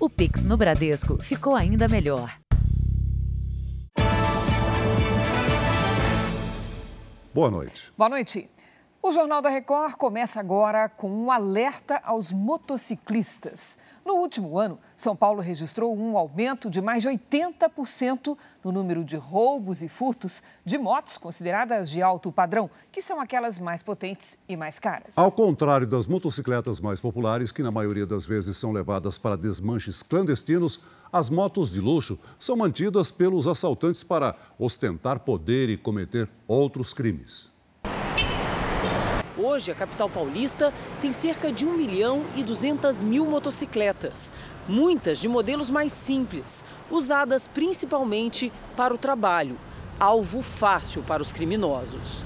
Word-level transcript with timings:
O 0.00 0.08
Pix 0.08 0.44
no 0.44 0.56
Bradesco 0.56 1.20
ficou 1.20 1.56
ainda 1.56 1.88
melhor. 1.88 2.38
Boa 7.34 7.50
noite. 7.50 7.92
Boa 7.96 8.08
noite. 8.08 8.48
O 9.00 9.12
Jornal 9.12 9.40
da 9.40 9.48
Record 9.48 9.94
começa 9.94 10.40
agora 10.40 10.88
com 10.88 11.08
um 11.08 11.30
alerta 11.30 12.00
aos 12.02 12.32
motociclistas. 12.32 13.78
No 14.04 14.14
último 14.14 14.58
ano, 14.58 14.76
São 14.96 15.14
Paulo 15.14 15.40
registrou 15.40 15.96
um 15.96 16.18
aumento 16.18 16.68
de 16.68 16.82
mais 16.82 17.04
de 17.04 17.08
80% 17.08 18.36
no 18.62 18.72
número 18.72 19.04
de 19.04 19.16
roubos 19.16 19.82
e 19.82 19.88
furtos 19.88 20.42
de 20.64 20.76
motos 20.76 21.16
consideradas 21.16 21.88
de 21.88 22.02
alto 22.02 22.32
padrão, 22.32 22.68
que 22.90 23.00
são 23.00 23.20
aquelas 23.20 23.60
mais 23.60 23.84
potentes 23.84 24.36
e 24.48 24.56
mais 24.56 24.80
caras. 24.80 25.16
Ao 25.16 25.30
contrário 25.30 25.86
das 25.86 26.08
motocicletas 26.08 26.80
mais 26.80 27.00
populares, 27.00 27.52
que 27.52 27.62
na 27.62 27.70
maioria 27.70 28.04
das 28.04 28.26
vezes 28.26 28.56
são 28.56 28.72
levadas 28.72 29.16
para 29.16 29.36
desmanches 29.36 30.02
clandestinos, 30.02 30.80
as 31.12 31.30
motos 31.30 31.70
de 31.70 31.80
luxo 31.80 32.18
são 32.36 32.56
mantidas 32.56 33.12
pelos 33.12 33.46
assaltantes 33.46 34.02
para 34.02 34.34
ostentar 34.58 35.20
poder 35.20 35.70
e 35.70 35.76
cometer 35.76 36.28
outros 36.48 36.92
crimes. 36.92 37.56
Hoje, 39.38 39.70
a 39.70 39.74
capital 39.74 40.10
paulista 40.10 40.74
tem 41.00 41.12
cerca 41.12 41.52
de 41.52 41.64
1 41.64 41.76
milhão 41.76 42.24
e 42.34 42.42
200 42.42 43.00
mil 43.00 43.24
motocicletas, 43.24 44.32
muitas 44.66 45.20
de 45.20 45.28
modelos 45.28 45.70
mais 45.70 45.92
simples, 45.92 46.64
usadas 46.90 47.46
principalmente 47.46 48.52
para 48.76 48.92
o 48.92 48.98
trabalho, 48.98 49.56
alvo 50.00 50.42
fácil 50.42 51.04
para 51.04 51.22
os 51.22 51.32
criminosos. 51.32 52.24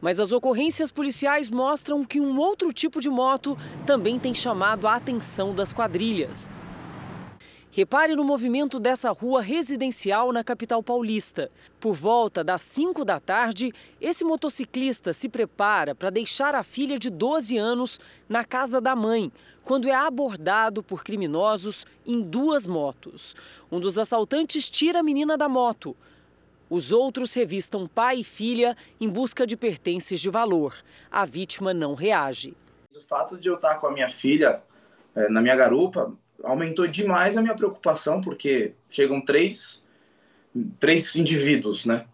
Mas 0.00 0.18
as 0.18 0.32
ocorrências 0.32 0.90
policiais 0.90 1.48
mostram 1.48 2.04
que 2.04 2.20
um 2.20 2.36
outro 2.38 2.72
tipo 2.72 3.00
de 3.00 3.08
moto 3.08 3.56
também 3.86 4.18
tem 4.18 4.34
chamado 4.34 4.88
a 4.88 4.96
atenção 4.96 5.54
das 5.54 5.72
quadrilhas. 5.72 6.50
Repare 7.78 8.16
no 8.16 8.24
movimento 8.24 8.80
dessa 8.80 9.12
rua 9.12 9.40
residencial 9.40 10.32
na 10.32 10.42
capital 10.42 10.82
paulista. 10.82 11.48
Por 11.78 11.94
volta 11.94 12.42
das 12.42 12.60
5 12.62 13.04
da 13.04 13.20
tarde, 13.20 13.72
esse 14.00 14.24
motociclista 14.24 15.12
se 15.12 15.28
prepara 15.28 15.94
para 15.94 16.10
deixar 16.10 16.56
a 16.56 16.64
filha 16.64 16.98
de 16.98 17.08
12 17.08 17.56
anos 17.56 18.00
na 18.28 18.42
casa 18.42 18.80
da 18.80 18.96
mãe, 18.96 19.30
quando 19.62 19.88
é 19.88 19.94
abordado 19.94 20.82
por 20.82 21.04
criminosos 21.04 21.86
em 22.04 22.20
duas 22.20 22.66
motos. 22.66 23.36
Um 23.70 23.78
dos 23.78 23.96
assaltantes 23.96 24.68
tira 24.68 24.98
a 24.98 25.04
menina 25.04 25.38
da 25.38 25.48
moto. 25.48 25.96
Os 26.68 26.90
outros 26.90 27.32
revistam 27.32 27.86
pai 27.86 28.18
e 28.18 28.24
filha 28.24 28.76
em 29.00 29.08
busca 29.08 29.46
de 29.46 29.56
pertences 29.56 30.18
de 30.18 30.30
valor. 30.30 30.74
A 31.08 31.24
vítima 31.24 31.72
não 31.72 31.94
reage. 31.94 32.56
O 32.92 33.00
fato 33.00 33.38
de 33.38 33.48
eu 33.48 33.54
estar 33.54 33.76
com 33.76 33.86
a 33.86 33.92
minha 33.92 34.08
filha 34.08 34.64
é, 35.14 35.28
na 35.28 35.40
minha 35.40 35.54
garupa 35.54 36.12
aumentou 36.42 36.86
demais 36.86 37.36
a 37.36 37.42
minha 37.42 37.54
preocupação, 37.54 38.20
porque 38.20 38.72
chegam 38.88 39.20
três, 39.20 39.84
três 40.80 41.14
indivíduos, 41.16 41.84
né? 41.84 42.06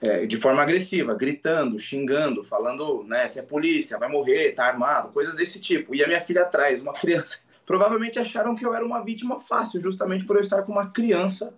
É, 0.00 0.26
de 0.26 0.36
forma 0.36 0.62
agressiva, 0.62 1.14
gritando, 1.14 1.78
xingando, 1.78 2.44
falando, 2.44 3.02
né, 3.04 3.28
se 3.28 3.38
é 3.38 3.42
polícia, 3.42 3.98
vai 3.98 4.08
morrer, 4.08 4.52
tá 4.52 4.66
armado, 4.66 5.12
coisas 5.12 5.36
desse 5.36 5.60
tipo. 5.60 5.94
E 5.94 6.02
a 6.02 6.06
minha 6.06 6.20
filha 6.20 6.42
atrás, 6.42 6.82
uma 6.82 6.92
criança. 6.94 7.38
Provavelmente 7.64 8.18
acharam 8.18 8.54
que 8.54 8.64
eu 8.64 8.74
era 8.74 8.84
uma 8.84 9.02
vítima 9.02 9.38
fácil, 9.38 9.80
justamente 9.80 10.24
por 10.24 10.36
eu 10.36 10.40
estar 10.40 10.62
com 10.62 10.72
uma 10.72 10.90
criança 10.90 11.54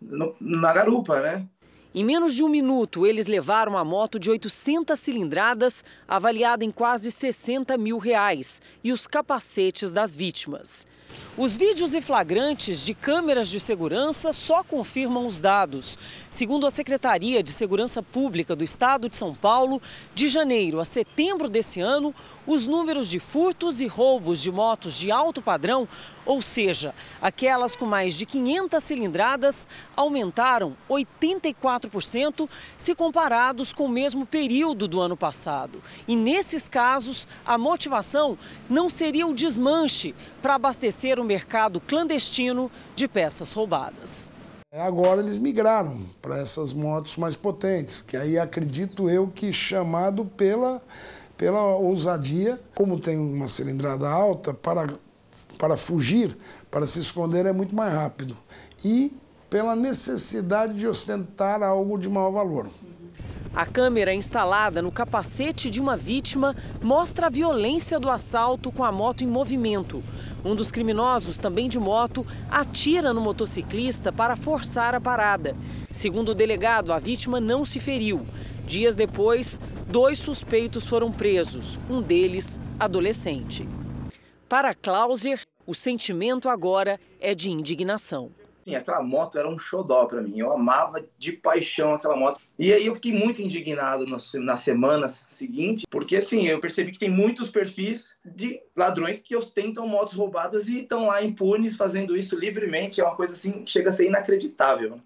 no, 0.00 0.34
na 0.40 0.72
garupa, 0.72 1.20
né? 1.20 1.46
Em 1.94 2.04
menos 2.04 2.34
de 2.34 2.44
um 2.44 2.48
minuto, 2.50 3.06
eles 3.06 3.26
levaram 3.26 3.76
a 3.78 3.82
moto 3.82 4.18
de 4.18 4.30
800 4.30 4.98
cilindradas, 5.00 5.82
avaliada 6.06 6.62
em 6.62 6.70
quase 6.70 7.10
60 7.10 7.78
mil 7.78 7.96
reais, 7.96 8.60
e 8.84 8.92
os 8.92 9.06
capacetes 9.06 9.90
das 9.90 10.14
vítimas. 10.14 10.86
Os 11.36 11.56
vídeos 11.56 11.94
e 11.94 12.00
flagrantes 12.00 12.84
de 12.84 12.92
câmeras 12.92 13.48
de 13.48 13.60
segurança 13.60 14.32
só 14.32 14.62
confirmam 14.62 15.26
os 15.26 15.40
dados. 15.40 15.96
Segundo 16.28 16.66
a 16.66 16.70
Secretaria 16.70 17.42
de 17.42 17.52
Segurança 17.52 18.02
Pública 18.02 18.56
do 18.56 18.64
Estado 18.64 19.08
de 19.08 19.16
São 19.16 19.32
Paulo, 19.32 19.80
de 20.14 20.28
janeiro 20.28 20.80
a 20.80 20.84
setembro 20.84 21.48
desse 21.48 21.80
ano, 21.80 22.14
os 22.46 22.66
números 22.66 23.08
de 23.08 23.20
furtos 23.20 23.80
e 23.80 23.86
roubos 23.86 24.42
de 24.42 24.50
motos 24.50 24.98
de 24.98 25.10
alto 25.12 25.40
padrão, 25.40 25.88
ou 26.28 26.42
seja, 26.42 26.94
aquelas 27.22 27.74
com 27.74 27.86
mais 27.86 28.12
de 28.12 28.26
500 28.26 28.84
cilindradas, 28.84 29.66
aumentaram 29.96 30.76
84% 30.88 32.46
se 32.76 32.94
comparados 32.94 33.72
com 33.72 33.86
o 33.86 33.88
mesmo 33.88 34.26
período 34.26 34.86
do 34.86 35.00
ano 35.00 35.16
passado. 35.16 35.82
E 36.06 36.14
nesses 36.14 36.68
casos, 36.68 37.26
a 37.46 37.56
motivação 37.56 38.36
não 38.68 38.90
seria 38.90 39.26
o 39.26 39.34
desmanche 39.34 40.14
para 40.42 40.56
abastecer 40.56 41.18
o 41.18 41.24
mercado 41.24 41.80
clandestino 41.80 42.70
de 42.94 43.08
peças 43.08 43.54
roubadas. 43.54 44.30
Agora 44.70 45.22
eles 45.22 45.38
migraram 45.38 46.02
para 46.20 46.38
essas 46.38 46.74
motos 46.74 47.16
mais 47.16 47.36
potentes, 47.36 48.02
que 48.02 48.18
aí 48.18 48.38
acredito 48.38 49.08
eu 49.08 49.28
que 49.28 49.50
chamado 49.50 50.26
pela, 50.26 50.82
pela 51.38 51.64
ousadia, 51.74 52.60
como 52.74 53.00
tem 53.00 53.16
uma 53.16 53.48
cilindrada 53.48 54.06
alta, 54.06 54.52
para, 54.52 54.88
para 55.58 55.76
fugir, 55.76 56.36
para 56.70 56.86
se 56.86 57.00
esconder 57.00 57.44
é 57.44 57.52
muito 57.52 57.74
mais 57.74 57.92
rápido. 57.92 58.36
E 58.84 59.12
pela 59.50 59.74
necessidade 59.74 60.74
de 60.74 60.86
ostentar 60.86 61.62
algo 61.62 61.98
de 61.98 62.08
maior 62.08 62.30
valor. 62.30 62.70
A 63.54 63.66
câmera 63.66 64.14
instalada 64.14 64.80
no 64.80 64.92
capacete 64.92 65.68
de 65.68 65.80
uma 65.80 65.96
vítima 65.96 66.54
mostra 66.80 67.26
a 67.26 67.30
violência 67.30 67.98
do 67.98 68.10
assalto 68.10 68.70
com 68.70 68.84
a 68.84 68.92
moto 68.92 69.24
em 69.24 69.26
movimento. 69.26 70.04
Um 70.44 70.54
dos 70.54 70.70
criminosos, 70.70 71.38
também 71.38 71.68
de 71.68 71.80
moto, 71.80 72.24
atira 72.50 73.12
no 73.12 73.20
motociclista 73.20 74.12
para 74.12 74.36
forçar 74.36 74.94
a 74.94 75.00
parada. 75.00 75.56
Segundo 75.90 76.28
o 76.28 76.34
delegado, 76.34 76.92
a 76.92 76.98
vítima 76.98 77.40
não 77.40 77.64
se 77.64 77.80
feriu. 77.80 78.24
Dias 78.64 78.94
depois, 78.94 79.58
dois 79.88 80.18
suspeitos 80.18 80.86
foram 80.86 81.10
presos, 81.10 81.80
um 81.90 82.02
deles 82.02 82.60
adolescente. 82.78 83.66
Para 84.48 84.74
Klauser, 84.74 85.42
o 85.66 85.74
sentimento 85.74 86.48
agora 86.48 86.98
é 87.20 87.34
de 87.34 87.50
indignação 87.50 88.32
assim, 88.68 88.74
aquela 88.74 89.02
moto 89.02 89.38
era 89.38 89.48
um 89.48 89.58
xodó 89.58 90.04
para 90.04 90.20
mim. 90.20 90.38
Eu 90.38 90.52
amava 90.52 91.02
de 91.18 91.32
paixão 91.32 91.94
aquela 91.94 92.16
moto. 92.16 92.40
E 92.58 92.72
aí 92.72 92.86
eu 92.86 92.94
fiquei 92.94 93.12
muito 93.12 93.40
indignado 93.40 94.04
na 94.34 94.56
semana 94.56 95.08
seguinte, 95.08 95.86
porque 95.90 96.16
assim, 96.16 96.46
eu 96.46 96.60
percebi 96.60 96.92
que 96.92 96.98
tem 96.98 97.10
muitos 97.10 97.50
perfis 97.50 98.16
de 98.24 98.60
ladrões 98.76 99.20
que 99.22 99.36
ostentam 99.36 99.86
motos 99.86 100.14
roubadas 100.14 100.68
e 100.68 100.80
estão 100.80 101.06
lá 101.06 101.22
impunes 101.22 101.76
fazendo 101.76 102.16
isso 102.16 102.36
livremente. 102.36 103.00
É 103.00 103.04
uma 103.04 103.16
coisa 103.16 103.32
assim 103.32 103.64
que 103.64 103.70
chega 103.70 103.88
a 103.88 103.92
ser 103.92 104.06
inacreditável. 104.06 105.00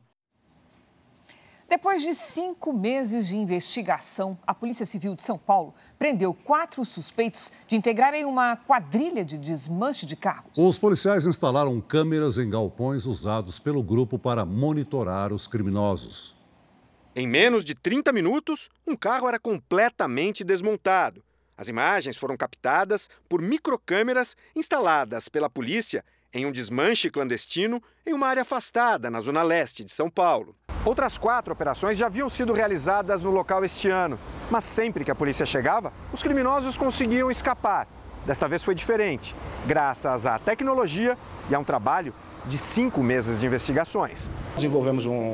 Depois 1.73 2.03
de 2.03 2.15
cinco 2.15 2.71
meses 2.71 3.29
de 3.29 3.39
investigação, 3.39 4.39
a 4.47 4.55
Polícia 4.55 4.85
Civil 4.85 5.17
de 5.17 5.23
São 5.23 5.39
Paulo 5.39 5.75
prendeu 5.99 6.35
quatro 6.35 6.85
suspeitos 6.85 7.51
de 7.67 7.77
integrarem 7.77 8.27
uma 8.27 8.57
quadrilha 8.57 9.25
de 9.25 9.39
desmanche 9.39 10.05
de 10.05 10.15
carros. 10.15 10.53
Os 10.55 10.79
policiais 10.79 11.25
instalaram 11.25 11.81
câmeras 11.81 12.37
em 12.37 12.51
galpões 12.51 13.07
usados 13.07 13.59
pelo 13.59 13.83
grupo 13.83 14.19
para 14.19 14.45
monitorar 14.45 15.33
os 15.33 15.49
criminosos. 15.49 16.37
Em 17.17 17.27
menos 17.27 17.65
de 17.65 17.75
30 17.75 18.13
minutos, 18.13 18.69
um 18.87 18.95
carro 18.95 19.27
era 19.27 19.41
completamente 19.41 20.45
desmontado. 20.45 21.25
As 21.57 21.69
imagens 21.69 22.19
foram 22.19 22.37
captadas 22.37 23.09
por 23.31 23.41
microcâmeras 23.41 24.37
instaladas 24.55 25.27
pela 25.27 25.49
polícia 25.49 26.05
em 26.35 26.47
um 26.47 26.53
desmanche 26.53 27.11
clandestino 27.11 27.83
em 28.07 28.13
uma 28.13 28.27
área 28.27 28.43
afastada 28.43 29.11
na 29.11 29.21
zona 29.21 29.43
leste 29.43 29.85
de 29.85 29.93
São 29.93 30.11
Paulo. 30.11 30.57
Outras 30.85 31.17
quatro 31.17 31.53
operações 31.53 31.97
já 31.97 32.07
haviam 32.07 32.29
sido 32.29 32.53
realizadas 32.53 33.23
no 33.23 33.31
local 33.31 33.65
este 33.65 33.89
ano, 33.89 34.19
mas 34.51 34.65
sempre 34.65 35.05
que 35.05 35.13
a 35.13 35.15
polícia 35.15 35.47
chegava, 35.47 35.93
os 36.13 36.25
criminosos 36.25 36.77
conseguiam 36.77 37.31
escapar. 37.31 37.87
Desta 38.27 38.49
vez 38.49 38.65
foi 38.65 38.75
diferente, 38.75 39.35
graças 39.65 40.27
à 40.27 40.41
tecnologia 40.41 41.17
e 41.49 41.55
a 41.55 41.59
um 41.59 41.63
trabalho 41.63 42.13
de 42.47 42.59
cinco 42.59 43.01
meses 43.01 43.39
de 43.39 43.47
investigações. 43.47 44.29
Desenvolvemos 44.57 45.07
um 45.07 45.33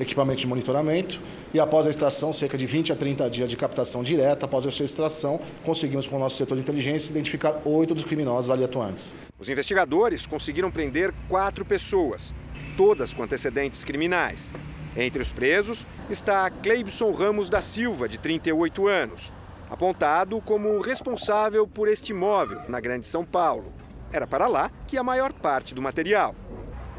equipamento 0.00 0.40
de 0.40 0.48
monitoramento 0.48 1.20
e 1.54 1.60
após 1.60 1.86
a 1.86 1.90
extração, 1.90 2.32
cerca 2.32 2.58
de 2.58 2.66
20 2.66 2.92
a 2.92 2.96
30 2.96 3.30
dias 3.30 3.48
de 3.48 3.56
captação 3.56 4.02
direta, 4.02 4.46
após 4.46 4.66
a 4.66 4.70
sua 4.72 4.84
extração, 4.84 5.40
conseguimos 5.64 6.06
com 6.06 6.16
o 6.16 6.18
nosso 6.18 6.36
setor 6.36 6.56
de 6.56 6.62
inteligência 6.62 7.12
identificar 7.12 7.60
oito 7.64 7.94
dos 7.94 8.02
criminosos 8.02 8.50
ali 8.50 8.64
atuantes. 8.64 9.14
Os 9.38 9.48
investigadores 9.48 10.26
conseguiram 10.26 10.72
prender 10.72 11.14
quatro 11.28 11.64
pessoas, 11.64 12.34
todas 12.76 13.14
com 13.14 13.22
antecedentes 13.22 13.84
criminais. 13.84 14.52
Entre 15.00 15.22
os 15.22 15.32
presos 15.32 15.86
está 16.10 16.50
Cleibson 16.50 17.12
Ramos 17.12 17.48
da 17.48 17.62
Silva, 17.62 18.08
de 18.08 18.18
38 18.18 18.88
anos, 18.88 19.32
apontado 19.70 20.40
como 20.40 20.80
responsável 20.80 21.68
por 21.68 21.86
este 21.86 22.10
imóvel 22.10 22.62
na 22.68 22.80
Grande 22.80 23.06
São 23.06 23.24
Paulo. 23.24 23.72
Era 24.12 24.26
para 24.26 24.48
lá 24.48 24.72
que 24.88 24.98
a 24.98 25.02
maior 25.04 25.32
parte 25.32 25.72
do 25.72 25.80
material. 25.80 26.34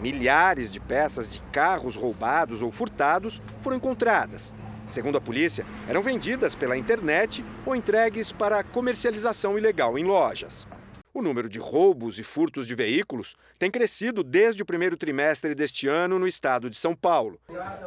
Milhares 0.01 0.71
de 0.71 0.79
peças 0.79 1.29
de 1.29 1.41
carros 1.51 1.97
roubados 1.97 2.63
ou 2.63 2.71
furtados 2.71 3.41
foram 3.59 3.75
encontradas. 3.75 4.53
Segundo 4.87 5.17
a 5.17 5.21
polícia, 5.21 5.65
eram 5.85 6.01
vendidas 6.01 6.55
pela 6.55 6.77
internet 6.77 7.43
ou 7.65 7.75
entregues 7.75 8.31
para 8.31 8.63
comercialização 8.63 9.57
ilegal 9.57 9.99
em 9.99 10.05
lojas. 10.05 10.65
O 11.19 11.21
número 11.21 11.49
de 11.49 11.59
roubos 11.59 12.17
e 12.17 12.23
furtos 12.23 12.65
de 12.65 12.73
veículos 12.73 13.35
tem 13.59 13.69
crescido 13.69 14.23
desde 14.23 14.63
o 14.63 14.65
primeiro 14.65 14.95
trimestre 14.95 15.53
deste 15.53 15.85
ano 15.85 16.17
no 16.17 16.25
estado 16.25 16.69
de 16.69 16.77
São 16.77 16.95
Paulo. 16.95 17.37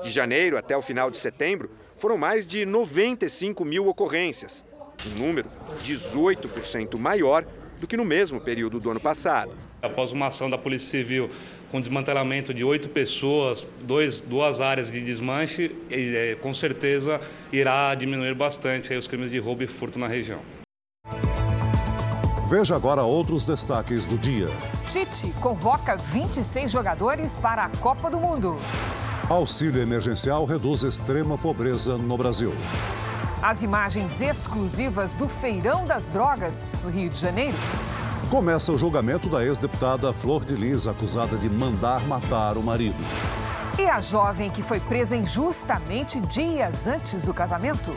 De 0.03 0.11
janeiro 0.11 0.59
até 0.59 0.77
o 0.77 0.83
final 0.83 1.11
de 1.11 1.17
setembro, 1.17 1.71
foram 1.97 2.19
mais 2.19 2.47
de 2.47 2.67
95 2.67 3.65
mil 3.65 3.89
ocorrências, 3.89 4.67
um 5.07 5.19
número 5.19 5.49
18% 5.83 6.99
maior 6.99 7.47
do 7.81 7.87
que 7.87 7.97
no 7.97 8.05
mesmo 8.05 8.39
período 8.39 8.79
do 8.79 8.91
ano 8.91 9.01
passado. 9.01 9.57
Após 9.81 10.13
uma 10.13 10.27
ação 10.27 10.51
da 10.51 10.59
Polícia 10.59 10.91
Civil 10.91 11.31
com 11.71 11.81
desmantelamento 11.81 12.53
de 12.53 12.63
oito 12.63 12.91
pessoas, 12.91 13.67
dois, 13.81 14.21
duas 14.21 14.61
áreas 14.61 14.93
de 14.93 15.01
desmanche, 15.01 15.75
é, 15.91 16.37
com 16.39 16.53
certeza 16.53 17.19
irá 17.51 17.95
diminuir 17.95 18.35
bastante 18.35 18.93
os 18.93 19.09
crimes 19.09 19.31
de 19.31 19.39
roubo 19.39 19.63
e 19.63 19.67
furto 19.67 19.99
na 19.99 20.07
região. 20.07 20.43
Veja 22.53 22.77
agora 22.77 23.03
outros 23.03 23.47
destaques 23.47 24.05
do 24.05 24.19
dia. 24.19 24.47
Tite 24.87 25.33
convoca 25.41 25.97
26 25.97 26.71
jogadores 26.71 27.35
para 27.35 27.65
a 27.65 27.71
Copa 27.79 28.11
do 28.11 28.21
Mundo. 28.21 28.59
Auxílio 29.27 29.81
emergencial 29.81 30.45
reduz 30.45 30.83
extrema 30.83 31.39
pobreza 31.39 31.97
no 31.97 32.15
Brasil. 32.15 32.55
As 33.41 33.63
imagens 33.63 34.21
exclusivas 34.21 35.15
do 35.15 35.31
Feirão 35.31 35.87
das 35.87 36.09
Drogas, 36.09 36.67
no 36.85 36.91
Rio 36.91 37.09
de 37.09 37.19
Janeiro. 37.19 37.57
Começa 38.29 38.71
o 38.71 38.77
julgamento 38.77 39.31
da 39.31 39.43
ex-deputada 39.43 40.13
Flor 40.13 40.45
de 40.45 40.55
Lis, 40.55 40.87
acusada 40.87 41.39
de 41.39 41.49
mandar 41.49 42.07
matar 42.07 42.59
o 42.59 42.63
marido. 42.63 43.03
E 43.79 43.89
a 43.89 43.99
jovem 43.99 44.51
que 44.51 44.63
foi 44.63 44.79
presa 44.79 45.17
injustamente 45.17 46.21
dias 46.21 46.87
antes 46.87 47.25
do 47.25 47.33
casamento. 47.33 47.97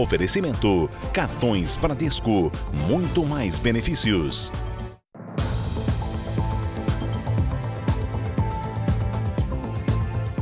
Oferecimento: 0.00 0.88
cartões 1.12 1.76
Bradesco, 1.76 2.50
muito 2.88 3.22
mais 3.22 3.58
benefícios. 3.58 4.50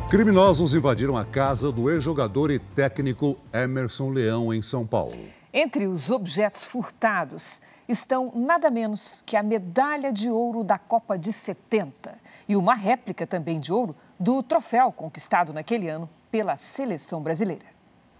Criminosos 0.08 0.74
invadiram 0.74 1.16
a 1.16 1.24
casa 1.24 1.72
do 1.72 1.90
ex-jogador 1.90 2.52
e 2.52 2.60
técnico 2.60 3.36
Emerson 3.52 4.10
Leão, 4.10 4.54
em 4.54 4.62
São 4.62 4.86
Paulo. 4.86 5.18
Entre 5.52 5.88
os 5.88 6.08
objetos 6.08 6.64
furtados 6.64 7.60
estão 7.88 8.30
nada 8.36 8.70
menos 8.70 9.24
que 9.26 9.36
a 9.36 9.42
medalha 9.42 10.12
de 10.12 10.30
ouro 10.30 10.62
da 10.62 10.78
Copa 10.78 11.18
de 11.18 11.32
70 11.32 12.16
e 12.48 12.54
uma 12.54 12.74
réplica 12.74 13.26
também 13.26 13.58
de 13.58 13.72
ouro 13.72 13.96
do 14.20 14.40
troféu 14.40 14.92
conquistado 14.92 15.52
naquele 15.52 15.88
ano 15.88 16.08
pela 16.30 16.56
seleção 16.56 17.20
brasileira. 17.20 17.77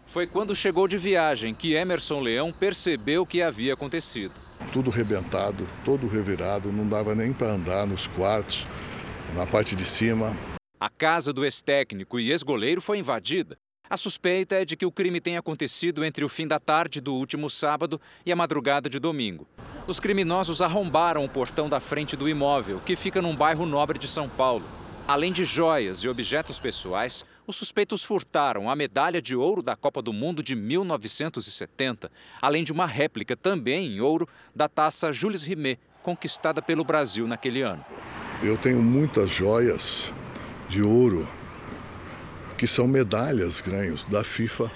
Foi 0.08 0.26
quando 0.26 0.56
chegou 0.56 0.88
de 0.88 0.96
viagem 0.96 1.55
que 1.55 1.75
Emerson 1.75 2.20
Leão 2.20 2.50
percebeu 2.50 3.22
o 3.22 3.26
que 3.26 3.43
havia 3.43 3.75
acontecido. 3.75 4.32
Tudo 4.72 4.88
rebentado, 4.88 5.69
todo 5.84 6.06
revirado, 6.06 6.72
não 6.72 6.88
dava 6.88 7.14
nem 7.14 7.31
para 7.31 7.52
andar 7.52 7.87
nos 7.87 8.06
quartos, 8.06 8.66
na 9.34 9.46
parte 9.46 9.76
de 9.76 9.84
cima. 9.84 10.34
A 10.81 10.88
casa 10.88 11.31
do 11.31 11.44
ex-técnico 11.44 12.19
e 12.19 12.31
ex-goleiro 12.31 12.81
foi 12.81 12.96
invadida. 12.96 13.58
A 13.90 13.99
suspeita 13.99 14.55
é 14.55 14.64
de 14.64 14.78
que 14.78 14.87
o 14.87 14.90
crime 14.90 15.20
tenha 15.20 15.40
acontecido 15.40 16.02
entre 16.02 16.25
o 16.25 16.28
fim 16.28 16.46
da 16.46 16.58
tarde 16.58 17.02
do 17.02 17.12
último 17.14 17.50
sábado 17.50 18.00
e 18.25 18.32
a 18.32 18.37
madrugada 18.37 18.88
de 18.88 18.99
domingo. 18.99 19.46
Os 19.87 20.00
criminosos 20.00 20.62
arrombaram 20.62 21.22
o 21.22 21.28
portão 21.28 21.69
da 21.69 21.81
frente 21.81 22.16
do 22.16 22.26
imóvel, 22.26 22.81
que 22.81 22.96
fica 22.96 23.20
num 23.20 23.37
bairro 23.37 23.66
nobre 23.66 23.99
de 23.99 24.08
São 24.08 24.26
Paulo. 24.26 24.64
Além 25.06 25.32
de 25.32 25.44
joias 25.44 25.99
e 25.99 26.08
objetos 26.08 26.58
pessoais, 26.58 27.26
os 27.49 27.56
suspeitos 27.56 28.05
furtaram 28.05 28.69
a 28.69 28.77
medalha 28.77 29.23
de 29.23 29.35
ouro 29.35 29.62
da 29.62 29.75
Copa 29.75 30.03
do 30.03 30.12
Mundo 30.12 30.43
de 30.43 30.55
1970, 30.55 32.11
além 32.43 32.62
de 32.62 32.71
uma 32.71 32.85
réplica 32.85 33.35
também 33.35 33.87
em 33.87 34.00
ouro 34.03 34.29
da 34.55 34.69
taça 34.69 35.11
Jules 35.11 35.43
Rimet, 35.43 35.81
conquistada 36.03 36.61
pelo 36.61 36.85
Brasil 36.85 37.27
naquele 37.27 37.62
ano. 37.62 37.83
Eu 38.43 38.59
tenho 38.59 38.83
muitas 38.83 39.31
joias 39.31 40.12
de 40.69 40.83
ouro 40.83 41.27
que 42.59 42.67
são 42.67 42.87
medalhas 42.87 43.62
ganhos 43.62 44.05
da 44.05 44.23
FIFA, 44.23 44.71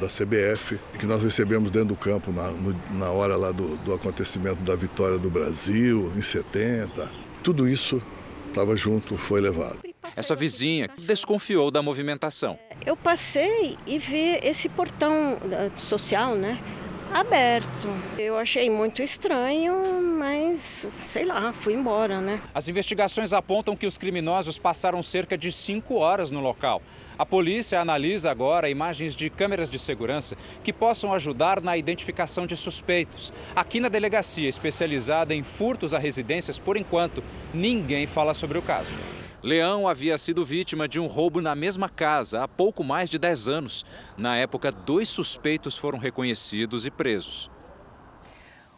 da 0.00 0.06
CBF, 0.06 0.80
que 0.98 1.04
nós 1.04 1.22
recebemos 1.22 1.70
dentro 1.70 1.88
do 1.88 1.96
campo 1.96 2.32
na, 2.32 2.50
na 2.92 3.10
hora 3.10 3.36
lá 3.36 3.52
do, 3.52 3.76
do 3.78 3.92
acontecimento 3.92 4.62
da 4.62 4.74
vitória 4.74 5.18
do 5.18 5.28
Brasil, 5.28 6.10
em 6.16 6.22
70. 6.22 7.10
Tudo 7.42 7.68
isso 7.68 8.02
estava 8.48 8.74
junto, 8.74 9.18
foi 9.18 9.42
levado. 9.42 9.93
Essa 10.16 10.34
vizinha 10.34 10.88
desconfiou 10.98 11.70
da 11.70 11.82
movimentação. 11.82 12.58
Eu 12.84 12.96
passei 12.96 13.76
e 13.86 13.98
vi 13.98 14.38
esse 14.42 14.68
portão 14.68 15.38
eh, 15.50 15.70
social, 15.76 16.34
né? 16.34 16.58
Aberto. 17.12 17.88
Eu 18.18 18.36
achei 18.36 18.68
muito 18.68 19.00
estranho, 19.00 20.02
mas 20.18 20.88
sei 20.90 21.24
lá, 21.24 21.52
fui 21.52 21.72
embora, 21.72 22.20
né? 22.20 22.42
As 22.52 22.68
investigações 22.68 23.32
apontam 23.32 23.76
que 23.76 23.86
os 23.86 23.96
criminosos 23.96 24.58
passaram 24.58 25.00
cerca 25.00 25.38
de 25.38 25.52
cinco 25.52 25.94
horas 25.94 26.32
no 26.32 26.40
local. 26.40 26.82
A 27.16 27.24
polícia 27.24 27.80
analisa 27.80 28.32
agora 28.32 28.68
imagens 28.68 29.14
de 29.14 29.30
câmeras 29.30 29.70
de 29.70 29.78
segurança 29.78 30.36
que 30.64 30.72
possam 30.72 31.14
ajudar 31.14 31.60
na 31.60 31.76
identificação 31.76 32.48
de 32.48 32.56
suspeitos. 32.56 33.32
Aqui 33.54 33.78
na 33.78 33.88
delegacia 33.88 34.48
especializada 34.48 35.32
em 35.32 35.44
furtos 35.44 35.94
a 35.94 35.98
residências, 36.00 36.58
por 36.58 36.76
enquanto, 36.76 37.22
ninguém 37.52 38.08
fala 38.08 38.34
sobre 38.34 38.58
o 38.58 38.62
caso. 38.62 38.90
Leão 39.44 39.86
havia 39.86 40.16
sido 40.16 40.42
vítima 40.42 40.88
de 40.88 40.98
um 40.98 41.06
roubo 41.06 41.38
na 41.38 41.54
mesma 41.54 41.86
casa 41.86 42.42
há 42.42 42.48
pouco 42.48 42.82
mais 42.82 43.10
de 43.10 43.18
10 43.18 43.46
anos. 43.46 43.84
Na 44.16 44.34
época, 44.38 44.72
dois 44.72 45.06
suspeitos 45.06 45.76
foram 45.76 45.98
reconhecidos 45.98 46.86
e 46.86 46.90
presos. 46.90 47.50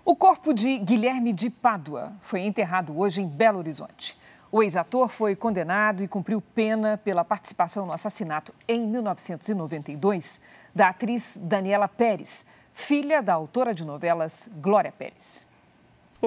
O 0.04 0.16
corpo 0.16 0.52
de 0.52 0.76
Guilherme 0.78 1.32
de 1.32 1.50
Pádua 1.50 2.16
foi 2.20 2.40
enterrado 2.40 2.98
hoje 2.98 3.22
em 3.22 3.28
Belo 3.28 3.60
Horizonte. 3.60 4.18
O 4.50 4.60
ex-ator 4.60 5.06
foi 5.06 5.36
condenado 5.36 6.02
e 6.02 6.08
cumpriu 6.08 6.40
pena 6.40 6.98
pela 6.98 7.24
participação 7.24 7.86
no 7.86 7.92
assassinato 7.92 8.52
em 8.66 8.88
1992 8.88 10.40
da 10.74 10.88
atriz 10.88 11.40
Daniela 11.44 11.86
Pérez, 11.86 12.44
filha 12.72 13.22
da 13.22 13.34
autora 13.34 13.72
de 13.72 13.86
novelas 13.86 14.50
Glória 14.56 14.90
Pérez. 14.90 15.46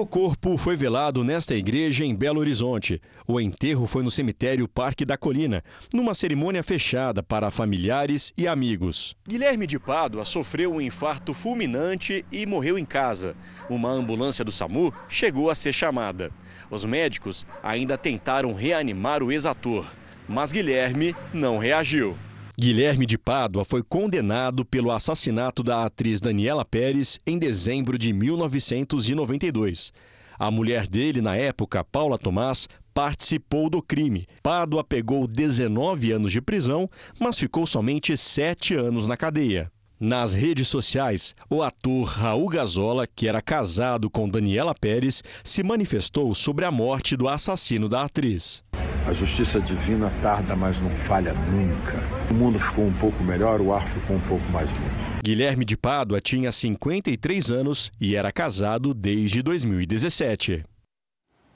O 0.00 0.06
corpo 0.06 0.56
foi 0.56 0.76
velado 0.76 1.22
nesta 1.22 1.54
igreja 1.54 2.06
em 2.06 2.14
Belo 2.14 2.40
Horizonte. 2.40 3.02
O 3.28 3.38
enterro 3.38 3.86
foi 3.86 4.02
no 4.02 4.10
cemitério 4.10 4.66
Parque 4.66 5.04
da 5.04 5.14
Colina, 5.14 5.62
numa 5.92 6.14
cerimônia 6.14 6.62
fechada 6.62 7.22
para 7.22 7.50
familiares 7.50 8.32
e 8.34 8.48
amigos. 8.48 9.14
Guilherme 9.28 9.66
de 9.66 9.78
Pádua 9.78 10.24
sofreu 10.24 10.72
um 10.72 10.80
infarto 10.80 11.34
fulminante 11.34 12.24
e 12.32 12.46
morreu 12.46 12.78
em 12.78 12.84
casa. 12.86 13.36
Uma 13.68 13.90
ambulância 13.90 14.42
do 14.42 14.50
SAMU 14.50 14.90
chegou 15.06 15.50
a 15.50 15.54
ser 15.54 15.74
chamada. 15.74 16.32
Os 16.70 16.82
médicos 16.86 17.46
ainda 17.62 17.98
tentaram 17.98 18.54
reanimar 18.54 19.22
o 19.22 19.30
ex-ator, 19.30 19.86
mas 20.26 20.50
Guilherme 20.50 21.14
não 21.34 21.58
reagiu. 21.58 22.16
Guilherme 22.60 23.06
de 23.06 23.16
Pádua 23.16 23.64
foi 23.64 23.82
condenado 23.82 24.66
pelo 24.66 24.90
assassinato 24.90 25.62
da 25.62 25.86
atriz 25.86 26.20
Daniela 26.20 26.62
Pérez 26.62 27.18
em 27.26 27.38
dezembro 27.38 27.96
de 27.96 28.12
1992. 28.12 29.90
A 30.38 30.50
mulher 30.50 30.86
dele, 30.86 31.22
na 31.22 31.34
época, 31.34 31.82
Paula 31.82 32.18
Tomás, 32.18 32.68
participou 32.92 33.70
do 33.70 33.80
crime. 33.80 34.26
Pádua 34.42 34.84
pegou 34.84 35.26
19 35.26 36.12
anos 36.12 36.30
de 36.30 36.42
prisão, 36.42 36.86
mas 37.18 37.38
ficou 37.38 37.66
somente 37.66 38.14
7 38.14 38.74
anos 38.74 39.08
na 39.08 39.16
cadeia. 39.16 39.72
Nas 39.98 40.34
redes 40.34 40.68
sociais, 40.68 41.34
o 41.48 41.62
ator 41.62 42.04
Raul 42.08 42.50
Gazola, 42.50 43.06
que 43.06 43.26
era 43.26 43.40
casado 43.40 44.10
com 44.10 44.28
Daniela 44.28 44.74
Pérez, 44.74 45.22
se 45.42 45.62
manifestou 45.62 46.34
sobre 46.34 46.66
a 46.66 46.70
morte 46.70 47.16
do 47.16 47.26
assassino 47.26 47.88
da 47.88 48.02
atriz. 48.02 48.62
A 49.06 49.14
justiça 49.14 49.60
divina 49.60 50.10
tarda, 50.20 50.54
mas 50.54 50.78
não 50.78 50.90
falha 50.90 51.32
nunca. 51.32 51.98
O 52.30 52.34
mundo 52.34 52.58
ficou 52.58 52.84
um 52.84 52.92
pouco 52.92 53.24
melhor, 53.24 53.60
o 53.60 53.72
ar 53.72 53.86
ficou 53.88 54.16
um 54.16 54.20
pouco 54.20 54.44
mais 54.52 54.70
limpo. 54.70 55.22
Guilherme 55.24 55.64
de 55.64 55.76
Pádua 55.76 56.20
tinha 56.20 56.52
53 56.52 57.50
anos 57.50 57.90
e 57.98 58.14
era 58.14 58.30
casado 58.30 58.92
desde 58.92 59.42
2017. 59.42 60.64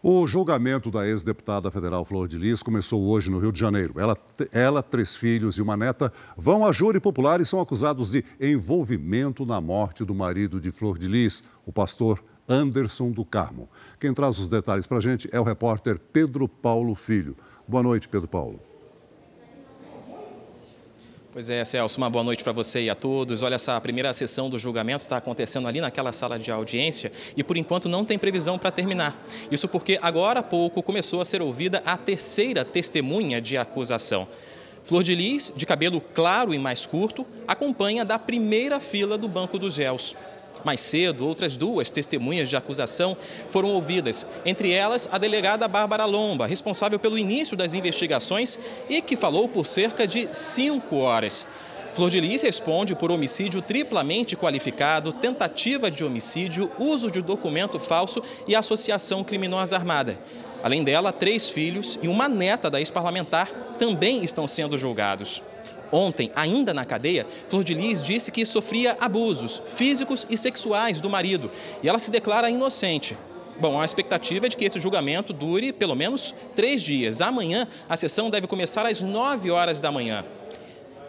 O 0.03 0.27
julgamento 0.27 0.91
da 0.91 1.07
ex-deputada 1.07 1.71
federal 1.71 2.05
Flor 2.05 2.29
de 2.29 2.37
Lis 2.37 2.63
começou 2.63 3.03
hoje 3.05 3.31
no 3.31 3.39
Rio 3.39 3.53
de 3.53 3.61
Janeiro. 3.61 3.95
Ela, 3.99 4.17
ela, 4.53 4.83
três 4.83 5.15
filhos 5.15 5.57
e 5.57 5.63
uma 5.63 5.77
neta 5.77 6.13
vão 6.37 6.67
a 6.67 6.73
júri 6.73 7.01
popular 7.01 7.41
e 7.41 7.47
são 7.47 7.61
acusados 7.61 8.11
de 8.11 8.25
envolvimento 8.41 9.47
na 9.47 9.61
morte 9.61 10.05
do 10.05 10.15
marido 10.15 10.61
de 10.61 10.71
Flor 10.71 10.99
de 10.99 11.09
Lis, 11.09 11.43
o 11.65 11.73
pastor 11.73 12.23
Anderson 12.49 13.11
do 13.11 13.25
Carmo. 13.25 13.69
Quem 13.99 14.13
traz 14.13 14.39
os 14.39 14.49
detalhes 14.49 14.87
para 14.87 14.99
a 14.99 15.01
gente 15.01 15.29
é 15.33 15.41
o 15.41 15.43
repórter 15.43 15.99
Pedro 16.13 16.49
Paulo 16.49 16.95
Filho. 16.95 17.37
Boa 17.67 17.83
noite, 17.83 18.09
Pedro 18.09 18.29
Paulo. 18.29 18.61
Pois 21.35 21.51
é, 21.51 21.65
Celso, 21.65 21.99
uma 21.99 22.09
boa 22.09 22.23
noite 22.23 22.45
para 22.45 22.53
você 22.53 22.83
e 22.83 22.91
a 22.91 22.95
todos. 22.95 23.43
Olha, 23.43 23.57
essa 23.57 23.81
primeira 23.81 24.13
sessão 24.13 24.49
do 24.49 24.57
julgamento 24.57 25.05
está 25.05 25.17
acontecendo 25.17 25.67
ali 25.67 25.81
naquela 25.81 26.13
sala 26.13 26.39
de 26.39 26.53
audiência 26.53 27.11
e, 27.37 27.43
por 27.43 27.57
enquanto, 27.57 27.89
não 27.89 28.05
tem 28.05 28.17
previsão 28.17 28.57
para 28.57 28.71
terminar. 28.71 29.21
Isso 29.51 29.67
porque 29.67 29.99
agora 30.01 30.39
há 30.39 30.43
pouco 30.45 30.81
começou 30.81 31.21
a 31.21 31.25
ser 31.25 31.43
ouvida 31.43 31.83
a 31.85 31.97
terceira 31.97 32.65
testemunha 32.65 33.41
de 33.41 33.57
acusação. 33.57 34.29
Flor 34.85 35.03
de 35.03 35.15
Lis, 35.15 35.53
de 35.57 35.67
cabelo 35.67 36.01
claro 36.01 36.55
e 36.55 36.59
mais 36.59 36.87
curto, 36.87 37.27
acompanha 37.49 38.05
da 38.05 38.17
primeira 38.17 38.79
fila 38.79 39.19
do 39.19 39.27
banco 39.27 39.59
dos 39.59 39.77
réus. 39.77 40.15
Mais 40.63 40.81
cedo, 40.81 41.27
outras 41.27 41.57
duas 41.57 41.91
testemunhas 41.91 42.49
de 42.49 42.57
acusação 42.57 43.17
foram 43.49 43.71
ouvidas, 43.71 44.27
entre 44.45 44.71
elas 44.71 45.09
a 45.11 45.19
delegada 45.19 45.67
Bárbara 45.69 46.05
Lomba, 46.05 46.47
responsável 46.47 46.99
pelo 46.99 47.19
início 47.19 47.57
das 47.57 47.75
investigações 47.75 48.59
e 48.89 49.03
que 49.03 49.17
falou 49.17 49.49
por 49.49 49.67
cerca 49.67 50.07
de 50.07 50.29
cinco 50.33 50.97
horas. 50.97 51.47
Flor 51.95 52.11
de 52.11 52.21
Lis 52.21 52.43
responde 52.43 52.95
por 52.97 53.13
homicídio 53.13 53.63
triplamente 53.63 54.37
qualificado, 54.37 55.13
tentativa 55.13 55.89
de 55.89 56.05
homicídio, 56.05 56.71
uso 56.79 57.09
de 57.09 57.23
documento 57.23 57.79
falso 57.79 58.21
e 58.49 58.57
associação 58.57 59.23
criminosa 59.23 59.77
armada. 59.77 60.19
Além 60.63 60.83
dela, 60.83 61.13
três 61.13 61.51
filhos 61.51 61.99
e 62.03 62.09
uma 62.09 62.29
neta 62.29 62.69
da 62.69 62.81
ex-parlamentar 62.81 63.49
também 63.79 64.25
estão 64.25 64.47
sendo 64.49 64.77
julgados. 64.77 65.41
Ontem, 65.93 66.31
ainda 66.35 66.75
na 66.75 66.85
cadeia, 66.85 67.27
Flor 67.49 67.63
de 67.63 67.75
Lis 67.75 68.03
disse 68.03 68.33
que 68.33 68.45
sofria 68.45 68.97
abusos 69.01 69.63
físicos 69.67 70.27
e 70.29 70.37
sexuais 70.37 71.01
do 71.01 71.09
marido 71.09 71.51
e 71.83 71.89
ela 71.89 71.99
se 71.99 72.11
declara 72.11 72.51
inocente. 72.51 73.17
Bom, 73.61 73.81
a 73.81 73.85
expectativa 73.85 74.47
é 74.47 74.49
de 74.49 74.57
que 74.57 74.65
esse 74.65 74.81
julgamento 74.81 75.33
dure 75.33 75.73
pelo 75.73 75.95
menos 75.95 76.35
três 76.57 76.83
dias. 76.83 77.21
Amanhã, 77.21 77.69
a 77.89 77.97
sessão 77.97 78.29
deve 78.29 78.47
começar 78.47 78.85
às 78.85 79.01
9 79.01 79.51
horas 79.51 79.81
da 79.81 79.93
manhã. 79.93 80.25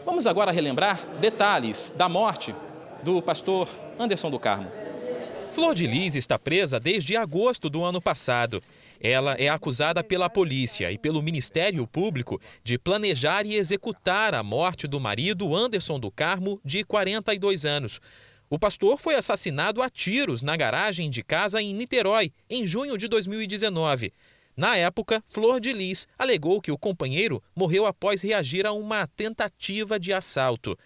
Vamos 0.05 0.27
agora 0.27 0.51
relembrar 0.51 1.00
detalhes 1.20 1.91
da 1.98 2.08
morte 2.08 2.53
do 3.01 3.22
pastor 3.22 3.67
Anderson 4.00 4.29
do 4.29 4.39
Carmo. 4.39 4.72
Flor 5.51 5.74
de 5.74 5.88
Lis 5.88 6.15
está 6.15 6.38
presa 6.38 6.79
desde 6.79 7.15
agosto 7.17 7.70
do 7.70 7.84
ano 7.84 8.01
passado. 8.01 8.62
Ela 9.00 9.34
é 9.34 9.50
acusada 9.50 10.04
pela 10.04 10.30
polícia 10.30 10.92
e 10.92 10.98
pelo 10.98 11.22
Ministério 11.22 11.86
Público 11.86 12.40
de 12.64 12.78
planejar 12.78 13.46
e 13.46 13.56
executar 13.56 14.34
a 14.34 14.44
morte 14.44 14.88
do 14.88 15.00
marido 15.00 15.56
Anderson 15.56 16.00
do 16.00 16.12
Carmo, 16.12 16.60
de 16.64 16.84
42 16.84 17.66
anos. 17.66 18.00
O 18.50 18.60
pastor 18.60 18.98
foi 19.00 19.16
assassinado 19.16 19.82
a 19.82 19.90
tiros 19.90 20.44
na 20.44 20.56
garagem 20.56 21.10
de 21.10 21.24
casa 21.24 21.62
em 21.62 21.74
Niterói, 21.74 22.32
em 22.50 22.66
junho 22.66 22.98
de 22.98 23.08
2019. 23.08 24.14
Na 24.56 24.78
época, 24.78 25.22
Flor 25.28 25.60
de 25.60 25.74
Lis 25.74 26.08
alegou 26.18 26.62
que 26.62 26.72
o 26.72 26.78
companheiro 26.78 27.44
morreu 27.54 27.86
após 27.86 28.22
reagir 28.22 28.66
a 28.66 28.72
uma 28.72 29.06
tentativa 29.08 30.00
de 30.00 30.14
assalto. 30.14 30.78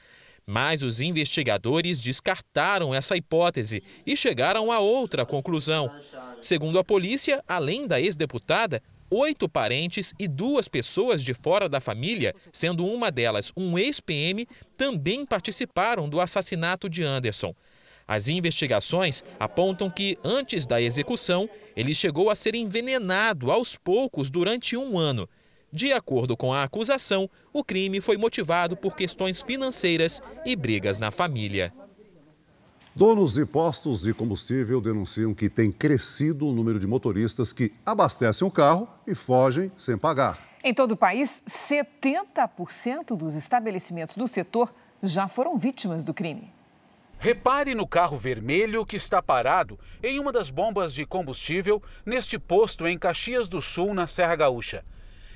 Mas 0.52 0.82
os 0.82 1.00
investigadores 1.00 2.00
descartaram 2.00 2.92
essa 2.92 3.16
hipótese 3.16 3.84
e 4.04 4.18
chegaram 4.18 4.72
a 4.72 4.80
outra 4.80 5.24
conclusão. 5.24 5.92
Segundo 6.42 6.80
a 6.80 6.84
polícia, 6.84 7.44
além 7.48 7.86
da 7.86 8.02
ex-deputada, 8.02 8.82
oito 9.12 9.48
parentes 9.48 10.12
e 10.18 10.28
duas 10.28 10.68
pessoas 10.68 11.24
de 11.24 11.36
fora 11.36 11.70
da 11.70 11.80
família, 11.80 12.34
sendo 12.52 12.84
uma 12.84 13.12
delas 13.12 13.54
um 13.56 13.78
ex-PM, 13.78 14.48
também 14.76 15.24
participaram 15.24 16.10
do 16.10 16.20
assassinato 16.20 16.90
de 16.90 17.04
Anderson. 17.04 17.54
As 18.08 18.28
investigações 18.28 19.24
apontam 19.40 19.88
que, 19.88 20.18
antes 20.24 20.66
da 20.66 20.82
execução, 20.82 21.48
ele 21.76 21.94
chegou 21.94 22.28
a 22.32 22.34
ser 22.34 22.56
envenenado 22.56 23.52
aos 23.52 23.76
poucos 23.76 24.32
durante 24.32 24.76
um 24.76 24.98
ano. 24.98 25.30
De 25.72 25.94
acordo 25.94 26.36
com 26.36 26.52
a 26.52 26.64
acusação, 26.64 27.30
o 27.54 27.64
crime 27.64 28.02
foi 28.02 28.18
motivado 28.18 28.76
por 28.76 28.96
questões 28.96 29.42
financeiras 29.42 30.22
e 30.44 30.56
brigas 30.56 30.98
na 30.98 31.12
família. 31.12 31.72
Donos 32.96 33.34
de 33.34 33.46
postos 33.46 34.02
de 34.02 34.14
combustível 34.14 34.82
denunciam 34.82 35.34
que 35.34 35.48
tem 35.48 35.72
crescido 35.72 36.48
o 36.48 36.52
número 36.52 36.80
de 36.80 36.88
motoristas 36.88 37.54
que 37.54 37.72
abastecem 37.86 38.48
o 38.48 38.52
carro 38.52 38.90
e 39.06 39.14
fogem 39.14 39.72
sem 39.78 39.96
pagar. 39.96 40.40
Em 40.64 40.74
todo 40.74 40.94
o 40.94 40.98
país, 40.98 41.44
70% 41.48 43.16
dos 43.16 43.36
estabelecimentos 43.36 44.16
do 44.16 44.28
setor 44.28 44.74
já 45.04 45.28
foram 45.28 45.56
vítimas 45.56 46.04
do 46.04 46.14
crime. 46.14 46.52
Repare 47.20 47.76
no 47.76 47.88
carro 47.88 48.18
vermelho 48.18 48.86
que 48.86 48.96
está 48.96 49.22
parado 49.22 49.80
em 50.02 50.20
uma 50.20 50.32
das 50.32 50.50
bombas 50.50 50.94
de 50.94 51.06
combustível 51.06 51.82
neste 52.06 52.40
posto 52.40 52.88
em 52.88 52.98
Caxias 52.98 53.48
do 53.48 53.62
Sul, 53.62 53.94
na 53.94 54.08
Serra 54.08 54.36
Gaúcha. 54.36 54.84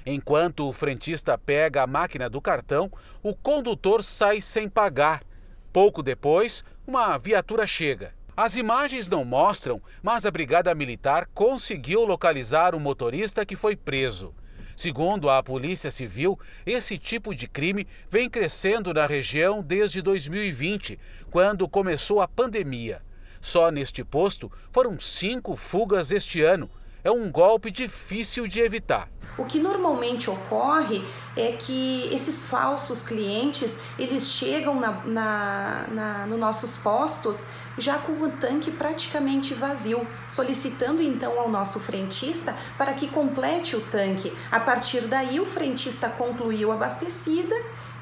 Enquanto 0.06 0.68
o 0.68 0.74
frentista 0.74 1.38
pega 1.38 1.84
a 1.84 1.88
máquina 1.88 2.30
do 2.30 2.42
cartão, 2.42 2.92
o 3.22 3.34
condutor 3.34 4.04
sai 4.04 4.42
sem 4.42 4.68
pagar. 4.68 5.24
Pouco 5.72 6.04
depois, 6.04 6.64
uma 6.86 7.18
viatura 7.18 7.66
chega. 7.66 8.14
As 8.36 8.56
imagens 8.58 9.08
não 9.08 9.24
mostram, 9.24 9.82
mas 10.02 10.26
a 10.26 10.32
Brigada 10.32 10.74
Militar 10.74 11.30
conseguiu 11.34 12.04
localizar 12.04 12.74
o 12.74 12.80
motorista 12.80 13.46
que 13.46 13.56
foi 13.56 13.76
preso. 13.76 14.34
Segundo 14.76 15.30
a 15.30 15.42
Polícia 15.44 15.92
Civil, 15.92 16.40
esse 16.66 16.98
tipo 16.98 17.34
de 17.34 17.48
crime 17.48 17.88
vem 18.10 18.28
crescendo 18.28 18.94
na 18.94 19.06
região 19.06 19.62
desde 19.62 20.02
2020, 20.02 21.00
quando 21.30 21.70
começou 21.70 22.22
a 22.22 22.28
pandemia. 22.28 23.02
Só 23.40 23.70
neste 23.70 24.04
posto 24.04 24.52
foram 24.72 25.00
cinco 25.00 25.56
fugas 25.56 26.12
este 26.12 26.42
ano. 26.42 26.70
É 27.04 27.12
um 27.12 27.30
golpe 27.30 27.70
difícil 27.70 28.48
de 28.48 28.62
evitar. 28.62 29.10
O 29.38 29.44
que 29.46 29.60
normalmente 29.60 30.30
ocorre 30.30 31.04
é 31.36 31.54
que 31.54 32.08
esses 32.14 32.46
falsos 32.46 33.04
clientes 33.04 33.80
eles 33.98 34.28
chegam 34.28 34.80
na, 34.80 34.92
na, 35.06 35.86
na, 35.90 36.26
nos 36.28 36.40
nossos 36.40 36.78
postos 36.78 37.48
já 37.78 37.98
com 37.98 38.14
o 38.14 38.32
tanque 38.32 38.72
praticamente 38.72 39.56
vazio, 39.56 40.08
solicitando 40.28 41.02
então 41.02 41.40
ao 41.40 41.50
nosso 41.50 41.80
frentista 41.80 42.56
para 42.78 42.94
que 42.94 43.08
complete 43.08 43.76
o 43.76 43.82
tanque. 43.82 44.32
A 44.52 44.60
partir 44.60 45.02
daí, 45.02 45.40
o 45.40 45.46
frentista 45.46 46.08
concluiu 46.08 46.72
abastecida 46.72 47.56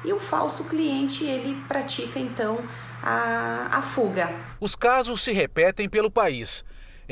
e 0.04 0.12
o 0.12 0.20
falso 0.20 0.64
cliente 0.64 1.24
ele 1.24 1.56
pratica 1.66 2.18
então 2.18 2.58
a, 3.02 3.68
a 3.72 3.82
fuga. 3.82 4.32
Os 4.60 4.76
casos 4.76 5.22
se 5.22 5.32
repetem 5.32 5.88
pelo 5.88 6.10
país. 6.10 6.62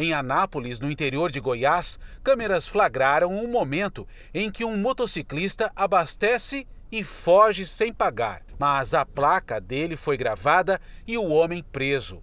Em 0.03 0.15
Anápolis, 0.15 0.81
no 0.81 0.91
interior 0.91 1.31
de 1.31 1.41
Goiás, 1.41 1.99
câmeras 2.25 2.67
flagraram 2.67 3.31
um 3.31 3.47
momento 3.47 4.09
em 4.33 4.51
que 4.51 4.65
um 4.65 4.75
motociclista 4.75 5.71
abastece 5.77 6.67
e 6.91 7.05
foge 7.05 7.67
sem 7.67 7.93
pagar. 7.93 8.41
Mas 8.59 8.95
a 8.95 9.05
placa 9.05 9.61
dele 9.61 9.99
foi 9.99 10.17
gravada 10.17 10.81
e 11.07 11.19
o 11.19 11.29
homem 11.29 11.63
preso. 11.63 12.23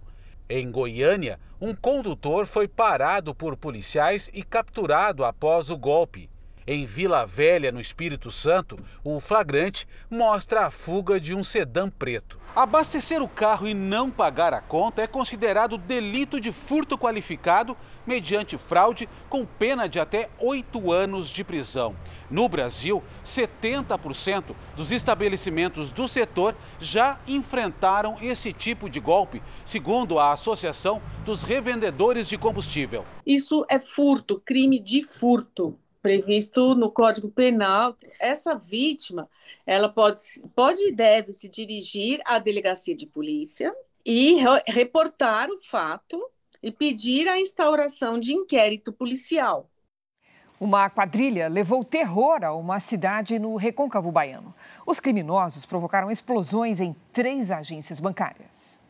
Em 0.50 0.68
Goiânia, 0.68 1.38
um 1.60 1.72
condutor 1.72 2.46
foi 2.46 2.66
parado 2.66 3.32
por 3.32 3.56
policiais 3.56 4.28
e 4.34 4.42
capturado 4.42 5.24
após 5.24 5.70
o 5.70 5.78
golpe. 5.78 6.28
Em 6.70 6.84
Vila 6.84 7.24
Velha, 7.24 7.72
no 7.72 7.80
Espírito 7.80 8.30
Santo, 8.30 8.78
o 9.02 9.18
flagrante 9.20 9.88
mostra 10.10 10.66
a 10.66 10.70
fuga 10.70 11.18
de 11.18 11.34
um 11.34 11.42
sedã 11.42 11.88
preto. 11.88 12.38
Abastecer 12.54 13.22
o 13.22 13.28
carro 13.28 13.66
e 13.66 13.72
não 13.72 14.10
pagar 14.10 14.52
a 14.52 14.60
conta 14.60 15.00
é 15.00 15.06
considerado 15.06 15.78
delito 15.78 16.38
de 16.38 16.52
furto 16.52 16.98
qualificado 16.98 17.74
mediante 18.06 18.58
fraude 18.58 19.08
com 19.30 19.46
pena 19.46 19.88
de 19.88 19.98
até 19.98 20.28
oito 20.38 20.92
anos 20.92 21.30
de 21.30 21.42
prisão. 21.42 21.96
No 22.30 22.50
Brasil, 22.50 23.02
70% 23.24 24.54
dos 24.76 24.92
estabelecimentos 24.92 25.90
do 25.90 26.06
setor 26.06 26.54
já 26.78 27.18
enfrentaram 27.26 28.18
esse 28.20 28.52
tipo 28.52 28.90
de 28.90 29.00
golpe, 29.00 29.42
segundo 29.64 30.18
a 30.18 30.34
Associação 30.34 31.00
dos 31.24 31.42
Revendedores 31.42 32.28
de 32.28 32.36
Combustível. 32.36 33.06
Isso 33.24 33.64
é 33.70 33.78
furto, 33.78 34.38
crime 34.44 34.78
de 34.78 35.02
furto 35.02 35.78
previsto 36.02 36.74
no 36.74 36.90
Código 36.90 37.30
Penal. 37.30 37.96
Essa 38.20 38.54
vítima, 38.54 39.28
ela 39.66 39.88
pode, 39.88 40.20
pode 40.54 40.82
e 40.86 40.92
deve 40.92 41.32
se 41.32 41.48
dirigir 41.48 42.20
à 42.24 42.38
delegacia 42.38 42.96
de 42.96 43.06
polícia 43.06 43.74
e 44.04 44.34
re 44.34 44.62
reportar 44.66 45.50
o 45.50 45.58
fato 45.58 46.18
e 46.62 46.72
pedir 46.72 47.28
a 47.28 47.38
instauração 47.38 48.18
de 48.18 48.32
inquérito 48.32 48.92
policial. 48.92 49.68
Uma 50.60 50.90
quadrilha 50.90 51.46
levou 51.46 51.84
terror 51.84 52.42
a 52.42 52.52
uma 52.52 52.80
cidade 52.80 53.38
no 53.38 53.54
recôncavo 53.54 54.10
baiano. 54.10 54.52
Os 54.84 54.98
criminosos 54.98 55.64
provocaram 55.64 56.10
explosões 56.10 56.80
em 56.80 56.96
três 57.12 57.52
agências 57.52 58.00
bancárias. 58.00 58.80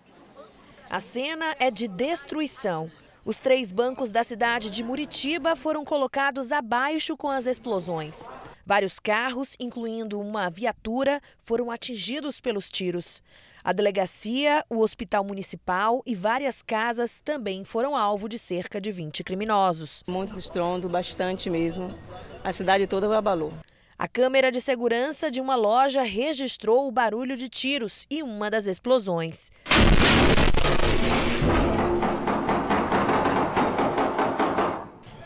A 0.88 0.98
cena 0.98 1.54
é 1.58 1.70
de 1.70 1.86
destruição. 1.86 2.90
Os 3.28 3.36
três 3.36 3.72
bancos 3.72 4.10
da 4.10 4.24
cidade 4.24 4.70
de 4.70 4.82
Muritiba 4.82 5.54
foram 5.54 5.84
colocados 5.84 6.50
abaixo 6.50 7.14
com 7.14 7.28
as 7.28 7.44
explosões. 7.44 8.26
Vários 8.64 8.98
carros, 8.98 9.54
incluindo 9.60 10.18
uma 10.18 10.48
viatura, 10.48 11.20
foram 11.44 11.70
atingidos 11.70 12.40
pelos 12.40 12.70
tiros. 12.70 13.22
A 13.62 13.74
delegacia, 13.74 14.64
o 14.70 14.78
hospital 14.78 15.24
municipal 15.24 16.02
e 16.06 16.14
várias 16.14 16.62
casas 16.62 17.20
também 17.20 17.66
foram 17.66 17.94
alvo 17.94 18.30
de 18.30 18.38
cerca 18.38 18.80
de 18.80 18.90
20 18.90 19.22
criminosos. 19.22 20.02
Muito 20.06 20.34
estrondo, 20.34 20.88
bastante 20.88 21.50
mesmo. 21.50 21.94
A 22.42 22.50
cidade 22.50 22.86
toda 22.86 23.14
abalou. 23.14 23.52
A 23.98 24.08
câmera 24.08 24.50
de 24.50 24.62
segurança 24.62 25.30
de 25.30 25.38
uma 25.38 25.54
loja 25.54 26.00
registrou 26.00 26.88
o 26.88 26.90
barulho 26.90 27.36
de 27.36 27.50
tiros 27.50 28.06
e 28.08 28.22
uma 28.22 28.48
das 28.50 28.66
explosões. 28.66 29.50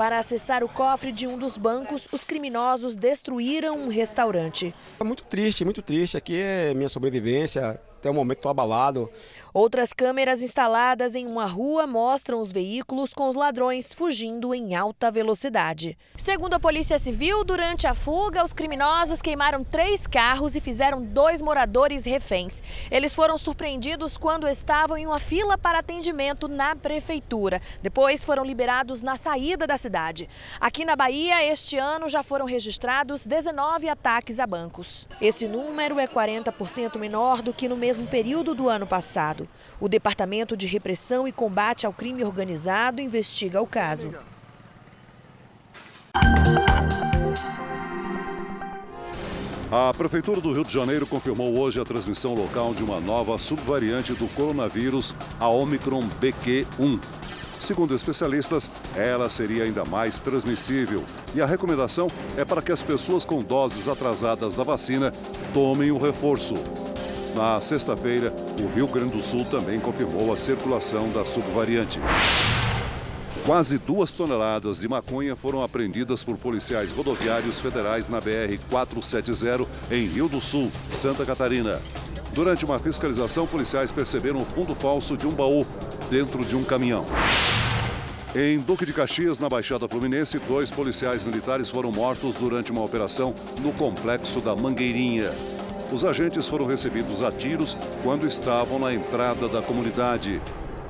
Para 0.02 0.18
acessar 0.18 0.64
o 0.64 0.68
cofre 0.68 1.12
de 1.12 1.28
um 1.28 1.38
dos 1.38 1.56
bancos, 1.56 2.08
os 2.10 2.24
criminosos 2.24 2.96
destruíram 2.96 3.78
um 3.78 3.86
restaurante. 3.86 4.74
É 4.98 5.04
muito 5.04 5.22
triste, 5.22 5.64
muito 5.64 5.80
triste. 5.80 6.16
Aqui 6.16 6.40
é 6.40 6.74
minha 6.74 6.88
sobrevivência. 6.88 7.80
Até 8.02 8.10
o 8.10 8.14
momento 8.14 8.38
estou 8.38 8.50
abalado. 8.50 9.08
Outras 9.54 9.92
câmeras 9.92 10.42
instaladas 10.42 11.14
em 11.14 11.24
uma 11.24 11.46
rua 11.46 11.86
mostram 11.86 12.40
os 12.40 12.50
veículos 12.50 13.14
com 13.14 13.28
os 13.28 13.36
ladrões 13.36 13.92
fugindo 13.92 14.52
em 14.52 14.74
alta 14.74 15.08
velocidade. 15.08 15.96
Segundo 16.16 16.54
a 16.54 16.58
Polícia 16.58 16.98
Civil, 16.98 17.44
durante 17.44 17.86
a 17.86 17.94
fuga, 17.94 18.42
os 18.42 18.52
criminosos 18.52 19.22
queimaram 19.22 19.62
três 19.62 20.04
carros 20.04 20.56
e 20.56 20.60
fizeram 20.60 21.00
dois 21.00 21.40
moradores 21.40 22.04
reféns. 22.04 22.60
Eles 22.90 23.14
foram 23.14 23.38
surpreendidos 23.38 24.16
quando 24.16 24.48
estavam 24.48 24.96
em 24.96 25.06
uma 25.06 25.20
fila 25.20 25.56
para 25.56 25.78
atendimento 25.78 26.48
na 26.48 26.74
prefeitura. 26.74 27.60
Depois 27.82 28.24
foram 28.24 28.44
liberados 28.44 29.00
na 29.00 29.16
saída 29.16 29.64
da 29.64 29.76
cidade. 29.76 30.28
Aqui 30.58 30.84
na 30.84 30.96
Bahia, 30.96 31.46
este 31.46 31.78
ano 31.78 32.08
já 32.08 32.24
foram 32.24 32.46
registrados 32.46 33.26
19 33.26 33.88
ataques 33.88 34.40
a 34.40 34.46
bancos. 34.46 35.06
Esse 35.20 35.46
número 35.46 36.00
é 36.00 36.08
40% 36.08 36.98
menor 36.98 37.42
do 37.42 37.52
que 37.52 37.68
no 37.68 37.76
mesmo 37.92 38.06
período 38.06 38.54
do 38.54 38.70
ano 38.70 38.86
passado. 38.86 39.46
O 39.78 39.86
Departamento 39.86 40.56
de 40.56 40.66
Repressão 40.66 41.28
e 41.28 41.32
Combate 41.32 41.84
ao 41.84 41.92
Crime 41.92 42.24
Organizado 42.24 43.02
investiga 43.02 43.60
o 43.60 43.66
caso. 43.66 44.14
A 49.70 49.92
Prefeitura 49.92 50.40
do 50.40 50.52
Rio 50.54 50.64
de 50.64 50.72
Janeiro 50.72 51.06
confirmou 51.06 51.58
hoje 51.58 51.78
a 51.78 51.84
transmissão 51.84 52.32
local 52.32 52.72
de 52.72 52.82
uma 52.82 52.98
nova 52.98 53.36
subvariante 53.36 54.14
do 54.14 54.26
coronavírus, 54.28 55.14
a 55.38 55.48
Omicron 55.48 56.08
BQ1. 56.18 56.98
Segundo 57.60 57.94
especialistas, 57.94 58.70
ela 58.96 59.28
seria 59.28 59.64
ainda 59.64 59.84
mais 59.84 60.18
transmissível 60.18 61.04
e 61.34 61.42
a 61.42 61.46
recomendação 61.46 62.08
é 62.38 62.44
para 62.44 62.62
que 62.62 62.72
as 62.72 62.82
pessoas 62.82 63.26
com 63.26 63.42
doses 63.42 63.86
atrasadas 63.86 64.54
da 64.54 64.64
vacina 64.64 65.12
tomem 65.52 65.90
o 65.90 65.98
reforço. 65.98 66.54
Na 67.34 67.58
sexta-feira, 67.62 68.32
o 68.60 68.74
Rio 68.74 68.86
Grande 68.86 69.16
do 69.16 69.22
Sul 69.22 69.44
também 69.46 69.80
confirmou 69.80 70.32
a 70.32 70.36
circulação 70.36 71.08
da 71.10 71.24
subvariante. 71.24 71.98
Quase 73.46 73.78
duas 73.78 74.12
toneladas 74.12 74.80
de 74.80 74.88
maconha 74.88 75.34
foram 75.34 75.62
apreendidas 75.62 76.22
por 76.22 76.36
policiais 76.36 76.92
rodoviários 76.92 77.58
federais 77.58 78.08
na 78.08 78.20
BR-470 78.20 79.66
em 79.90 80.06
Rio 80.06 80.28
do 80.28 80.40
Sul, 80.40 80.70
Santa 80.92 81.24
Catarina. 81.24 81.80
Durante 82.34 82.64
uma 82.64 82.78
fiscalização, 82.78 83.46
policiais 83.46 83.90
perceberam 83.90 84.42
o 84.42 84.44
fundo 84.44 84.74
falso 84.74 85.16
de 85.16 85.26
um 85.26 85.32
baú 85.32 85.66
dentro 86.10 86.44
de 86.44 86.54
um 86.54 86.62
caminhão. 86.62 87.04
Em 88.34 88.58
Duque 88.58 88.86
de 88.86 88.92
Caxias, 88.92 89.38
na 89.38 89.48
Baixada 89.48 89.88
Fluminense, 89.88 90.38
dois 90.38 90.70
policiais 90.70 91.22
militares 91.22 91.68
foram 91.68 91.90
mortos 91.90 92.34
durante 92.34 92.70
uma 92.70 92.84
operação 92.84 93.34
no 93.60 93.72
complexo 93.72 94.40
da 94.40 94.54
Mangueirinha. 94.54 95.32
Os 95.92 96.06
agentes 96.06 96.48
foram 96.48 96.64
recebidos 96.64 97.22
a 97.22 97.30
tiros 97.30 97.76
quando 98.02 98.26
estavam 98.26 98.78
na 98.78 98.94
entrada 98.94 99.46
da 99.46 99.60
comunidade. 99.60 100.40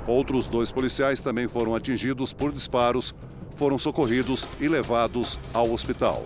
Outros 0.07 0.47
dois 0.47 0.71
policiais 0.71 1.21
também 1.21 1.49
foram 1.49 1.75
atingidos 1.75 2.33
por 2.33 2.53
disparos, 2.53 3.13
foram 3.57 3.77
socorridos 3.77 4.47
e 4.61 4.69
levados 4.69 5.41
ao 5.53 5.73
hospital. 5.73 6.23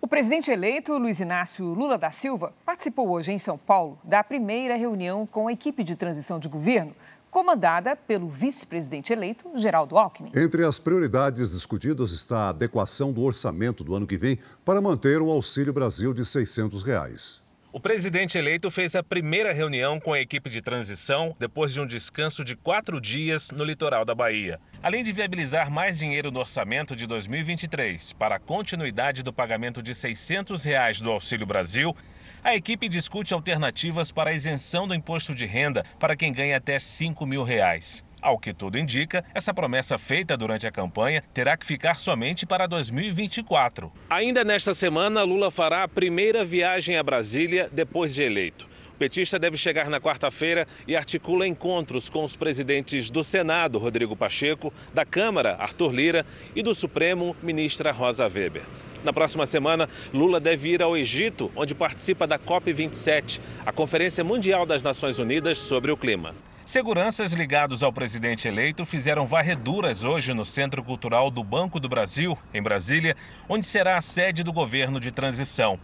O 0.00 0.08
presidente 0.08 0.50
eleito, 0.50 0.96
Luiz 0.96 1.20
Inácio 1.20 1.66
Lula 1.66 1.98
da 1.98 2.10
Silva, 2.10 2.54
participou 2.64 3.10
hoje 3.10 3.32
em 3.32 3.38
São 3.38 3.58
Paulo 3.58 3.98
da 4.02 4.24
primeira 4.24 4.74
reunião 4.74 5.26
com 5.26 5.46
a 5.46 5.52
equipe 5.52 5.84
de 5.84 5.94
transição 5.94 6.38
de 6.38 6.48
governo, 6.48 6.96
comandada 7.30 7.94
pelo 7.94 8.28
vice-presidente 8.28 9.12
eleito, 9.12 9.46
Geraldo 9.56 9.98
Alckmin. 9.98 10.32
Entre 10.34 10.64
as 10.64 10.78
prioridades 10.78 11.50
discutidas 11.50 12.12
está 12.12 12.46
a 12.46 12.48
adequação 12.48 13.12
do 13.12 13.22
orçamento 13.22 13.84
do 13.84 13.94
ano 13.94 14.06
que 14.06 14.16
vem 14.16 14.38
para 14.64 14.80
manter 14.80 15.20
o 15.20 15.30
Auxílio 15.30 15.72
Brasil 15.72 16.14
de 16.14 16.24
600 16.24 16.82
reais. 16.82 17.41
O 17.74 17.80
presidente 17.80 18.36
eleito 18.36 18.70
fez 18.70 18.94
a 18.94 19.02
primeira 19.02 19.50
reunião 19.50 19.98
com 19.98 20.12
a 20.12 20.20
equipe 20.20 20.50
de 20.50 20.60
transição 20.60 21.34
depois 21.38 21.72
de 21.72 21.80
um 21.80 21.86
descanso 21.86 22.44
de 22.44 22.54
quatro 22.54 23.00
dias 23.00 23.50
no 23.50 23.64
litoral 23.64 24.04
da 24.04 24.14
Bahia. 24.14 24.60
Além 24.82 25.02
de 25.02 25.10
viabilizar 25.10 25.70
mais 25.70 25.98
dinheiro 25.98 26.30
no 26.30 26.40
orçamento 26.40 26.94
de 26.94 27.06
2023 27.06 28.12
para 28.12 28.34
a 28.36 28.38
continuidade 28.38 29.22
do 29.22 29.32
pagamento 29.32 29.82
de 29.82 29.94
600 29.94 30.62
reais 30.64 31.00
do 31.00 31.10
Auxílio 31.10 31.46
Brasil, 31.46 31.96
a 32.44 32.54
equipe 32.54 32.90
discute 32.90 33.32
alternativas 33.32 34.12
para 34.12 34.28
a 34.28 34.34
isenção 34.34 34.86
do 34.86 34.94
imposto 34.94 35.34
de 35.34 35.46
renda 35.46 35.82
para 35.98 36.14
quem 36.14 36.30
ganha 36.30 36.58
até 36.58 36.78
5 36.78 37.24
mil 37.24 37.42
reais. 37.42 38.04
Ao 38.22 38.38
que 38.38 38.54
tudo 38.54 38.78
indica, 38.78 39.24
essa 39.34 39.52
promessa 39.52 39.98
feita 39.98 40.36
durante 40.36 40.64
a 40.64 40.70
campanha 40.70 41.24
terá 41.34 41.56
que 41.56 41.66
ficar 41.66 41.96
somente 41.96 42.46
para 42.46 42.68
2024. 42.68 43.92
Ainda 44.08 44.44
nesta 44.44 44.72
semana, 44.72 45.24
Lula 45.24 45.50
fará 45.50 45.82
a 45.82 45.88
primeira 45.88 46.44
viagem 46.44 46.96
a 46.96 47.02
Brasília 47.02 47.68
depois 47.72 48.14
de 48.14 48.22
eleito. 48.22 48.64
O 48.94 48.96
petista 48.96 49.40
deve 49.40 49.56
chegar 49.56 49.90
na 49.90 50.00
quarta-feira 50.00 50.68
e 50.86 50.94
articula 50.94 51.48
encontros 51.48 52.08
com 52.08 52.22
os 52.22 52.36
presidentes 52.36 53.10
do 53.10 53.24
Senado, 53.24 53.76
Rodrigo 53.76 54.14
Pacheco, 54.14 54.72
da 54.94 55.04
Câmara, 55.04 55.56
Arthur 55.58 55.90
Lira, 55.90 56.24
e 56.54 56.62
do 56.62 56.76
Supremo, 56.76 57.34
ministra 57.42 57.90
Rosa 57.90 58.28
Weber. 58.28 58.62
Na 59.02 59.12
próxima 59.12 59.46
semana, 59.46 59.88
Lula 60.14 60.38
deve 60.38 60.68
ir 60.68 60.80
ao 60.80 60.96
Egito, 60.96 61.50
onde 61.56 61.74
participa 61.74 62.24
da 62.24 62.38
COP27, 62.38 63.40
a 63.66 63.72
Conferência 63.72 64.22
Mundial 64.22 64.64
das 64.64 64.84
Nações 64.84 65.18
Unidas 65.18 65.58
sobre 65.58 65.90
o 65.90 65.96
Clima. 65.96 66.32
Seguranças 66.64 67.32
ligados 67.32 67.82
ao 67.82 67.92
presidente 67.92 68.46
eleito 68.46 68.84
fizeram 68.84 69.26
varreduras 69.26 70.04
hoje 70.04 70.32
no 70.32 70.44
Centro 70.44 70.82
Cultural 70.82 71.28
do 71.28 71.42
Banco 71.42 71.80
do 71.80 71.88
Brasil, 71.88 72.38
em 72.54 72.62
Brasília, 72.62 73.16
onde 73.48 73.66
será 73.66 73.98
a 73.98 74.00
sede 74.00 74.44
do 74.44 74.52
governo 74.52 75.00
de 75.00 75.10
transição. 75.10 75.78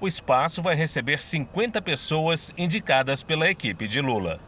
O 0.00 0.08
espaço 0.08 0.60
vai 0.60 0.74
receber 0.74 1.22
50 1.22 1.80
pessoas 1.80 2.52
indicadas 2.58 3.22
pela 3.22 3.48
equipe 3.48 3.86
de 3.86 4.00
Lula. 4.00 4.40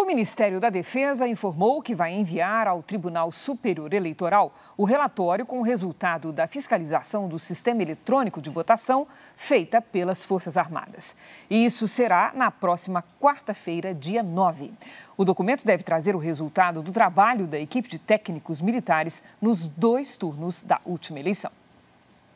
O 0.00 0.04
Ministério 0.04 0.60
da 0.60 0.70
Defesa 0.70 1.26
informou 1.26 1.82
que 1.82 1.92
vai 1.92 2.12
enviar 2.12 2.68
ao 2.68 2.84
Tribunal 2.84 3.32
Superior 3.32 3.92
Eleitoral 3.92 4.54
o 4.76 4.84
relatório 4.84 5.44
com 5.44 5.58
o 5.58 5.62
resultado 5.62 6.32
da 6.32 6.46
fiscalização 6.46 7.28
do 7.28 7.36
sistema 7.36 7.82
eletrônico 7.82 8.40
de 8.40 8.48
votação 8.48 9.08
feita 9.34 9.82
pelas 9.82 10.22
Forças 10.22 10.56
Armadas. 10.56 11.16
E 11.50 11.66
isso 11.66 11.88
será 11.88 12.30
na 12.32 12.48
próxima 12.48 13.04
quarta-feira, 13.20 13.92
dia 13.92 14.22
9. 14.22 14.72
O 15.16 15.24
documento 15.24 15.66
deve 15.66 15.82
trazer 15.82 16.14
o 16.14 16.20
resultado 16.20 16.80
do 16.80 16.92
trabalho 16.92 17.48
da 17.48 17.58
equipe 17.58 17.88
de 17.88 17.98
técnicos 17.98 18.60
militares 18.60 19.24
nos 19.42 19.66
dois 19.66 20.16
turnos 20.16 20.62
da 20.62 20.80
última 20.84 21.18
eleição. 21.18 21.50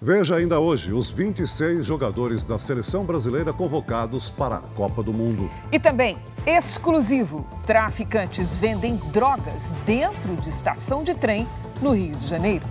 Veja 0.05 0.35
ainda 0.35 0.59
hoje 0.59 0.93
os 0.93 1.11
26 1.11 1.87
jogadores 1.87 2.45
da 2.45 2.59
seleção 2.59 3.05
brasileira 3.05 3.53
convocados 3.53 4.29
para 4.29 4.57
a 4.57 4.61
Copa 4.61 5.01
do 5.01 5.13
Mundo. 5.13 5.49
E 5.71 5.79
também, 5.79 6.19
exclusivo: 6.45 7.47
traficantes 7.65 8.57
vendem 8.57 8.97
drogas 9.13 9.77
dentro 9.87 10.35
de 10.35 10.49
estação 10.49 11.05
de 11.05 11.15
trem 11.15 11.47
no 11.81 11.93
Rio 11.93 12.17
de 12.17 12.27
Janeiro. 12.27 12.65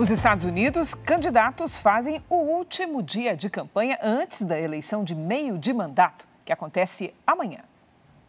Nos 0.00 0.08
Estados 0.08 0.44
Unidos, 0.44 0.94
candidatos 0.94 1.76
fazem 1.76 2.22
o 2.30 2.36
último 2.36 3.02
dia 3.02 3.36
de 3.36 3.50
campanha 3.50 3.98
antes 4.02 4.46
da 4.46 4.58
eleição 4.58 5.04
de 5.04 5.14
meio 5.14 5.58
de 5.58 5.74
mandato, 5.74 6.26
que 6.42 6.50
acontece 6.50 7.12
amanhã. 7.26 7.58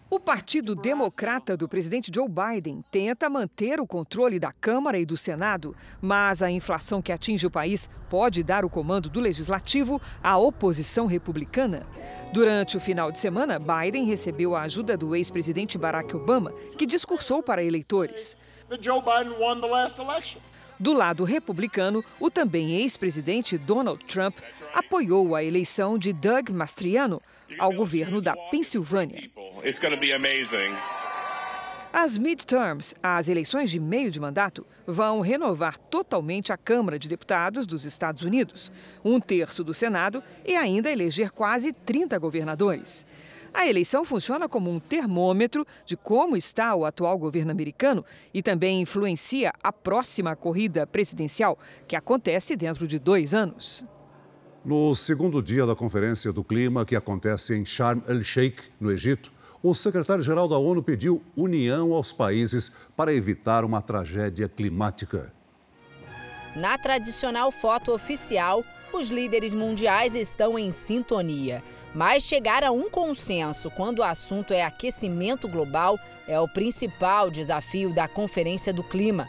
O 0.10 0.20
Partido 0.20 0.76
Democrata 0.76 1.56
do 1.56 1.70
presidente 1.70 2.12
Joe 2.14 2.28
Biden 2.28 2.84
tenta 2.92 3.30
manter 3.30 3.80
o 3.80 3.88
controle 3.88 4.38
da 4.38 4.52
Câmara 4.52 5.00
e 5.00 5.06
do 5.06 5.16
Senado, 5.16 5.74
mas 6.02 6.44
a 6.44 6.52
inflação 6.52 7.02
que 7.02 7.14
atinge 7.14 7.48
o 7.48 7.50
país 7.50 7.90
pode 8.10 8.44
dar 8.44 8.66
o 8.66 8.70
comando 8.70 9.08
do 9.08 9.22
legislativo 9.22 10.02
à 10.22 10.38
oposição 10.38 11.06
republicana. 11.06 11.88
Durante 12.34 12.76
o 12.76 12.82
final 12.82 13.14
de 13.14 13.20
semana, 13.20 13.58
Biden 13.58 14.04
recebeu 14.04 14.58
a 14.58 14.64
ajuda 14.64 14.98
do 14.98 15.16
ex-presidente 15.16 15.78
Barack 15.78 16.14
Obama, 16.18 16.52
que 16.78 16.86
discursou 16.86 17.42
para 17.42 17.64
eleitores. 17.64 18.38
Joe 18.82 19.02
Biden 19.02 19.40
won 19.40 19.62
the 19.62 19.68
last 19.68 20.02
election. 20.02 20.42
Do 20.82 20.94
lado 20.94 21.24
republicano, 21.24 22.04
o 22.20 22.32
também 22.32 22.78
ex-presidente 22.78 23.56
Donald 23.56 24.04
Trump 24.06 24.40
apoiou 24.74 25.36
a 25.36 25.44
eleição 25.44 25.96
de 25.96 26.12
Doug 26.12 26.50
Mastriano 26.50 27.22
ao 27.60 27.72
governo 27.72 28.20
da 28.20 28.36
Pensilvânia. 28.50 29.30
As 31.94 32.18
midterms, 32.18 32.96
as 33.04 33.30
eleições 33.30 33.70
de 33.70 33.80
meio 33.80 34.10
de 34.10 34.20
mandato, 34.20 34.66
vão 34.88 35.22
renovar 35.22 35.78
totalmente 35.78 36.52
a 36.52 36.58
Câmara 36.58 36.98
de 36.98 37.08
Deputados 37.08 37.68
dos 37.68 37.86
Estados 37.86 38.24
Unidos, 38.24 38.72
um 39.06 39.20
terço 39.20 39.64
do 39.64 39.76
Senado 39.76 40.24
e 40.44 40.56
ainda 40.56 40.92
eleger 40.92 41.30
quase 41.30 41.74
30 41.74 42.18
governadores. 42.18 43.06
A 43.54 43.68
eleição 43.68 44.06
funciona 44.06 44.48
como 44.48 44.72
um 44.72 44.80
termômetro 44.80 45.66
de 45.86 45.98
como 45.98 46.38
está 46.38 46.74
o 46.74 46.86
atual 46.86 47.18
governo 47.18 47.52
americano 47.52 48.06
e 48.34 48.42
também 48.42 48.82
influencia 48.82 49.54
a 49.62 49.74
próxima 49.74 50.36
corrida 50.36 50.88
presidencial, 50.88 51.60
que 51.88 51.96
acontece 51.96 52.56
dentro 52.56 52.88
de 52.88 52.98
dois 52.98 53.34
anos. 53.34 53.86
No 54.64 54.96
segundo 54.96 55.42
dia 55.42 55.66
da 55.66 55.76
Conferência 55.76 56.32
do 56.32 56.44
Clima, 56.44 56.86
que 56.86 56.96
acontece 56.96 57.56
em 57.56 57.66
Sharm 57.66 58.02
el-Sheikh, 58.08 58.62
no 58.80 58.92
Egito, 58.92 59.32
o 59.62 59.74
secretário-geral 59.74 60.48
da 60.48 60.58
ONU 60.58 60.82
pediu 60.82 61.22
união 61.36 61.94
aos 61.94 62.12
países 62.12 62.72
para 62.96 63.14
evitar 63.14 63.66
uma 63.66 63.82
tragédia 63.82 64.48
climática. 64.48 65.34
Na 66.56 66.78
tradicional 66.78 67.52
foto 67.52 67.94
oficial, 67.94 68.64
os 68.94 69.10
líderes 69.10 69.54
mundiais 69.54 70.16
estão 70.16 70.58
em 70.58 70.72
sintonia. 70.72 71.64
Mas 71.94 72.24
chegar 72.24 72.64
a 72.64 72.72
um 72.72 72.90
consenso 72.90 73.70
quando 73.70 74.00
o 74.00 74.04
assunto 74.04 74.54
é 74.54 74.64
aquecimento 74.64 75.48
global 75.48 76.00
é 76.28 76.40
o 76.40 76.48
principal 76.48 77.30
desafio 77.30 77.94
da 77.94 78.08
Conferência 78.08 78.72
do 78.72 78.84
Clima. 78.84 79.28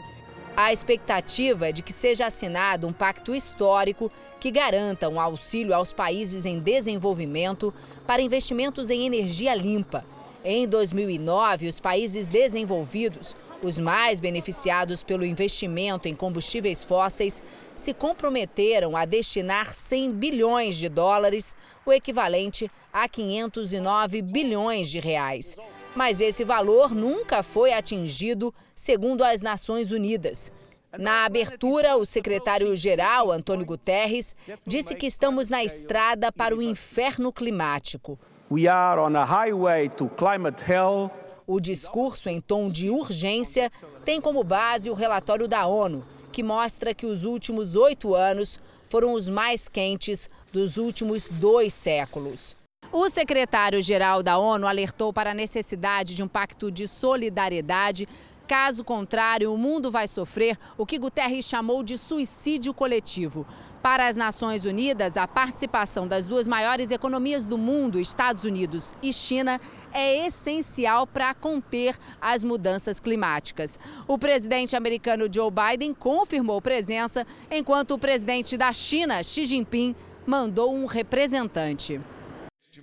A 0.55 0.71
expectativa 0.71 1.67
é 1.67 1.71
de 1.71 1.81
que 1.81 1.91
seja 1.91 2.27
assinado 2.27 2.87
um 2.87 2.93
pacto 2.93 3.35
histórico 3.35 4.11
que 4.39 4.51
garanta 4.51 5.09
um 5.09 5.19
auxílio 5.19 5.73
aos 5.73 5.91
países 5.91 6.45
em 6.45 6.59
desenvolvimento 6.59 7.73
para 8.05 8.21
investimentos 8.21 8.89
em 8.89 9.05
energia 9.05 9.55
limpa. 9.55 10.05
Em 10.45 10.67
2009, 10.67 11.67
os 11.67 11.79
países 11.79 12.27
desenvolvidos, 12.27 13.35
os 13.63 13.79
mais 13.79 14.19
beneficiados 14.19 15.03
pelo 15.03 15.25
investimento 15.25 16.07
em 16.07 16.15
combustíveis 16.15 16.83
fósseis, 16.83 17.41
se 17.75 17.93
comprometeram 17.93 18.95
a 18.95 19.05
destinar 19.05 19.73
100 19.73 20.11
bilhões 20.11 20.75
de 20.75 20.89
dólares, 20.89 21.55
o 21.85 21.91
equivalente 21.91 22.69
a 22.91 23.07
509 23.07 24.21
bilhões 24.21 24.89
de 24.89 24.99
reais. 24.99 25.57
Mas 25.95 26.19
esse 26.19 26.43
valor 26.43 26.93
nunca 26.93 27.41
foi 27.41 27.73
atingido, 27.73 28.53
segundo 28.75 29.23
as 29.23 29.41
Nações 29.41 29.91
Unidas. 29.91 30.51
Na 30.97 31.25
abertura, 31.25 31.97
o 31.97 32.05
secretário-geral, 32.05 33.31
Antônio 33.31 33.65
Guterres, 33.65 34.35
disse 34.65 34.93
que 34.93 35.07
estamos 35.07 35.49
na 35.49 35.63
estrada 35.63 36.31
para 36.31 36.55
o 36.55 36.61
inferno 36.61 37.31
climático. 37.31 38.19
We 38.51 38.67
are 38.67 39.01
on 39.01 39.15
a 39.15 39.25
highway 39.25 39.89
to 39.89 40.07
climate 40.09 40.63
hell. 40.63 41.09
O 41.45 41.59
discurso 41.59 42.29
em 42.29 42.39
tom 42.39 42.69
de 42.69 42.89
urgência 42.89 43.69
tem 44.05 44.21
como 44.21 44.43
base 44.43 44.89
o 44.89 44.93
relatório 44.93 45.47
da 45.47 45.67
ONU, 45.67 46.01
que 46.31 46.41
mostra 46.41 46.93
que 46.93 47.05
os 47.05 47.23
últimos 47.23 47.75
oito 47.75 48.15
anos 48.15 48.59
foram 48.89 49.13
os 49.13 49.27
mais 49.29 49.67
quentes 49.67 50.29
dos 50.53 50.77
últimos 50.77 51.29
dois 51.29 51.73
séculos. 51.73 52.55
O 52.91 53.09
secretário-geral 53.09 54.23
da 54.23 54.37
ONU 54.37 54.67
alertou 54.67 55.11
para 55.11 55.31
a 55.31 55.33
necessidade 55.33 56.15
de 56.15 56.23
um 56.23 56.27
pacto 56.27 56.71
de 56.71 56.87
solidariedade. 56.87 58.07
Caso 58.47 58.83
contrário, 58.83 59.53
o 59.53 59.57
mundo 59.57 59.89
vai 59.89 60.07
sofrer 60.07 60.57
o 60.77 60.85
que 60.85 60.99
Guterres 60.99 61.45
chamou 61.45 61.83
de 61.83 61.97
suicídio 61.97 62.73
coletivo. 62.73 63.45
Para 63.81 64.07
as 64.07 64.15
Nações 64.15 64.63
Unidas, 64.63 65.17
a 65.17 65.27
participação 65.27 66.07
das 66.07 66.25
duas 66.25 66.47
maiores 66.47 66.89
economias 66.89 67.45
do 67.45 67.57
mundo, 67.57 67.99
Estados 67.99 68.45
Unidos 68.45 68.93
e 69.01 69.11
China, 69.11 69.59
é 69.93 70.25
essencial 70.25 71.05
para 71.05 71.33
conter 71.33 71.97
as 72.19 72.43
mudanças 72.43 72.99
climáticas. 72.99 73.79
O 74.07 74.17
presidente 74.17 74.75
americano 74.75 75.27
Joe 75.31 75.51
Biden 75.51 75.93
confirmou 75.93 76.61
presença, 76.61 77.25
enquanto 77.49 77.91
o 77.91 77.99
presidente 77.99 78.57
da 78.57 78.73
China, 78.73 79.23
Xi 79.23 79.45
Jinping, 79.45 79.95
mandou 80.25 80.73
um 80.73 80.85
representante. 80.85 82.01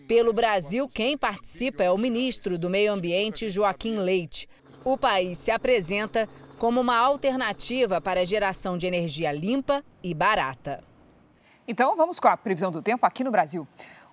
Pelo 0.07 0.33
Brasil, 0.33 0.88
quem 0.88 1.18
participa 1.18 1.83
é 1.83 1.90
o 1.90 1.99
ministro 1.99 2.59
do 2.59 2.70
Meio 2.70 2.92
Ambiente, 2.92 3.51
Joaquim 3.51 3.96
Leite. 3.96 4.49
O 4.85 4.96
país 4.96 5.38
se 5.38 5.51
apresenta 5.51 6.29
como 6.59 6.81
uma 6.81 6.96
alternativa 6.96 8.01
para 8.01 8.20
a 8.20 8.25
geração 8.25 8.77
de 8.77 8.87
energia 8.87 9.33
limpa 9.33 9.85
e 10.03 10.14
barata. 10.14 10.83
Então, 11.66 11.94
vamos 11.94 12.18
com 12.18 12.29
a 12.29 12.37
previsão 12.37 12.70
do 12.70 12.83
tempo 12.83 13.07
aqui 13.07 13.23
no 13.23 13.31
Brasil. 13.31 13.66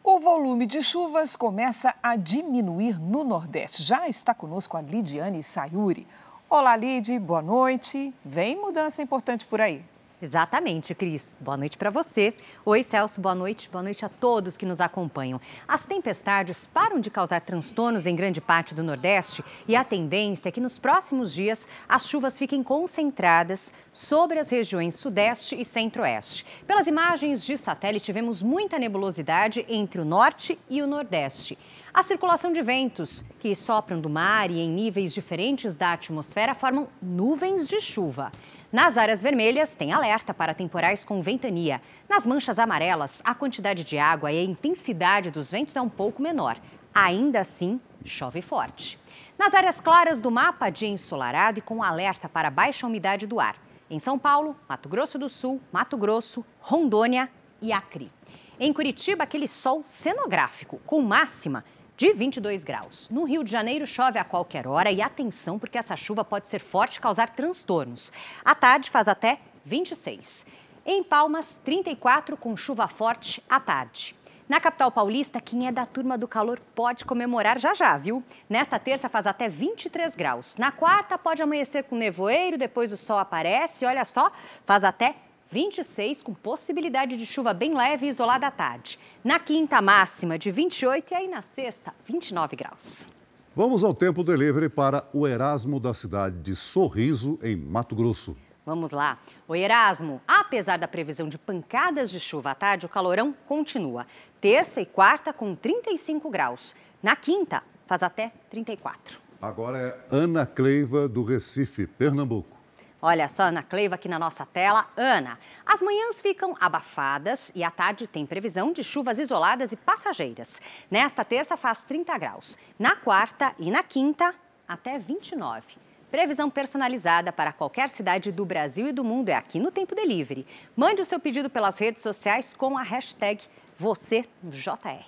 O 0.10 0.20
volume 0.20 0.66
de 0.66 0.82
chuvas 0.82 1.36
começa 1.36 1.94
a 2.02 2.16
diminuir 2.16 2.98
no 2.98 3.26
Nordeste. 3.26 3.84
Já 3.84 4.08
está 4.08 4.34
conosco 4.34 4.78
a 4.78 4.82
Lidiane 4.82 5.44
Sayuri. 5.44 6.08
Olá, 6.50 6.78
Lid, 6.78 7.20
boa 7.20 7.42
noite. 7.42 8.14
Vem 8.24 8.56
mudança 8.56 9.02
importante 9.02 9.46
por 9.46 9.60
aí. 9.60 9.84
Exatamente, 10.20 10.96
Cris. 10.96 11.38
Boa 11.40 11.56
noite 11.56 11.78
para 11.78 11.92
você. 11.92 12.34
Oi, 12.66 12.82
Celso, 12.82 13.22
boa 13.22 13.36
noite. 13.36 13.70
Boa 13.70 13.84
noite 13.84 14.04
a 14.04 14.10
todos 14.10 14.58
que 14.58 14.66
nos 14.66 14.82
acompanham. 14.82 15.40
As 15.68 15.86
tempestades 15.86 16.66
param 16.66 17.00
de 17.00 17.12
causar 17.12 17.40
transtornos 17.42 18.08
em 18.08 18.16
grande 18.16 18.42
parte 18.42 18.74
do 18.74 18.82
Nordeste 18.82 19.46
e 19.68 19.76
a 19.76 19.84
tendência 19.84 20.50
é 20.50 20.52
que 20.52 20.60
nos 20.60 20.80
próximos 20.80 21.32
dias 21.32 21.68
as 21.88 22.10
chuvas 22.10 22.36
fiquem 22.36 22.64
concentradas 22.64 23.72
sobre 23.92 24.40
as 24.40 24.50
regiões 24.50 24.96
Sudeste 24.96 25.56
e 25.56 25.64
Centro-Oeste. 25.64 26.44
Pelas 26.66 26.88
imagens 26.88 27.46
de 27.46 27.56
satélite, 27.56 28.12
vemos 28.12 28.42
muita 28.42 28.80
nebulosidade 28.80 29.68
entre 29.70 30.02
o 30.02 30.06
Norte 30.06 30.58
e 30.68 30.82
o 30.82 30.88
Nordeste. 30.88 31.56
A 31.94 32.04
circulação 32.04 32.52
de 32.52 32.62
ventos, 32.62 33.24
que 33.40 33.56
sopram 33.56 34.00
do 34.00 34.10
mar 34.10 34.52
e 34.52 34.60
em 34.60 34.70
níveis 34.70 35.14
diferentes 35.14 35.76
da 35.76 35.94
atmosfera, 35.94 36.54
formam 36.54 36.88
nuvens 37.02 37.68
de 37.68 37.82
chuva. 37.82 38.32
Nas 38.72 38.98
áreas 38.98 39.22
vermelhas, 39.22 39.76
tem 39.76 39.94
alerta 39.94 40.34
para 40.34 40.54
temporais 40.54 41.06
com 41.06 41.22
ventania. 41.22 41.82
Nas 42.10 42.26
manchas 42.26 42.60
amarelas, 42.60 43.22
a 43.24 43.34
quantidade 43.34 43.86
de 43.86 43.98
água 43.98 44.30
e 44.30 44.40
a 44.40 44.44
intensidade 44.44 45.32
dos 45.32 45.50
ventos 45.50 45.78
é 45.78 45.82
um 45.82 45.88
pouco 45.88 46.22
menor. 46.22 46.58
Ainda 46.94 47.40
assim, 47.40 47.80
chove 48.04 48.42
forte. 48.42 49.00
Nas 49.40 49.54
áreas 49.54 49.80
claras 49.80 50.20
do 50.20 50.30
mapa, 50.30 50.70
dia 50.70 50.90
ensolarado 50.90 51.60
e 51.60 51.62
com 51.62 51.82
alerta 51.82 52.28
para 52.28 52.50
baixa 52.50 52.86
umidade 52.86 53.26
do 53.26 53.40
ar. 53.40 53.56
Em 53.90 54.00
São 54.00 54.20
Paulo, 54.20 54.54
Mato 54.68 54.90
Grosso 54.90 55.18
do 55.18 55.30
Sul, 55.30 55.62
Mato 55.72 55.96
Grosso, 55.96 56.46
Rondônia 56.60 57.30
e 57.62 57.72
Acre. 57.72 58.12
Em 58.60 58.74
Curitiba, 58.74 59.24
aquele 59.24 59.48
sol 59.48 59.84
cenográfico, 59.86 60.82
com 60.86 61.02
máxima 61.02 61.64
de 61.98 62.14
22 62.14 62.64
graus. 62.64 63.10
No 63.10 63.24
Rio 63.24 63.44
de 63.44 63.52
Janeiro 63.52 63.88
chove 63.88 64.20
a 64.20 64.24
qualquer 64.24 64.68
hora 64.68 64.92
e 64.92 65.02
atenção 65.02 65.58
porque 65.58 65.80
essa 65.80 65.96
chuva 65.96 66.24
pode 66.24 66.48
ser 66.48 66.60
forte 66.60 66.98
e 66.98 67.02
causar 67.02 67.32
transtornos. 67.32 68.14
À 68.46 68.54
tarde 68.54 68.92
faz 68.92 69.08
até 69.08 69.40
26. 69.66 70.46
Em 70.86 71.04
Palmas, 71.04 71.60
34 71.66 72.38
com 72.38 72.56
chuva 72.56 72.88
forte 72.88 73.44
à 73.50 73.60
tarde. 73.60 74.16
Na 74.48 74.62
capital 74.62 74.92
paulista, 74.92 75.42
quem 75.42 75.68
é 75.68 75.72
da 75.72 75.86
turma 75.88 76.18
do 76.18 76.28
calor 76.28 76.62
pode 76.74 77.04
comemorar 77.04 77.58
já 77.58 77.74
já, 77.74 77.98
viu? 77.98 78.24
Nesta 78.48 78.78
terça 78.80 79.10
faz 79.10 79.26
até 79.26 79.50
23 79.50 80.16
graus. 80.16 80.56
Na 80.56 80.72
quarta 80.72 81.18
pode 81.18 81.42
amanhecer 81.42 81.84
com 81.84 81.98
nevoeiro, 81.98 82.60
depois 82.60 82.94
o 82.94 82.98
sol 82.98 83.18
aparece, 83.18 83.86
olha 83.86 84.06
só, 84.06 84.32
faz 84.64 84.84
até 84.86 85.16
26, 85.50 86.22
com 86.22 86.34
possibilidade 86.34 87.18
de 87.18 87.26
chuva 87.26 87.54
bem 87.54 87.76
leve 87.76 88.06
e 88.06 88.10
isolada 88.10 88.48
à 88.48 88.52
tarde. 88.52 89.00
Na 89.24 89.40
quinta, 89.40 89.82
máxima 89.82 90.38
de 90.38 90.52
28 90.52 91.12
e 91.12 91.16
aí 91.16 91.28
na 91.28 91.42
sexta, 91.42 91.94
29 92.06 92.56
graus. 92.56 93.08
Vamos 93.56 93.84
ao 93.84 93.94
tempo 93.94 94.24
delivery 94.24 94.70
para 94.70 95.08
o 95.12 95.28
Erasmo 95.28 95.80
da 95.80 95.94
cidade 95.94 96.38
de 96.42 96.56
Sorriso, 96.56 97.40
em 97.42 97.56
Mato 97.56 97.96
Grosso. 97.96 98.38
Vamos 98.66 98.92
lá. 98.92 99.18
O 99.48 99.56
Erasmo, 99.56 100.22
apesar 100.28 100.78
da 100.78 100.88
previsão 100.88 101.30
de 101.30 101.38
pancadas 101.38 102.12
de 102.12 102.20
chuva 102.20 102.52
à 102.52 102.56
tarde, 102.56 102.86
o 102.86 102.90
calorão 102.90 103.34
continua. 103.48 104.06
Terça 104.42 104.82
e 104.82 104.86
quarta 104.86 105.32
com 105.32 105.56
35 105.56 106.30
graus. 106.30 106.76
Na 107.02 107.16
quinta, 107.16 107.64
faz 107.86 108.04
até 108.04 108.32
34. 108.50 109.20
Agora 109.42 109.78
é 109.78 110.16
Ana 110.16 110.46
Cleiva, 110.46 111.08
do 111.08 111.24
Recife, 111.24 111.88
Pernambuco. 111.88 112.57
Olha 113.02 113.28
só, 113.28 113.44
Ana 113.44 113.62
Cleiva 113.62 113.96
aqui 113.96 114.10
na 114.10 114.18
nossa 114.18 114.46
tela. 114.46 114.88
Ana, 114.98 115.38
as 115.66 115.82
manhãs 115.82 116.20
ficam 116.20 116.56
abafadas 116.60 117.52
e 117.54 117.64
à 117.64 117.70
tarde 117.70 118.08
tem 118.08 118.26
previsão 118.26 118.74
de 118.74 118.84
chuvas 118.84 119.20
isoladas 119.20 119.72
e 119.72 119.76
passageiras. 119.76 120.60
Nesta 120.90 121.24
terça 121.24 121.56
faz 121.56 121.84
30 121.84 122.18
graus. 122.18 122.58
Na 122.80 122.96
quarta 122.96 123.54
e 123.60 123.70
na 123.70 123.84
quinta, 123.84 124.34
até 124.68 124.98
29. 124.98 125.78
Previsão 126.10 126.50
personalizada 126.50 127.32
para 127.32 127.52
qualquer 127.52 127.90
cidade 127.90 128.32
do 128.32 128.46
Brasil 128.46 128.88
e 128.88 128.94
do 128.94 129.04
mundo 129.04 129.30
é 129.30 129.36
aqui 129.36 129.60
no 129.60 129.72
Tempo 129.72 129.94
Delivery. 129.94 130.48
Mande 130.76 131.02
o 131.02 131.06
seu 131.06 131.20
pedido 131.20 131.50
pelas 131.50 131.78
redes 131.78 132.02
sociais 132.02 132.54
com 132.54 132.78
a 132.78 132.82
hashtag 132.82 133.44
#VocêJR. 133.78 135.06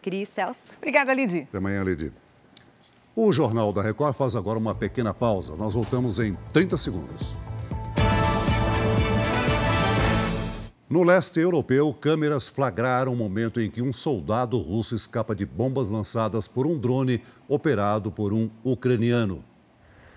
Cris 0.00 0.28
Celso. 0.28 0.76
Obrigada, 0.76 1.12
Lidy. 1.12 1.46
Até 1.48 1.58
amanhã, 1.58 1.82
Lidy. 1.82 2.12
O 3.18 3.32
Jornal 3.32 3.72
da 3.72 3.80
Record 3.80 4.12
faz 4.12 4.36
agora 4.36 4.58
uma 4.58 4.74
pequena 4.74 5.14
pausa. 5.14 5.56
Nós 5.56 5.72
voltamos 5.72 6.18
em 6.18 6.34
30 6.52 6.76
segundos. 6.76 7.34
No 10.86 11.02
leste 11.02 11.40
europeu, 11.40 11.94
câmeras 11.94 12.46
flagraram 12.46 13.14
o 13.14 13.16
momento 13.16 13.58
em 13.58 13.70
que 13.70 13.80
um 13.80 13.90
soldado 13.90 14.58
russo 14.58 14.94
escapa 14.94 15.34
de 15.34 15.46
bombas 15.46 15.90
lançadas 15.90 16.46
por 16.46 16.66
um 16.66 16.78
drone 16.78 17.22
operado 17.48 18.12
por 18.12 18.34
um 18.34 18.50
ucraniano. 18.62 19.42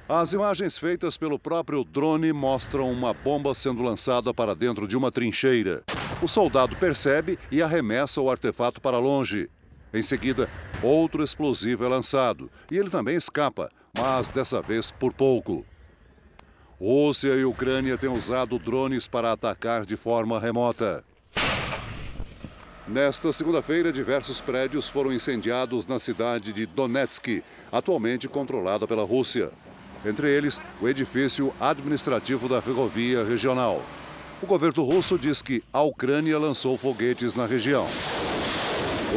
As 0.09 0.33
imagens 0.33 0.77
feitas 0.77 1.15
pelo 1.15 1.39
próprio 1.39 1.85
drone 1.85 2.33
mostram 2.33 2.91
uma 2.91 3.13
bomba 3.13 3.55
sendo 3.55 3.81
lançada 3.81 4.33
para 4.33 4.53
dentro 4.53 4.85
de 4.85 4.97
uma 4.97 5.09
trincheira. 5.09 5.83
O 6.21 6.27
soldado 6.27 6.75
percebe 6.75 7.39
e 7.49 7.61
arremessa 7.61 8.19
o 8.19 8.29
artefato 8.29 8.81
para 8.81 8.99
longe. 8.99 9.49
Em 9.93 10.03
seguida, 10.03 10.49
outro 10.83 11.23
explosivo 11.23 11.83
é 11.83 11.87
lançado 11.87 12.49
e 12.71 12.77
ele 12.77 12.89
também 12.89 13.15
escapa, 13.15 13.69
mas 13.97 14.29
dessa 14.29 14.61
vez 14.61 14.91
por 14.91 15.13
pouco. 15.13 15.65
Rússia 16.79 17.35
e 17.35 17.43
Ucrânia 17.43 17.97
têm 17.97 18.09
usado 18.09 18.57
drones 18.57 19.07
para 19.07 19.33
atacar 19.33 19.85
de 19.85 19.97
forma 19.97 20.39
remota. 20.39 21.03
Nesta 22.87 23.31
segunda-feira, 23.31 23.91
diversos 23.91 24.41
prédios 24.41 24.87
foram 24.87 25.13
incendiados 25.13 25.85
na 25.85 25.99
cidade 25.99 26.51
de 26.51 26.65
Donetsk, 26.65 27.43
atualmente 27.71 28.27
controlada 28.27 28.87
pela 28.87 29.03
Rússia. 29.03 29.51
Entre 30.03 30.29
eles, 30.31 30.59
o 30.81 30.87
edifício 30.87 31.53
administrativo 31.59 32.47
da 32.47 32.61
ferrovia 32.61 33.23
regional. 33.23 33.83
O 34.41 34.45
governo 34.47 34.83
russo 34.83 35.19
diz 35.19 35.41
que 35.41 35.61
a 35.71 35.81
Ucrânia 35.81 36.39
lançou 36.39 36.77
foguetes 36.77 37.35
na 37.35 37.45
região. 37.45 37.85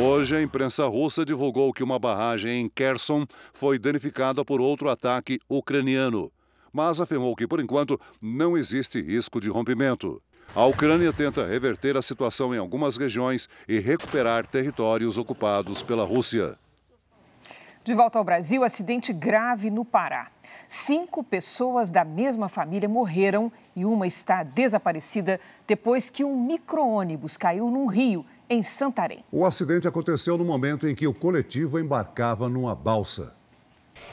Hoje, 0.01 0.35
a 0.35 0.43
imprensa 0.43 0.87
russa 0.87 1.23
divulgou 1.23 1.71
que 1.71 1.85
uma 1.85 1.99
barragem 1.99 2.63
em 2.63 2.69
Kherson 2.69 3.27
foi 3.53 3.79
danificada 3.79 4.43
por 4.43 4.59
outro 4.59 4.89
ataque 4.89 5.39
ucraniano, 5.51 6.33
mas 6.73 6.99
afirmou 6.99 7.37
que, 7.37 7.47
por 7.47 7.61
enquanto, 7.61 8.01
não 8.21 8.57
existe 8.57 9.03
risco 9.03 9.39
de 9.39 9.51
rompimento. 9.51 10.23
A 10.55 10.65
Ucrânia 10.65 11.13
tenta 11.13 11.47
reverter 11.47 11.95
a 11.99 12.03
situação 12.03 12.55
em 12.55 12.59
algumas 12.59 12.97
regiões 12.97 13.51
e 13.69 13.79
recuperar 13.79 14.47
territórios 14.47 15.19
ocupados 15.19 15.83
pela 15.83 16.05
Rússia. 16.05 16.59
De 17.85 17.95
volta 17.95 18.17
ao 18.17 18.25
Brasil, 18.25 18.63
acidente 18.63 19.13
grave 19.13 19.69
no 19.69 19.85
Pará. 19.85 20.29
Cinco 20.69 21.25
pessoas 21.25 21.91
da 21.91 22.05
mesma 22.05 22.49
família 22.49 22.89
morreram 22.89 23.51
e 23.75 23.85
uma 23.85 24.07
está 24.07 24.45
desaparecida 24.45 25.41
depois 25.67 26.09
que 26.09 26.23
um 26.23 26.41
micro-ônibus 26.47 27.37
caiu 27.37 27.69
num 27.69 27.87
rio 27.87 28.25
em 28.49 28.63
Santarém. 28.63 29.25
O 29.33 29.45
acidente 29.45 29.89
aconteceu 29.89 30.39
no 30.39 30.45
momento 30.45 30.87
em 30.87 30.95
que 30.95 31.09
o 31.09 31.15
coletivo 31.15 31.77
embarcava 31.77 32.49
numa 32.49 32.73
balsa. 32.73 33.35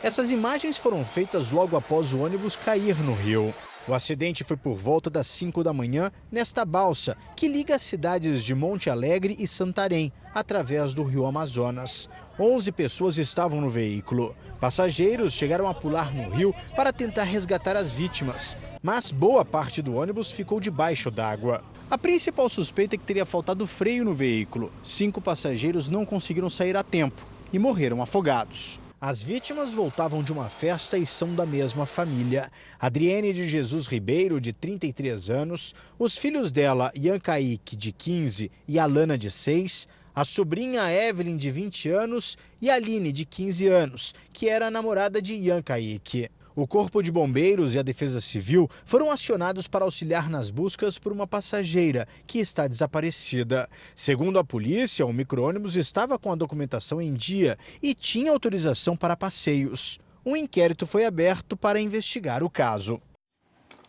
Essas 0.01 0.31
imagens 0.31 0.75
foram 0.75 1.05
feitas 1.05 1.51
logo 1.51 1.77
após 1.77 2.11
o 2.11 2.23
ônibus 2.23 2.55
cair 2.55 2.97
no 2.97 3.13
rio. 3.13 3.53
O 3.87 3.93
acidente 3.93 4.43
foi 4.43 4.57
por 4.57 4.75
volta 4.75 5.09
das 5.09 5.25
5 5.27 5.63
da 5.63 5.73
manhã 5.73 6.11
nesta 6.31 6.63
balsa, 6.65 7.17
que 7.35 7.47
liga 7.47 7.75
as 7.75 7.81
cidades 7.81 8.43
de 8.43 8.53
Monte 8.53 8.89
Alegre 8.89 9.35
e 9.39 9.47
Santarém, 9.47 10.11
através 10.33 10.93
do 10.93 11.03
rio 11.03 11.25
Amazonas. 11.25 12.09
11 12.39 12.71
pessoas 12.71 13.17
estavam 13.17 13.61
no 13.61 13.69
veículo. 13.69 14.35
Passageiros 14.59 15.33
chegaram 15.33 15.67
a 15.67 15.73
pular 15.73 16.13
no 16.13 16.29
rio 16.29 16.53
para 16.75 16.91
tentar 16.91 17.23
resgatar 17.23 17.77
as 17.77 17.91
vítimas, 17.91 18.57
mas 18.83 19.09
boa 19.09 19.45
parte 19.45 19.81
do 19.81 19.95
ônibus 19.95 20.29
ficou 20.29 20.59
debaixo 20.59 21.09
d'água. 21.09 21.63
A 21.89 21.97
principal 21.97 22.49
suspeita 22.49 22.95
é 22.95 22.97
que 22.97 23.05
teria 23.05 23.25
faltado 23.25 23.65
freio 23.65 24.05
no 24.05 24.13
veículo. 24.13 24.71
Cinco 24.83 25.21
passageiros 25.21 25.87
não 25.87 26.05
conseguiram 26.05 26.49
sair 26.49 26.75
a 26.75 26.83
tempo 26.83 27.25
e 27.51 27.57
morreram 27.57 28.01
afogados. 28.01 28.79
As 29.01 29.21
vítimas 29.21 29.71
voltavam 29.71 30.21
de 30.21 30.33
uma 30.33 30.49
festa 30.49 30.97
e 30.97 31.05
são 31.05 31.33
da 31.33 31.45
mesma 31.45 31.85
família. 31.85 32.51
Adriene 32.77 33.31
de 33.31 33.47
Jesus 33.47 33.87
Ribeiro, 33.87 34.41
de 34.41 34.51
33 34.51 35.29
anos, 35.29 35.73
os 35.97 36.17
filhos 36.17 36.51
dela, 36.51 36.91
Ian 36.93 37.17
Kaique, 37.17 37.77
de 37.77 37.93
15, 37.93 38.51
e 38.67 38.77
Alana, 38.77 39.17
de 39.17 39.31
6, 39.31 39.87
a 40.13 40.25
sobrinha 40.25 40.91
Evelyn, 40.91 41.37
de 41.37 41.49
20 41.49 41.87
anos, 41.87 42.37
e 42.61 42.69
Aline, 42.69 43.13
de 43.13 43.23
15 43.23 43.67
anos, 43.67 44.13
que 44.33 44.49
era 44.49 44.67
a 44.67 44.71
namorada 44.71 45.21
de 45.21 45.33
Ian 45.33 45.61
Kaique. 45.61 46.29
O 46.61 46.67
Corpo 46.67 47.01
de 47.01 47.09
Bombeiros 47.09 47.73
e 47.73 47.79
a 47.79 47.81
Defesa 47.81 48.19
Civil 48.19 48.69
foram 48.83 49.09
acionados 49.09 49.65
para 49.65 49.85
auxiliar 49.85 50.29
nas 50.29 50.51
buscas 50.51 50.99
por 50.99 51.13
uma 51.13 51.25
passageira 51.25 52.05
que 52.27 52.37
está 52.37 52.67
desaparecida. 52.67 53.69
Segundo 53.95 54.37
a 54.37 54.43
polícia, 54.43 55.05
o 55.05 55.13
micro-ônibus 55.13 55.77
estava 55.77 56.19
com 56.19 56.29
a 56.29 56.35
documentação 56.35 57.01
em 57.01 57.13
dia 57.13 57.57
e 57.81 57.95
tinha 57.95 58.29
autorização 58.29 58.97
para 58.97 59.15
passeios. 59.15 59.99
Um 60.25 60.35
inquérito 60.35 60.85
foi 60.85 61.05
aberto 61.05 61.55
para 61.55 61.79
investigar 61.79 62.43
o 62.43 62.49
caso. 62.49 63.01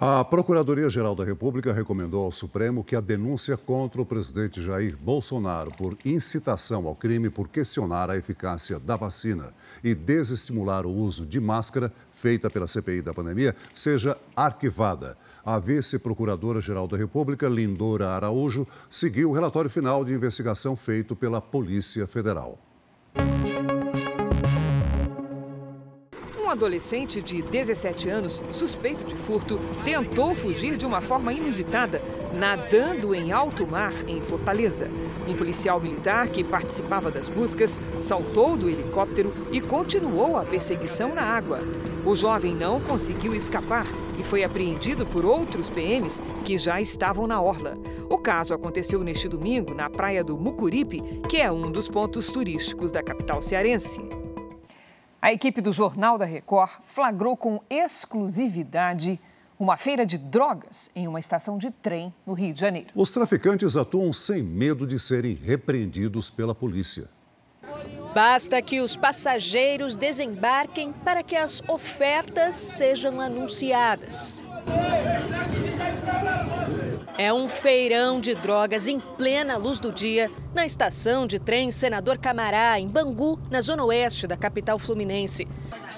A 0.02 0.24
Procuradoria-Geral 0.24 1.14
da 1.14 1.24
República 1.24 1.74
recomendou 1.74 2.24
ao 2.24 2.32
Supremo 2.32 2.82
que 2.82 2.96
a 2.96 3.02
denúncia 3.02 3.54
contra 3.54 4.00
o 4.00 4.06
presidente 4.06 4.62
Jair 4.62 4.96
Bolsonaro 4.96 5.70
por 5.72 5.94
incitação 6.06 6.86
ao 6.86 6.94
crime 6.94 7.28
por 7.28 7.48
questionar 7.48 8.08
a 8.08 8.16
eficácia 8.16 8.80
da 8.80 8.96
vacina 8.96 9.52
e 9.84 9.94
desestimular 9.94 10.86
o 10.86 10.90
uso 10.90 11.26
de 11.26 11.38
máscara 11.38 11.92
feita 12.12 12.48
pela 12.48 12.66
CPI 12.66 13.02
da 13.02 13.12
pandemia 13.12 13.54
seja 13.74 14.16
arquivada. 14.34 15.18
A 15.44 15.58
vice-procuradora-geral 15.58 16.88
da 16.88 16.96
República, 16.96 17.46
Lindora 17.46 18.08
Araújo, 18.08 18.66
seguiu 18.88 19.28
o 19.28 19.34
relatório 19.34 19.68
final 19.68 20.02
de 20.02 20.14
investigação 20.14 20.74
feito 20.74 21.14
pela 21.14 21.42
Polícia 21.42 22.06
Federal. 22.06 22.58
Um 26.50 26.54
adolescente 26.54 27.22
de 27.22 27.42
17 27.42 28.08
anos, 28.08 28.42
suspeito 28.50 29.04
de 29.04 29.14
furto, 29.14 29.56
tentou 29.84 30.34
fugir 30.34 30.76
de 30.76 30.84
uma 30.84 31.00
forma 31.00 31.32
inusitada, 31.32 32.02
nadando 32.34 33.14
em 33.14 33.30
alto 33.30 33.64
mar 33.64 33.92
em 34.08 34.20
Fortaleza. 34.20 34.90
Um 35.28 35.36
policial 35.36 35.80
militar 35.80 36.26
que 36.26 36.42
participava 36.42 37.08
das 37.08 37.28
buscas 37.28 37.78
saltou 38.00 38.56
do 38.56 38.68
helicóptero 38.68 39.32
e 39.52 39.60
continuou 39.60 40.36
a 40.36 40.42
perseguição 40.42 41.14
na 41.14 41.22
água. 41.22 41.60
O 42.04 42.16
jovem 42.16 42.52
não 42.52 42.80
conseguiu 42.80 43.32
escapar 43.32 43.86
e 44.18 44.24
foi 44.24 44.42
apreendido 44.42 45.06
por 45.06 45.24
outros 45.24 45.70
PMs 45.70 46.20
que 46.44 46.58
já 46.58 46.80
estavam 46.80 47.28
na 47.28 47.40
orla. 47.40 47.78
O 48.08 48.18
caso 48.18 48.52
aconteceu 48.54 49.04
neste 49.04 49.28
domingo 49.28 49.72
na 49.72 49.88
praia 49.88 50.24
do 50.24 50.36
Mucuripe, 50.36 51.00
que 51.28 51.36
é 51.36 51.52
um 51.52 51.70
dos 51.70 51.86
pontos 51.86 52.26
turísticos 52.32 52.90
da 52.90 53.04
capital 53.04 53.40
cearense. 53.40 54.00
A 55.22 55.33
equipe 55.35 55.61
do 55.61 55.70
Jornal 55.70 56.16
da 56.16 56.24
Record 56.24 56.80
flagrou 56.87 57.37
com 57.37 57.61
exclusividade 57.68 59.20
uma 59.59 59.76
feira 59.76 60.06
de 60.06 60.16
drogas 60.16 60.90
em 60.96 61.06
uma 61.06 61.20
estação 61.20 61.59
de 61.59 61.70
trem 61.70 62.14
no 62.26 62.33
Rio 62.33 62.54
de 62.54 62.61
Janeiro. 62.61 62.88
Os 62.94 63.11
traficantes 63.11 63.76
atuam 63.76 64.14
sem 64.14 64.42
medo 64.42 64.87
de 64.87 64.98
serem 64.98 65.35
repreendidos 65.35 66.30
pela 66.30 66.54
polícia. 66.54 67.11
Basta 68.14 68.62
que 68.62 68.80
os 68.80 68.96
passageiros 68.96 69.94
desembarquem 69.94 70.90
para 71.04 71.22
que 71.22 71.37
as 71.37 71.62
ofertas 71.68 72.54
sejam 72.54 73.20
anunciadas. 73.20 74.42
É 77.22 77.30
um 77.35 77.50
feirão 77.50 78.18
de 78.18 78.35
drogas 78.35 78.88
em 78.88 78.98
plena 78.98 79.59
luz 79.59 79.78
do 79.78 79.92
dia 79.92 80.30
na 80.54 80.64
estação 80.64 81.26
de 81.26 81.38
trem 81.38 81.70
Senador 81.70 82.16
Camará, 82.16 82.80
em 82.80 82.88
Bangu, 82.88 83.38
na 83.50 83.61
zona 83.61 83.85
oeste 83.85 84.26
da 84.26 84.38
capital 84.38 84.78
fluminense. 84.78 85.46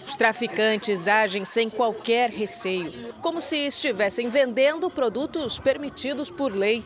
Os 0.04 0.16
traficantes 0.16 1.06
agem 1.06 1.44
sem 1.44 1.70
qualquer 1.70 2.28
receio, 2.28 2.92
como 3.20 3.40
se 3.40 3.56
estivessem 3.56 4.28
vendendo 4.28 4.90
produtos 4.90 5.60
permitidos 5.60 6.28
por 6.28 6.52
lei. 6.52 6.82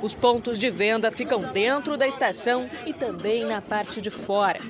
Os 0.00 0.14
pontos 0.14 0.56
de 0.56 0.70
venda 0.70 1.10
ficam 1.10 1.42
dentro 1.52 1.96
da 1.96 2.06
estação 2.06 2.70
e 2.86 2.92
também 2.92 3.44
na 3.44 3.60
parte 3.60 4.00
de 4.00 4.08
fora. 4.08 4.60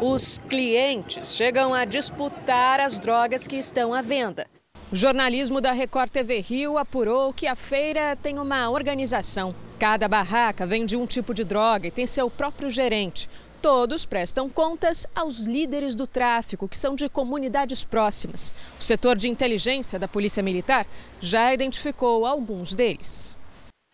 Os 0.00 0.38
clientes 0.48 1.34
chegam 1.34 1.74
a 1.74 1.84
disputar 1.84 2.80
as 2.80 2.98
drogas 2.98 3.46
que 3.46 3.56
estão 3.56 3.92
à 3.92 4.00
venda. 4.00 4.46
O 4.90 4.96
jornalismo 4.96 5.60
da 5.60 5.70
Record 5.70 6.10
TV 6.10 6.40
Rio 6.40 6.78
apurou 6.78 7.30
que 7.30 7.46
a 7.46 7.54
feira 7.54 8.16
tem 8.16 8.38
uma 8.38 8.70
organização. 8.70 9.54
Cada 9.78 10.08
barraca 10.08 10.66
vende 10.66 10.96
um 10.96 11.04
tipo 11.04 11.34
de 11.34 11.44
droga 11.44 11.86
e 11.86 11.90
tem 11.90 12.06
seu 12.06 12.30
próprio 12.30 12.70
gerente. 12.70 13.28
Todos 13.60 14.06
prestam 14.06 14.48
contas 14.48 15.06
aos 15.14 15.40
líderes 15.40 15.94
do 15.94 16.06
tráfico, 16.06 16.66
que 16.66 16.76
são 16.76 16.96
de 16.96 17.06
comunidades 17.06 17.84
próximas. 17.84 18.54
O 18.80 18.82
setor 18.82 19.14
de 19.14 19.28
inteligência 19.28 19.98
da 19.98 20.08
Polícia 20.08 20.42
Militar 20.42 20.86
já 21.20 21.52
identificou 21.52 22.24
alguns 22.24 22.74
deles. 22.74 23.36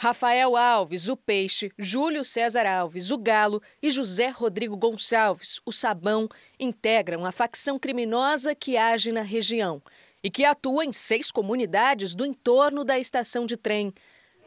Rafael 0.00 0.56
Alves, 0.56 1.08
o 1.08 1.16
Peixe, 1.16 1.72
Júlio 1.76 2.24
César 2.24 2.66
Alves, 2.66 3.10
o 3.10 3.18
Galo 3.18 3.60
e 3.82 3.90
José 3.90 4.28
Rodrigo 4.28 4.76
Gonçalves, 4.76 5.60
o 5.66 5.72
Sabão, 5.72 6.28
integram 6.58 7.26
a 7.26 7.32
facção 7.32 7.80
criminosa 7.80 8.54
que 8.54 8.76
age 8.76 9.10
na 9.10 9.22
região 9.22 9.82
e 10.24 10.30
que 10.30 10.46
atua 10.46 10.86
em 10.86 10.92
seis 10.92 11.30
comunidades 11.30 12.14
do 12.14 12.24
entorno 12.24 12.82
da 12.82 12.98
estação 12.98 13.44
de 13.44 13.58
trem. 13.58 13.92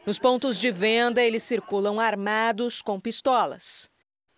Nos 0.04 0.18
pontos 0.18 0.58
de 0.58 0.72
venda, 0.72 1.22
eles 1.22 1.44
circulam 1.44 2.00
armados 2.00 2.82
com 2.82 2.98
pistolas. 2.98 3.88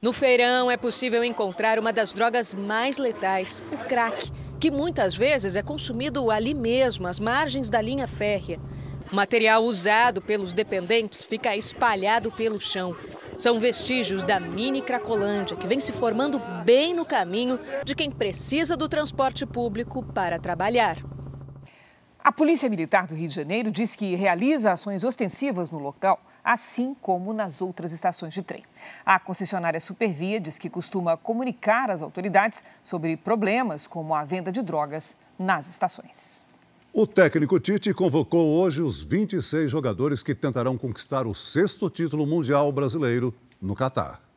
No 0.03 0.13
feirão 0.13 0.71
é 0.71 0.77
possível 0.77 1.25
encontrar 1.25 1.79
uma 1.79 1.93
das 1.93 2.13
drogas 2.13 2.53
mais 2.53 2.99
letais, 2.99 3.65
o 3.73 3.77
crack, 3.87 4.31
que 4.59 4.71
muitas 4.71 5.15
vezes 5.15 5.57
é 5.57 5.63
consumido 5.63 6.31
ali 6.31 6.53
mesmo, 6.53 7.07
às 7.07 7.19
margens 7.19 7.71
da 7.71 7.81
linha 7.81 8.07
férrea. 8.07 8.61
O 9.11 9.15
material 9.15 9.65
usado 9.65 10.21
pelos 10.21 10.53
dependentes 10.53 11.23
fica 11.23 11.57
espalhado 11.57 12.31
pelo 12.31 12.61
chão. 12.61 12.95
São 13.39 13.59
vestígios 13.59 14.23
da 14.23 14.39
mini 14.39 14.83
Cracolândia, 14.83 15.57
que 15.57 15.67
vem 15.67 15.81
se 15.81 15.93
formando 15.93 16.39
bem 16.65 16.93
no 16.93 17.07
caminho 17.07 17.59
de 17.85 17.95
quem 17.95 18.11
precisa 18.11 18.77
do 18.77 18.89
transporte 18.89 19.47
público 19.47 20.03
para 20.03 20.39
trabalhar. 20.39 21.10
A 22.23 22.31
Polícia 22.31 22.69
Militar 22.69 23.07
do 23.07 23.15
Rio 23.15 23.29
de 23.29 23.35
Janeiro 23.35 23.71
diz 23.71 23.97
que 23.97 24.15
realiza 24.15 24.73
ações 24.73 25.05
ostensivas 25.05 25.71
no 25.71 25.79
local 25.79 26.21
assim 26.45 26.95
como 27.01 27.33
nas 27.33 27.61
outras 27.61 27.93
estações 27.93 28.35
de 28.35 28.43
trem. 28.43 28.65
A 29.05 29.19
concessionária 29.19 29.81
Supervia 29.81 30.41
diz 30.41 30.59
que 30.59 30.71
costuma 30.71 31.17
comunicar 31.17 31.91
às 31.91 32.03
autoridades 32.03 32.65
sobre 32.83 33.17
problemas 33.17 33.87
como 33.87 34.15
a 34.15 34.25
venda 34.25 34.51
de 34.51 34.63
drogas 34.63 35.17
nas 35.39 35.69
estações. 35.69 36.45
O 36.93 37.07
técnico 37.07 37.61
Tite 37.61 37.95
convocou 37.95 38.59
hoje 38.59 38.83
os 38.83 39.01
26 39.01 39.71
jogadores 39.71 40.23
que 40.23 40.35
tentarão 40.35 40.77
conquistar 40.77 41.27
o 41.27 41.35
sexto 41.35 41.89
título 41.89 42.27
mundial 42.27 42.71
brasileiro 42.73 43.33
no 43.61 43.75
Catar. 43.75 44.30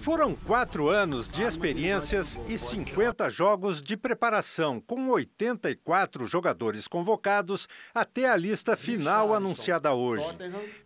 Foram 0.00 0.34
quatro 0.34 0.88
anos 0.88 1.28
de 1.28 1.42
experiências 1.42 2.38
e 2.48 2.56
50 2.56 3.28
jogos 3.28 3.82
de 3.82 3.98
preparação, 3.98 4.80
com 4.80 5.10
84 5.10 6.26
jogadores 6.26 6.88
convocados 6.88 7.68
até 7.94 8.28
a 8.28 8.34
lista 8.34 8.78
final 8.78 9.34
anunciada 9.34 9.92
hoje. 9.92 10.24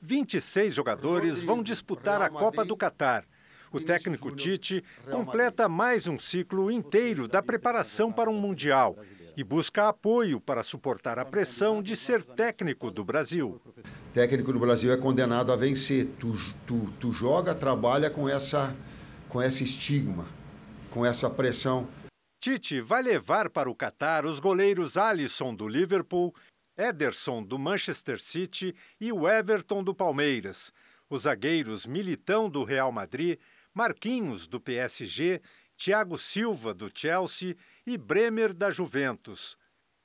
26 0.03 0.75
jogadores 0.75 1.41
vão 1.41 1.63
disputar 1.63 2.21
a 2.21 2.29
Copa 2.29 2.65
do 2.65 2.77
Catar. 2.77 3.25
O 3.71 3.81
técnico 3.81 4.31
Tite 4.33 4.83
completa 5.11 5.69
mais 5.69 6.09
um 6.09 6.19
ciclo 6.19 6.69
inteiro 6.71 7.29
da 7.29 7.41
preparação 7.41 8.13
para 8.13 8.31
um 8.31 8.41
Mundial 8.41 8.97
e 9.37 9.45
busca 9.45 9.89
apoio 9.89 10.41
para 10.41 10.63
suportar 10.63 11.19
a 11.19 11.25
pressão 11.25 11.83
de 11.83 11.95
ser 11.95 12.23
técnico 12.23 12.91
do 12.91 13.05
Brasil. 13.05 13.61
Técnico 14.13 14.53
do 14.53 14.59
Brasil 14.59 14.93
é 14.93 14.97
condenado 14.97 15.53
a 15.53 15.57
vencer. 15.57 16.09
Tu, 16.19 16.37
tu, 16.67 16.89
tu 17.01 17.13
joga, 17.13 17.55
trabalha 17.55 18.09
com, 18.09 18.29
essa, 18.29 18.75
com 19.35 19.43
esse 19.43 19.65
estigma, 19.65 20.29
com 20.93 21.05
essa 21.05 21.29
pressão. 21.29 21.89
Tite 22.41 22.81
vai 22.81 23.03
levar 23.03 23.51
para 23.51 23.69
o 23.69 23.75
Catar 23.75 24.25
os 24.25 24.39
goleiros 24.39 24.97
Alisson 24.97 25.53
do 25.53 25.67
Liverpool, 25.67 26.33
Ederson 26.79 27.43
do 27.43 27.59
Manchester 27.59 28.23
City 28.23 28.73
e 29.01 29.11
o 29.11 29.29
Everton 29.29 29.83
do 29.83 29.93
Palmeiras, 29.93 30.73
os 31.11 31.23
zagueiros 31.23 31.85
Militão 31.85 32.49
do 32.49 32.63
Real 32.63 32.93
Madrid, 32.93 33.41
Marquinhos, 33.75 34.47
do 34.47 34.61
PSG, 34.61 35.43
Thiago 35.77 36.17
Silva, 36.17 36.73
do 36.73 36.89
Chelsea 36.95 37.57
e 37.85 37.99
Bremer, 37.99 38.55
da 38.55 38.71
Juventus. 38.71 39.57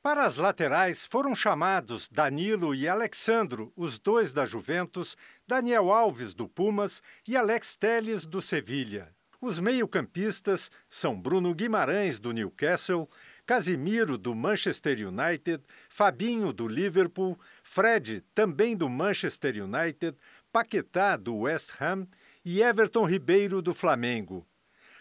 Para 0.02 0.26
as 0.26 0.38
laterais 0.38 1.06
foram 1.06 1.36
chamados 1.36 2.10
Danilo 2.10 2.74
e 2.74 2.88
Alexandro, 2.88 3.72
os 3.76 4.00
dois 4.00 4.34
da 4.34 4.48
Juventus, 4.48 5.16
Daniel 5.48 5.92
Alves, 5.92 6.34
do 6.34 6.50
Pumas 6.50 7.04
e 7.28 7.38
Alex 7.38 7.76
Telles, 7.76 8.26
do 8.26 8.42
Sevilha. 8.42 9.14
Os 9.42 9.58
meio-campistas 9.58 10.70
são 10.90 11.18
Bruno 11.18 11.56
Guimarães, 11.56 12.20
do 12.20 12.34
Newcastle, 12.34 13.10
Casimiro, 13.46 14.18
do 14.18 14.36
Manchester 14.36 14.98
United, 15.08 15.64
Fabinho, 15.88 16.52
do 16.52 16.68
Liverpool, 16.68 17.40
Fred, 17.64 18.22
também 18.36 18.76
do 18.76 18.90
Manchester 18.90 19.64
United, 19.64 20.18
Paquetá, 20.52 21.16
do 21.16 21.38
West 21.38 21.72
Ham 21.80 22.06
e 22.44 22.62
Everton 22.62 23.06
Ribeiro 23.06 23.62
do 23.62 23.74
Flamengo. 23.74 24.46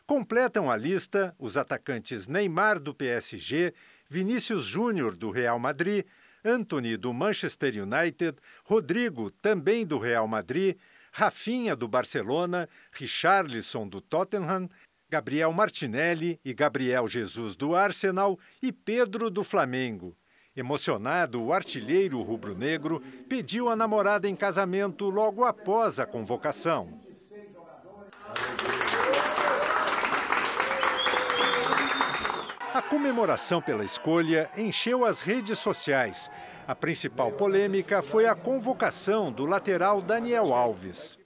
Completam 0.07 0.71
a 0.71 0.77
lista 0.77 1.35
os 1.37 1.57
atacantes 1.57 2.29
Neymar 2.29 2.79
do 2.79 2.95
PSG, 2.95 3.75
Vinícius 4.09 4.67
Júnior 4.67 5.17
do 5.17 5.33
Real 5.33 5.59
Madrid, 5.59 6.07
Anthony 6.45 6.97
do 6.97 7.13
Manchester 7.13 7.75
United, 7.83 8.39
Rodrigo 8.65 9.33
também 9.33 9.85
do 9.85 9.99
Real 9.99 10.29
Madrid, 10.29 10.77
Rafinha 11.13 11.75
do 11.75 11.89
Barcelona, 11.89 12.69
Richarlison 12.93 13.89
do 13.89 14.01
Tottenham, 14.01 14.69
Gabriel 15.11 15.53
Martinelli 15.53 16.39
e 16.45 16.53
Gabriel 16.53 17.09
Jesus 17.09 17.57
do 17.57 17.75
Arsenal 17.75 18.39
e 18.63 18.71
Pedro 18.71 19.31
do 19.31 19.43
Flamengo. 19.43 20.17
Emocionado, 20.55 21.43
o 21.43 21.53
artilheiro 21.53 22.21
rubro-negro 22.21 23.01
pediu 23.29 23.69
a 23.69 23.77
namorada 23.77 24.29
em 24.29 24.35
casamento 24.35 25.09
logo 25.09 25.45
após 25.45 25.99
a 25.99 26.07
convocação. 26.07 27.08
A 32.75 32.83
comemoração 32.83 33.63
pela 33.63 33.83
escolha 33.83 34.51
encheu 34.55 35.03
as 35.03 35.23
redes 35.23 35.59
sociais. 35.59 36.31
A 36.67 36.75
principal 36.75 37.33
polêmica 37.33 38.03
foi 38.03 38.27
a 38.27 38.35
convocação 38.35 39.33
do 39.33 39.47
lateral 39.47 40.03
Daniel 40.03 40.53
Alves. 40.53 41.19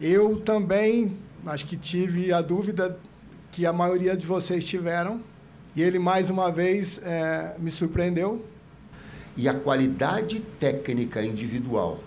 Eu 0.00 0.40
também 0.40 1.18
acho 1.44 1.66
que 1.66 1.76
tive 1.76 2.32
a 2.32 2.40
dúvida 2.40 2.96
que 3.50 3.66
a 3.66 3.72
maioria 3.72 4.16
de 4.16 4.24
vocês 4.24 4.64
tiveram. 4.64 5.20
E 5.74 5.82
ele, 5.82 5.98
mais 5.98 6.30
uma 6.30 6.50
vez, 6.52 7.00
é, 7.02 7.56
me 7.58 7.70
surpreendeu. 7.70 8.46
E 9.36 9.48
a 9.48 9.54
qualidade 9.54 10.40
técnica 10.60 11.24
individual 11.24 11.98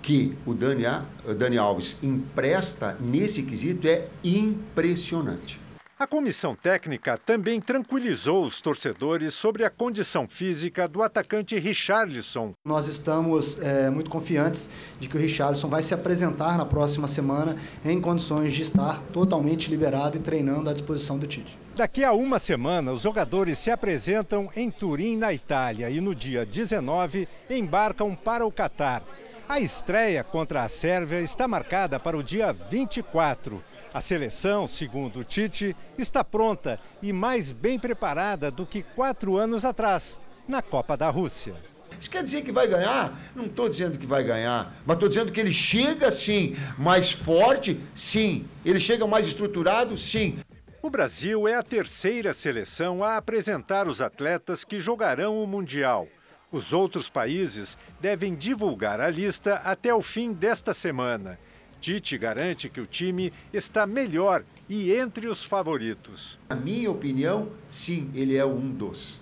que 0.00 0.38
o 0.46 0.54
Dani, 0.54 0.84
o 1.28 1.34
Dani 1.34 1.58
Alves 1.58 2.00
empresta 2.00 2.96
nesse 3.00 3.42
quesito 3.42 3.88
é 3.88 4.06
impressionante. 4.22 5.65
A 5.98 6.06
comissão 6.06 6.54
técnica 6.54 7.16
também 7.16 7.58
tranquilizou 7.58 8.44
os 8.44 8.60
torcedores 8.60 9.32
sobre 9.32 9.64
a 9.64 9.70
condição 9.70 10.28
física 10.28 10.86
do 10.86 11.02
atacante 11.02 11.58
Richarlison. 11.58 12.52
Nós 12.66 12.86
estamos 12.86 13.58
é, 13.62 13.88
muito 13.88 14.10
confiantes 14.10 14.68
de 15.00 15.08
que 15.08 15.16
o 15.16 15.18
Richarlison 15.18 15.68
vai 15.68 15.80
se 15.80 15.94
apresentar 15.94 16.58
na 16.58 16.66
próxima 16.66 17.08
semana 17.08 17.56
em 17.82 17.98
condições 17.98 18.52
de 18.52 18.60
estar 18.60 19.00
totalmente 19.10 19.70
liberado 19.70 20.18
e 20.18 20.20
treinando 20.20 20.68
à 20.68 20.74
disposição 20.74 21.18
do 21.18 21.26
Tite. 21.26 21.58
Daqui 21.74 22.04
a 22.04 22.12
uma 22.12 22.38
semana, 22.38 22.92
os 22.92 23.00
jogadores 23.00 23.56
se 23.56 23.70
apresentam 23.70 24.50
em 24.54 24.70
Turim, 24.70 25.16
na 25.16 25.32
Itália, 25.32 25.88
e 25.88 25.98
no 25.98 26.14
dia 26.14 26.44
19 26.44 27.26
embarcam 27.48 28.14
para 28.14 28.44
o 28.46 28.52
Catar. 28.52 29.02
A 29.48 29.60
estreia 29.60 30.24
contra 30.24 30.64
a 30.64 30.68
Sérvia 30.68 31.20
está 31.20 31.46
marcada 31.46 32.00
para 32.00 32.16
o 32.16 32.22
dia 32.22 32.52
24. 32.52 33.62
A 33.94 34.00
seleção, 34.00 34.66
segundo 34.66 35.20
o 35.20 35.24
Tite, 35.24 35.76
está 35.96 36.24
pronta 36.24 36.80
e 37.00 37.12
mais 37.12 37.52
bem 37.52 37.78
preparada 37.78 38.50
do 38.50 38.66
que 38.66 38.82
quatro 38.82 39.36
anos 39.36 39.64
atrás, 39.64 40.18
na 40.48 40.60
Copa 40.60 40.96
da 40.96 41.08
Rússia. 41.10 41.54
Isso 41.98 42.10
quer 42.10 42.24
dizer 42.24 42.42
que 42.42 42.50
vai 42.50 42.66
ganhar? 42.66 43.16
Não 43.36 43.44
estou 43.44 43.68
dizendo 43.68 43.96
que 43.96 44.04
vai 44.04 44.24
ganhar, 44.24 44.74
mas 44.84 44.96
estou 44.96 45.08
dizendo 45.08 45.30
que 45.30 45.40
ele 45.40 45.52
chega 45.52 46.10
sim, 46.10 46.56
mais 46.76 47.12
forte, 47.12 47.80
sim. 47.94 48.48
Ele 48.64 48.80
chega 48.80 49.06
mais 49.06 49.28
estruturado, 49.28 49.96
sim. 49.96 50.40
O 50.82 50.90
Brasil 50.90 51.46
é 51.46 51.54
a 51.54 51.62
terceira 51.62 52.34
seleção 52.34 53.02
a 53.02 53.16
apresentar 53.16 53.86
os 53.86 54.00
atletas 54.00 54.64
que 54.64 54.80
jogarão 54.80 55.40
o 55.40 55.46
Mundial. 55.46 56.08
Os 56.56 56.72
outros 56.72 57.10
países 57.10 57.76
devem 58.00 58.34
divulgar 58.34 58.98
a 58.98 59.10
lista 59.10 59.56
até 59.56 59.94
o 59.94 60.00
fim 60.00 60.32
desta 60.32 60.72
semana. 60.72 61.38
Tite 61.82 62.16
garante 62.16 62.70
que 62.70 62.80
o 62.80 62.86
time 62.86 63.30
está 63.52 63.86
melhor 63.86 64.42
e 64.66 64.90
entre 64.94 65.26
os 65.26 65.44
favoritos. 65.44 66.38
Na 66.48 66.56
minha 66.56 66.90
opinião, 66.90 67.52
sim, 67.68 68.10
ele 68.14 68.38
é 68.38 68.46
um 68.46 68.72
dos. 68.72 69.20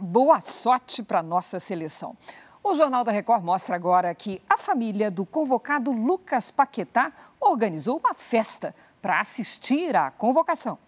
Boa 0.00 0.40
sorte 0.40 1.04
para 1.04 1.22
nossa 1.22 1.60
seleção. 1.60 2.16
O 2.64 2.74
Jornal 2.74 3.04
da 3.04 3.12
Record 3.12 3.44
mostra 3.44 3.76
agora 3.76 4.12
que 4.12 4.42
a 4.50 4.58
família 4.58 5.12
do 5.12 5.24
convocado 5.24 5.92
Lucas 5.92 6.50
Paquetá 6.50 7.12
organizou 7.40 7.98
uma 7.98 8.12
festa 8.12 8.74
para 9.00 9.20
assistir 9.20 9.94
à 9.94 10.10
convocação. 10.10 10.80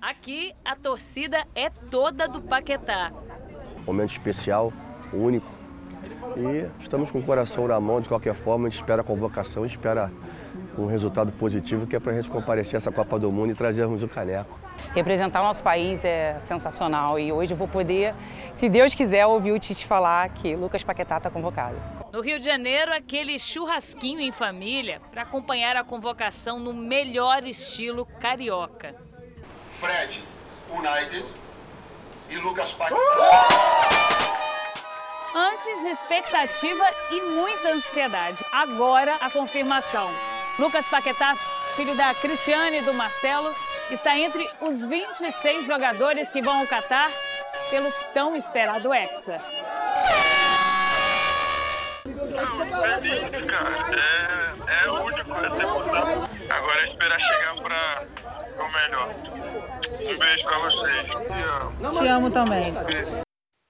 Aqui 0.00 0.54
a 0.64 0.76
torcida 0.76 1.44
é 1.56 1.68
toda 1.90 2.28
do 2.28 2.40
Paquetá 2.40 3.12
momento 3.86 4.12
especial, 4.12 4.72
único. 5.12 5.50
E 6.36 6.82
estamos 6.82 7.10
com 7.10 7.18
o 7.18 7.22
coração 7.22 7.66
na 7.66 7.80
mão, 7.80 8.00
de 8.00 8.08
qualquer 8.08 8.34
forma, 8.34 8.66
a 8.66 8.70
gente 8.70 8.80
espera 8.80 9.02
a 9.02 9.04
convocação, 9.04 9.66
espera 9.66 10.10
um 10.78 10.86
resultado 10.86 11.32
positivo, 11.32 11.86
que 11.86 11.96
é 11.96 12.00
para 12.00 12.12
a 12.12 12.14
gente 12.14 12.30
comparecer 12.30 12.76
a 12.76 12.78
essa 12.78 12.92
Copa 12.92 13.18
do 13.18 13.30
Mundo 13.30 13.50
e 13.50 13.54
trazermos 13.54 14.02
o 14.02 14.08
caneco. 14.08 14.58
Representar 14.94 15.40
o 15.40 15.44
nosso 15.44 15.62
país 15.62 16.04
é 16.04 16.38
sensacional 16.40 17.18
e 17.18 17.30
hoje 17.30 17.52
eu 17.52 17.56
vou 17.56 17.68
poder, 17.68 18.14
se 18.54 18.68
Deus 18.68 18.94
quiser, 18.94 19.26
ouvir 19.26 19.52
o 19.52 19.58
Tite 19.58 19.86
falar 19.86 20.28
que 20.30 20.56
Lucas 20.56 20.82
Paquetá 20.82 21.18
está 21.18 21.30
convocado. 21.30 21.76
No 22.12 22.20
Rio 22.20 22.38
de 22.38 22.44
Janeiro, 22.44 22.92
aquele 22.92 23.38
churrasquinho 23.38 24.20
em 24.20 24.32
família 24.32 25.00
para 25.10 25.22
acompanhar 25.22 25.76
a 25.76 25.84
convocação 25.84 26.58
no 26.58 26.72
melhor 26.72 27.44
estilo 27.44 28.06
carioca. 28.18 28.94
Fred, 29.78 30.20
United, 30.72 31.24
e 32.30 32.36
Lucas 32.38 32.72
Paquetá. 32.72 33.69
Expectativa 35.90 36.86
e 37.10 37.20
muita 37.32 37.72
ansiedade. 37.72 38.44
Agora, 38.52 39.16
a 39.20 39.28
confirmação. 39.28 40.08
Lucas 40.56 40.86
Paquetá, 40.86 41.34
filho 41.74 41.96
da 41.96 42.14
Cristiane 42.14 42.78
e 42.78 42.82
do 42.82 42.94
Marcelo, 42.94 43.52
está 43.90 44.16
entre 44.16 44.48
os 44.60 44.82
26 44.82 45.66
jogadores 45.66 46.30
que 46.30 46.40
vão 46.42 46.60
ao 46.60 46.66
Catar 46.68 47.10
pelo 47.70 47.90
tão 48.14 48.36
esperado 48.36 48.94
Hexa. 48.94 49.40
Feliz, 52.02 53.42
cara. 53.42 53.90
É, 53.92 54.84
é 54.84 54.90
único 54.90 55.44
essa 55.44 55.60
emoção. 55.60 56.28
Agora 56.50 56.82
é 56.82 56.84
esperar 56.84 57.18
chegar 57.18 57.56
para 57.56 58.06
o 58.64 58.72
melhor. 58.72 59.14
Um 60.00 60.18
beijo 60.18 60.44
pra 60.44 60.58
vocês. 60.60 61.08
Te 61.08 61.16
amo. 61.16 61.98
Te 61.98 62.06
amo 62.06 62.30
também. 62.30 62.72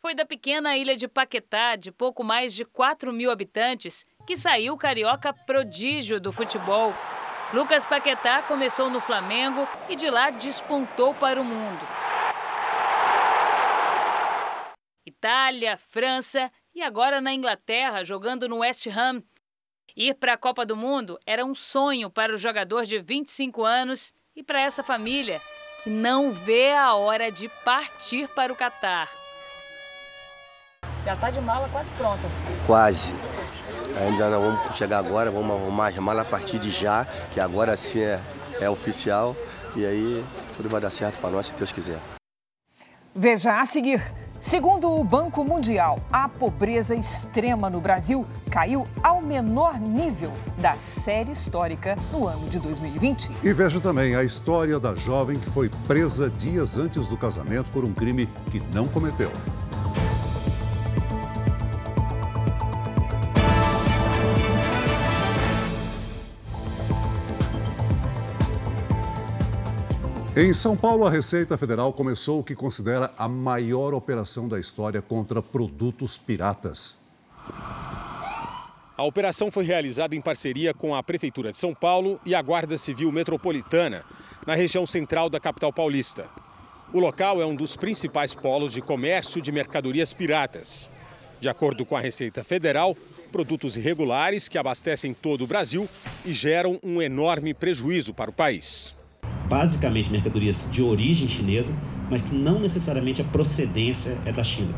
Foi 0.03 0.15
da 0.15 0.25
pequena 0.25 0.79
ilha 0.79 0.97
de 0.97 1.07
Paquetá, 1.07 1.77
de 1.77 1.93
pouco 1.93 2.25
mais 2.25 2.55
de 2.55 2.65
4 2.65 3.13
mil 3.13 3.31
habitantes, 3.31 4.07
que 4.27 4.35
saiu 4.35 4.73
o 4.73 4.79
carioca 4.79 5.31
prodígio 5.31 6.19
do 6.19 6.33
futebol. 6.33 6.95
Lucas 7.53 7.85
Paquetá 7.85 8.43
começou 8.43 8.89
no 8.89 8.99
Flamengo 8.99 9.69
e 9.91 9.97
de 9.97 10.09
lá 10.09 10.31
despontou 10.31 11.13
para 11.13 11.39
o 11.39 11.45
mundo. 11.45 11.87
Itália, 15.05 15.77
França 15.77 16.51
e 16.75 16.83
agora 16.83 17.21
na 17.21 17.35
Inglaterra, 17.35 18.03
jogando 18.03 18.49
no 18.49 18.59
West 18.59 18.87
Ham. 18.87 19.23
Ir 19.95 20.15
para 20.15 20.33
a 20.33 20.39
Copa 20.39 20.65
do 20.65 20.77
Mundo 20.77 21.21
era 21.27 21.45
um 21.45 21.55
sonho 21.55 22.09
para 22.09 22.33
o 22.33 22.39
jogador 22.39 22.87
de 22.87 22.99
25 23.01 23.65
anos 23.65 24.15
e 24.35 24.43
para 24.43 24.63
essa 24.63 24.83
família, 24.83 25.43
que 25.83 25.91
não 25.91 26.31
vê 26.31 26.73
a 26.73 26.95
hora 26.95 27.31
de 27.31 27.51
partir 27.65 28.29
para 28.29 28.51
o 28.51 28.57
Catar. 28.57 29.11
Já 31.05 31.15
está 31.15 31.31
de 31.31 31.41
mala 31.41 31.69
quase 31.71 31.91
pronta. 31.93 32.29
Quase. 32.67 33.13
Ainda 33.99 34.31
não 34.31 34.41
vamos 34.41 34.77
chegar 34.77 34.99
agora, 34.99 35.31
vamos 35.31 35.57
arrumar 35.57 35.89
as 35.89 35.97
malas 35.97 36.27
a 36.27 36.31
partir 36.31 36.59
de 36.59 36.71
já, 36.71 37.07
que 37.33 37.41
agora 37.41 37.77
sim 37.77 38.01
é, 38.01 38.21
é 38.61 38.71
oficial. 38.71 39.35
E 39.75 39.87
aí 39.87 40.25
tudo 40.57 40.69
vai 40.69 40.81
dar 40.81 40.91
certo 40.91 41.19
para 41.19 41.31
nós, 41.31 41.47
se 41.47 41.55
Deus 41.55 41.73
quiser. 41.73 41.99
Veja 43.15 43.59
a 43.59 43.65
seguir. 43.65 44.01
Segundo 44.41 44.91
o 44.91 45.05
Banco 45.05 45.45
Mundial, 45.45 45.99
a 46.11 46.27
pobreza 46.27 46.95
extrema 46.95 47.69
no 47.69 47.79
Brasil 47.79 48.27
caiu 48.51 48.87
ao 49.03 49.21
menor 49.21 49.79
nível 49.79 50.33
da 50.57 50.79
série 50.79 51.33
histórica 51.33 51.95
no 52.11 52.27
ano 52.27 52.49
de 52.49 52.59
2020. 52.59 53.31
E 53.43 53.53
veja 53.53 53.79
também 53.81 54.15
a 54.15 54.25
história 54.25 54.81
da 54.81 54.95
jovem 54.95 55.39
que 55.39 55.51
foi 55.51 55.69
presa 55.87 56.31
dias 56.31 56.79
antes 56.79 57.07
do 57.07 57.19
casamento 57.19 57.71
por 57.71 57.85
um 57.85 57.93
crime 57.93 58.27
que 58.51 58.63
não 58.75 58.89
cometeu. 58.89 59.31
Em 70.37 70.55
São 70.55 70.77
Paulo, 70.77 71.05
a 71.05 71.11
Receita 71.11 71.59
Federal 71.59 71.93
começou 71.93 72.39
o 72.39 72.45
que 72.45 72.55
considera 72.55 73.13
a 73.19 73.27
maior 73.27 73.93
operação 73.93 74.47
da 74.47 74.61
história 74.61 75.03
contra 75.03 75.43
produtos 75.43 76.17
piratas. 76.17 76.97
A 78.97 79.03
operação 79.03 79.51
foi 79.51 79.65
realizada 79.65 80.15
em 80.15 80.21
parceria 80.21 80.73
com 80.73 80.95
a 80.95 81.03
Prefeitura 81.03 81.51
de 81.51 81.59
São 81.59 81.75
Paulo 81.75 82.21
e 82.25 82.33
a 82.33 82.41
Guarda 82.41 82.79
Civil 82.79 83.11
Metropolitana, 83.11 84.05
na 84.47 84.55
região 84.55 84.87
central 84.87 85.29
da 85.29 85.41
capital 85.41 85.73
paulista. 85.73 86.29
O 86.93 87.01
local 87.01 87.43
é 87.43 87.47
um 87.47 87.57
dos 87.57 87.75
principais 87.75 88.33
polos 88.33 88.73
de 88.73 88.81
comércio 88.81 89.43
de 89.43 89.51
mercadorias 89.51 90.15
piratas. 90.15 90.89
De 91.41 91.49
acordo 91.49 91.85
com 91.85 91.97
a 91.97 92.01
Receita 92.01 92.45
Federal, 92.45 92.97
produtos 93.33 93.77
irregulares 93.77 94.49
que 94.49 94.59
abastecem 94.59 95.13
todo 95.13 95.43
o 95.43 95.47
Brasil 95.49 95.89
e 96.25 96.33
geram 96.33 96.79
um 96.85 97.03
enorme 97.03 97.53
prejuízo 97.53 98.15
para 98.15 98.31
o 98.31 98.33
país 98.33 98.95
basicamente 99.49 100.11
mercadorias 100.11 100.71
de 100.71 100.83
origem 100.83 101.29
chinesa, 101.29 101.77
mas 102.09 102.25
que 102.25 102.35
não 102.35 102.61
necessariamente 102.61 103.21
a 103.21 103.25
procedência 103.25 104.19
é 104.25 104.33
da 104.33 104.45
China. 104.45 104.75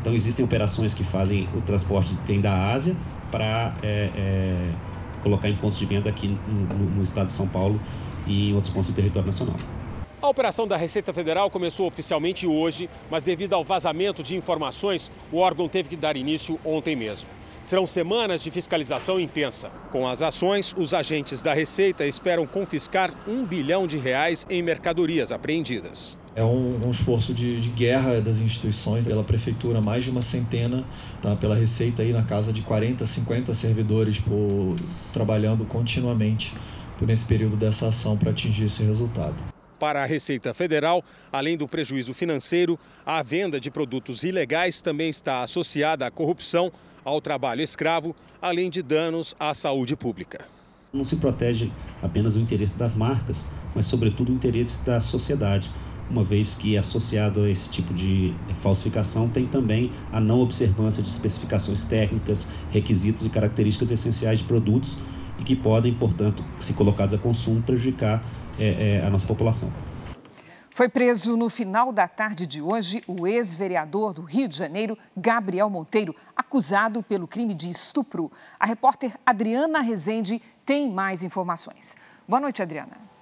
Então 0.00 0.14
existem 0.14 0.44
operações 0.44 0.94
que 0.94 1.04
fazem 1.04 1.48
o 1.54 1.60
transporte 1.60 2.14
vem 2.26 2.40
da 2.40 2.72
Ásia 2.72 2.96
para 3.30 3.76
é, 3.82 4.10
é, 4.16 4.72
colocar 5.22 5.48
em 5.48 5.56
pontos 5.56 5.78
de 5.78 5.86
venda 5.86 6.08
aqui 6.10 6.28
no, 6.28 6.78
no 6.96 7.02
estado 7.02 7.28
de 7.28 7.32
São 7.32 7.48
Paulo 7.48 7.80
e 8.26 8.50
em 8.50 8.54
outros 8.54 8.72
pontos 8.72 8.90
do 8.90 8.94
território 8.94 9.26
nacional. 9.26 9.56
A 10.20 10.28
operação 10.28 10.66
da 10.66 10.76
Receita 10.76 11.12
Federal 11.12 11.50
começou 11.50 11.86
oficialmente 11.86 12.46
hoje, 12.46 12.88
mas 13.10 13.22
devido 13.22 13.52
ao 13.52 13.62
vazamento 13.62 14.22
de 14.22 14.34
informações, 14.34 15.10
o 15.30 15.38
órgão 15.38 15.68
teve 15.68 15.88
que 15.88 15.96
dar 15.96 16.16
início 16.16 16.58
ontem 16.64 16.96
mesmo. 16.96 17.28
Serão 17.66 17.84
semanas 17.84 18.44
de 18.44 18.50
fiscalização 18.52 19.18
intensa. 19.18 19.72
Com 19.90 20.06
as 20.06 20.22
ações, 20.22 20.72
os 20.78 20.94
agentes 20.94 21.42
da 21.42 21.52
Receita 21.52 22.06
esperam 22.06 22.46
confiscar 22.46 23.12
um 23.26 23.44
bilhão 23.44 23.88
de 23.88 23.98
reais 23.98 24.46
em 24.48 24.62
mercadorias 24.62 25.32
apreendidas. 25.32 26.16
É 26.36 26.44
um, 26.44 26.86
um 26.86 26.92
esforço 26.92 27.34
de, 27.34 27.60
de, 27.60 27.68
guerra 27.70 28.20
das 28.20 28.36
instituições, 28.36 29.04
pela 29.04 29.24
prefeitura, 29.24 29.80
mais 29.80 30.04
de 30.04 30.10
uma 30.10 30.22
centena, 30.22 30.84
tá? 31.20 31.34
pela 31.34 31.56
Receita 31.56 32.02
aí 32.02 32.12
na 32.12 32.22
casa 32.22 32.52
de 32.52 32.62
40, 32.62 33.04
50 33.04 33.52
servidores 33.52 34.20
por, 34.20 34.76
trabalhando 35.12 35.64
continuamente 35.64 36.54
por 37.00 37.10
esse 37.10 37.26
período 37.26 37.56
dessa 37.56 37.88
ação 37.88 38.16
para 38.16 38.30
atingir 38.30 38.66
esse 38.66 38.84
resultado. 38.84 39.34
Para 39.76 40.04
a 40.04 40.06
Receita 40.06 40.54
Federal, 40.54 41.02
além 41.32 41.56
do 41.56 41.66
prejuízo 41.66 42.14
financeiro, 42.14 42.78
a 43.04 43.24
venda 43.24 43.58
de 43.58 43.72
produtos 43.72 44.22
ilegais 44.22 44.80
também 44.80 45.10
está 45.10 45.42
associada 45.42 46.06
à 46.06 46.10
corrupção, 46.12 46.72
ao 47.06 47.20
trabalho 47.20 47.62
escravo, 47.62 48.16
além 48.42 48.68
de 48.68 48.82
danos 48.82 49.32
à 49.38 49.54
saúde 49.54 49.94
pública. 49.94 50.44
Não 50.92 51.04
se 51.04 51.16
protege 51.16 51.70
apenas 52.02 52.34
o 52.36 52.40
interesse 52.40 52.76
das 52.76 52.96
marcas, 52.96 53.52
mas, 53.76 53.86
sobretudo, 53.86 54.32
o 54.32 54.34
interesse 54.34 54.84
da 54.84 55.00
sociedade, 55.00 55.70
uma 56.10 56.24
vez 56.24 56.58
que, 56.58 56.76
associado 56.76 57.42
a 57.42 57.50
esse 57.50 57.72
tipo 57.72 57.94
de 57.94 58.34
falsificação, 58.60 59.28
tem 59.28 59.46
também 59.46 59.92
a 60.12 60.20
não 60.20 60.40
observância 60.40 61.00
de 61.00 61.08
especificações 61.08 61.86
técnicas, 61.86 62.50
requisitos 62.72 63.24
e 63.24 63.30
características 63.30 63.92
essenciais 63.92 64.40
de 64.40 64.46
produtos 64.46 65.00
e 65.38 65.44
que 65.44 65.54
podem, 65.54 65.94
portanto, 65.94 66.42
se 66.58 66.74
colocados 66.74 67.14
a 67.14 67.18
consumo, 67.18 67.62
prejudicar 67.62 68.24
é, 68.58 68.98
é, 68.98 69.06
a 69.06 69.10
nossa 69.10 69.28
população. 69.28 69.85
Foi 70.76 70.90
preso 70.90 71.38
no 71.38 71.48
final 71.48 71.90
da 71.90 72.06
tarde 72.06 72.46
de 72.46 72.60
hoje 72.60 73.02
o 73.06 73.26
ex-vereador 73.26 74.12
do 74.12 74.20
Rio 74.20 74.46
de 74.46 74.58
Janeiro, 74.58 74.98
Gabriel 75.16 75.70
Monteiro, 75.70 76.14
acusado 76.36 77.02
pelo 77.02 77.26
crime 77.26 77.54
de 77.54 77.70
estupro. 77.70 78.30
A 78.60 78.66
repórter 78.66 79.16
Adriana 79.24 79.80
Rezende 79.80 80.38
tem 80.66 80.90
mais 80.90 81.22
informações. 81.22 81.96
Boa 82.28 82.40
noite, 82.40 82.60
Adriana. 82.60 83.15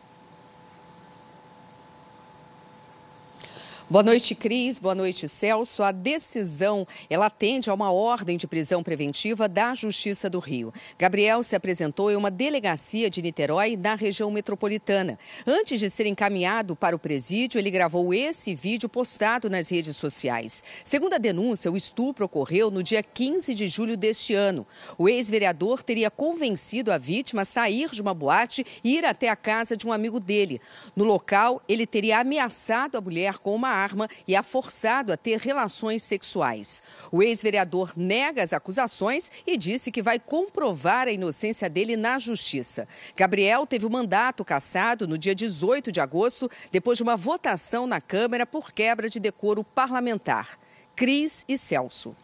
Boa 3.90 4.02
noite, 4.02 4.34
Cris. 4.34 4.78
Boa 4.78 4.94
noite, 4.94 5.28
Celso. 5.28 5.82
A 5.82 5.92
decisão, 5.92 6.86
ela 7.10 7.26
atende 7.26 7.68
a 7.68 7.74
uma 7.74 7.92
ordem 7.92 8.34
de 8.34 8.46
prisão 8.46 8.82
preventiva 8.82 9.46
da 9.46 9.74
Justiça 9.74 10.30
do 10.30 10.38
Rio. 10.38 10.72
Gabriel 10.98 11.42
se 11.42 11.54
apresentou 11.54 12.10
em 12.10 12.16
uma 12.16 12.30
delegacia 12.30 13.10
de 13.10 13.20
Niterói, 13.20 13.76
na 13.76 13.94
região 13.94 14.30
metropolitana. 14.30 15.18
Antes 15.46 15.78
de 15.80 15.90
ser 15.90 16.06
encaminhado 16.06 16.74
para 16.74 16.96
o 16.96 16.98
presídio, 16.98 17.58
ele 17.58 17.70
gravou 17.70 18.14
esse 18.14 18.54
vídeo 18.54 18.88
postado 18.88 19.50
nas 19.50 19.68
redes 19.68 19.98
sociais. 19.98 20.64
Segundo 20.82 21.12
a 21.12 21.18
denúncia, 21.18 21.70
o 21.70 21.76
estupro 21.76 22.24
ocorreu 22.24 22.70
no 22.70 22.82
dia 22.82 23.02
15 23.02 23.54
de 23.54 23.68
julho 23.68 23.98
deste 23.98 24.32
ano. 24.32 24.66
O 24.96 25.10
ex-vereador 25.10 25.82
teria 25.82 26.10
convencido 26.10 26.90
a 26.90 26.96
vítima 26.96 27.42
a 27.42 27.44
sair 27.44 27.90
de 27.90 28.00
uma 28.00 28.14
boate 28.14 28.64
e 28.82 28.96
ir 28.96 29.04
até 29.04 29.28
a 29.28 29.36
casa 29.36 29.76
de 29.76 29.86
um 29.86 29.92
amigo 29.92 30.18
dele. 30.18 30.58
No 30.96 31.04
local, 31.04 31.60
ele 31.68 31.86
teria 31.86 32.20
ameaçado 32.20 32.96
a 32.96 33.00
mulher 33.02 33.36
com 33.36 33.54
uma 33.54 33.73
arma 33.74 34.08
e 34.26 34.36
a 34.36 34.42
forçado 34.42 35.12
a 35.12 35.16
ter 35.16 35.38
relações 35.38 36.02
sexuais. 36.02 36.82
O 37.10 37.22
ex-vereador 37.22 37.92
nega 37.96 38.42
as 38.42 38.52
acusações 38.52 39.30
e 39.46 39.56
disse 39.56 39.90
que 39.90 40.02
vai 40.02 40.18
comprovar 40.18 41.08
a 41.08 41.12
inocência 41.12 41.68
dele 41.68 41.96
na 41.96 42.18
justiça. 42.18 42.86
Gabriel 43.16 43.66
teve 43.66 43.86
o 43.86 43.90
mandato 43.90 44.44
cassado 44.44 45.06
no 45.06 45.18
dia 45.18 45.34
18 45.34 45.90
de 45.90 46.00
agosto, 46.00 46.50
depois 46.70 46.96
de 46.96 47.02
uma 47.02 47.16
votação 47.16 47.86
na 47.86 48.00
Câmara 48.00 48.46
por 48.46 48.72
quebra 48.72 49.08
de 49.08 49.18
decoro 49.18 49.64
parlamentar. 49.64 50.58
Cris 50.94 51.44
e 51.48 51.58
Celso. 51.58 52.14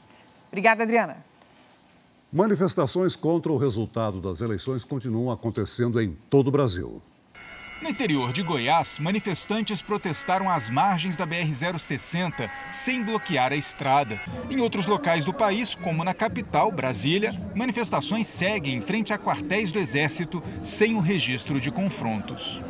Obrigada, 0.48 0.82
Adriana. 0.82 1.24
Manifestações 2.32 3.16
contra 3.16 3.50
o 3.50 3.56
resultado 3.56 4.20
das 4.20 4.40
eleições 4.40 4.84
continuam 4.84 5.32
acontecendo 5.32 6.00
em 6.00 6.16
todo 6.28 6.48
o 6.48 6.52
Brasil. 6.52 7.02
No 7.80 7.88
interior 7.88 8.30
de 8.30 8.42
Goiás, 8.42 8.98
manifestantes 8.98 9.80
protestaram 9.80 10.50
às 10.50 10.68
margens 10.68 11.16
da 11.16 11.26
BR-060 11.26 12.50
sem 12.68 13.02
bloquear 13.02 13.52
a 13.52 13.56
estrada. 13.56 14.20
Em 14.50 14.60
outros 14.60 14.84
locais 14.84 15.24
do 15.24 15.32
país, 15.32 15.74
como 15.74 16.04
na 16.04 16.12
capital, 16.12 16.70
Brasília, 16.70 17.34
manifestações 17.54 18.26
seguem 18.26 18.76
em 18.76 18.80
frente 18.82 19.14
a 19.14 19.18
quartéis 19.18 19.72
do 19.72 19.78
Exército 19.78 20.42
sem 20.62 20.94
o 20.94 21.00
registro 21.00 21.58
de 21.58 21.70
confrontos. 21.70 22.60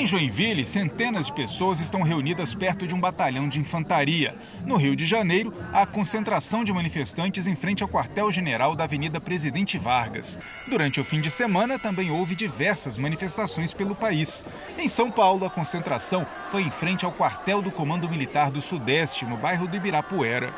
Em 0.00 0.06
Joinville, 0.06 0.64
centenas 0.64 1.26
de 1.26 1.32
pessoas 1.34 1.78
estão 1.78 2.00
reunidas 2.00 2.54
perto 2.54 2.86
de 2.86 2.94
um 2.94 2.98
batalhão 2.98 3.46
de 3.46 3.60
infantaria. 3.60 4.34
No 4.64 4.76
Rio 4.76 4.96
de 4.96 5.04
Janeiro, 5.04 5.52
há 5.74 5.84
concentração 5.84 6.64
de 6.64 6.72
manifestantes 6.72 7.46
em 7.46 7.54
frente 7.54 7.82
ao 7.82 7.88
quartel-general 7.88 8.74
da 8.74 8.84
Avenida 8.84 9.20
Presidente 9.20 9.76
Vargas. 9.76 10.38
Durante 10.68 10.98
o 10.98 11.04
fim 11.04 11.20
de 11.20 11.30
semana, 11.30 11.78
também 11.78 12.10
houve 12.10 12.34
diversas 12.34 12.96
manifestações 12.96 13.74
pelo 13.74 13.94
país. 13.94 14.46
Em 14.78 14.88
São 14.88 15.10
Paulo, 15.10 15.44
a 15.44 15.50
concentração 15.50 16.26
foi 16.50 16.62
em 16.62 16.70
frente 16.70 17.04
ao 17.04 17.12
quartel 17.12 17.60
do 17.60 17.70
Comando 17.70 18.08
Militar 18.08 18.50
do 18.50 18.62
Sudeste, 18.62 19.26
no 19.26 19.36
bairro 19.36 19.68
do 19.68 19.76
Ibirapuera. 19.76 20.50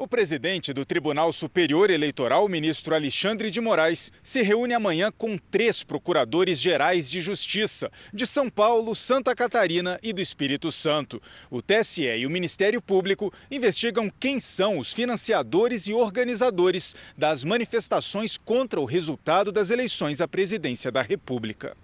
O 0.00 0.06
presidente 0.06 0.72
do 0.72 0.84
Tribunal 0.84 1.32
Superior 1.32 1.90
Eleitoral, 1.90 2.48
ministro 2.48 2.94
Alexandre 2.94 3.50
de 3.50 3.60
Moraes, 3.60 4.12
se 4.22 4.42
reúne 4.42 4.72
amanhã 4.72 5.10
com 5.10 5.36
três 5.36 5.82
procuradores 5.82 6.60
gerais 6.60 7.10
de 7.10 7.20
justiça 7.20 7.90
de 8.14 8.24
São 8.24 8.48
Paulo, 8.48 8.94
Santa 8.94 9.34
Catarina 9.34 9.98
e 10.00 10.12
do 10.12 10.22
Espírito 10.22 10.70
Santo. 10.70 11.20
O 11.50 11.60
TSE 11.60 12.04
e 12.04 12.24
o 12.24 12.30
Ministério 12.30 12.80
Público 12.80 13.32
investigam 13.50 14.08
quem 14.20 14.38
são 14.38 14.78
os 14.78 14.92
financiadores 14.92 15.88
e 15.88 15.92
organizadores 15.92 16.94
das 17.16 17.42
manifestações 17.42 18.36
contra 18.36 18.80
o 18.80 18.84
resultado 18.84 19.50
das 19.50 19.68
eleições 19.68 20.20
à 20.20 20.28
presidência 20.28 20.92
da 20.92 21.02
República. 21.02 21.76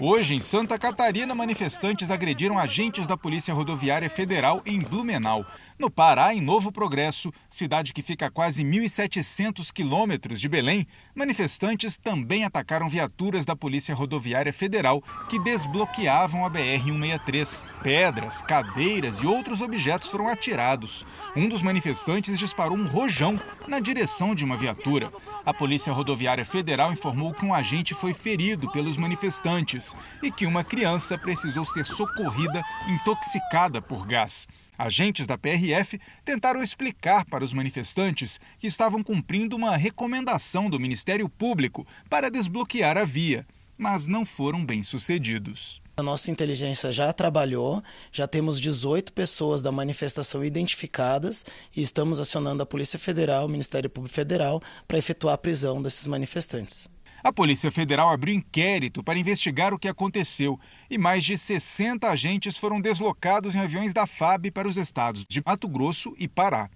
Hoje, 0.00 0.34
em 0.34 0.40
Santa 0.40 0.78
Catarina, 0.78 1.34
manifestantes 1.34 2.10
agrediram 2.10 2.58
agentes 2.58 3.06
da 3.06 3.16
Polícia 3.16 3.54
Rodoviária 3.54 4.08
Federal 4.08 4.62
em 4.66 4.78
Blumenau. 4.78 5.46
No 5.82 5.90
Pará, 5.90 6.32
em 6.32 6.40
Novo 6.40 6.70
Progresso, 6.70 7.32
cidade 7.50 7.92
que 7.92 8.02
fica 8.02 8.26
a 8.26 8.30
quase 8.30 8.62
1.700 8.62 9.72
quilômetros 9.72 10.40
de 10.40 10.48
Belém, 10.48 10.86
manifestantes 11.12 11.96
também 11.98 12.44
atacaram 12.44 12.88
viaturas 12.88 13.44
da 13.44 13.56
Polícia 13.56 13.92
Rodoviária 13.92 14.52
Federal 14.52 15.02
que 15.28 15.40
desbloqueavam 15.40 16.46
a 16.46 16.50
BR-163. 16.52 17.66
Pedras, 17.82 18.42
cadeiras 18.42 19.16
e 19.16 19.26
outros 19.26 19.60
objetos 19.60 20.08
foram 20.08 20.28
atirados. 20.28 21.04
Um 21.34 21.48
dos 21.48 21.62
manifestantes 21.62 22.38
disparou 22.38 22.78
um 22.78 22.86
rojão 22.86 23.36
na 23.66 23.80
direção 23.80 24.36
de 24.36 24.44
uma 24.44 24.56
viatura. 24.56 25.10
A 25.44 25.52
Polícia 25.52 25.92
Rodoviária 25.92 26.44
Federal 26.44 26.92
informou 26.92 27.34
que 27.34 27.44
um 27.44 27.52
agente 27.52 27.92
foi 27.92 28.14
ferido 28.14 28.70
pelos 28.70 28.96
manifestantes 28.96 29.96
e 30.22 30.30
que 30.30 30.46
uma 30.46 30.62
criança 30.62 31.18
precisou 31.18 31.64
ser 31.64 31.84
socorrida 31.84 32.62
intoxicada 32.88 33.82
por 33.82 34.06
gás. 34.06 34.46
Agentes 34.76 35.26
da 35.26 35.36
PRF 35.36 35.98
tentaram 36.24 36.62
explicar 36.62 37.24
para 37.24 37.44
os 37.44 37.52
manifestantes 37.52 38.40
que 38.58 38.66
estavam 38.66 39.02
cumprindo 39.02 39.56
uma 39.56 39.76
recomendação 39.76 40.70
do 40.70 40.80
Ministério 40.80 41.28
Público 41.28 41.86
para 42.08 42.30
desbloquear 42.30 42.96
a 42.96 43.04
via, 43.04 43.46
mas 43.76 44.06
não 44.06 44.24
foram 44.24 44.64
bem 44.64 44.82
sucedidos. 44.82 45.82
A 45.94 46.02
nossa 46.02 46.30
inteligência 46.30 46.90
já 46.90 47.12
trabalhou, 47.12 47.82
já 48.10 48.26
temos 48.26 48.58
18 48.58 49.12
pessoas 49.12 49.60
da 49.60 49.70
manifestação 49.70 50.42
identificadas 50.42 51.44
e 51.76 51.82
estamos 51.82 52.18
acionando 52.18 52.62
a 52.62 52.66
Polícia 52.66 52.98
Federal, 52.98 53.44
o 53.44 53.48
Ministério 53.48 53.90
Público 53.90 54.14
Federal, 54.14 54.62
para 54.88 54.96
efetuar 54.96 55.34
a 55.34 55.38
prisão 55.38 55.82
desses 55.82 56.06
manifestantes. 56.06 56.88
A 57.24 57.32
Polícia 57.32 57.70
Federal 57.70 58.10
abriu 58.10 58.34
inquérito 58.34 59.02
para 59.02 59.16
investigar 59.16 59.72
o 59.72 59.78
que 59.78 59.86
aconteceu 59.86 60.58
e 60.90 60.98
mais 60.98 61.22
de 61.22 61.38
60 61.38 62.08
agentes 62.08 62.58
foram 62.58 62.80
deslocados 62.80 63.54
em 63.54 63.60
aviões 63.60 63.94
da 63.94 64.08
FAB 64.08 64.50
para 64.50 64.66
os 64.66 64.76
estados 64.76 65.24
de 65.24 65.40
Mato 65.46 65.68
Grosso 65.68 66.12
e 66.18 66.26
Pará. 66.26 66.68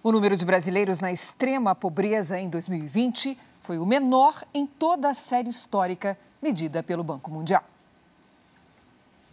O 0.00 0.12
número 0.12 0.36
de 0.36 0.46
brasileiros 0.46 1.00
na 1.00 1.10
extrema 1.10 1.74
pobreza 1.74 2.38
em 2.38 2.48
2020 2.48 3.36
foi 3.60 3.78
o 3.78 3.84
menor 3.84 4.44
em 4.54 4.64
toda 4.64 5.10
a 5.10 5.14
série 5.14 5.48
histórica 5.48 6.16
medida 6.40 6.80
pelo 6.80 7.02
Banco 7.02 7.28
Mundial. 7.28 7.64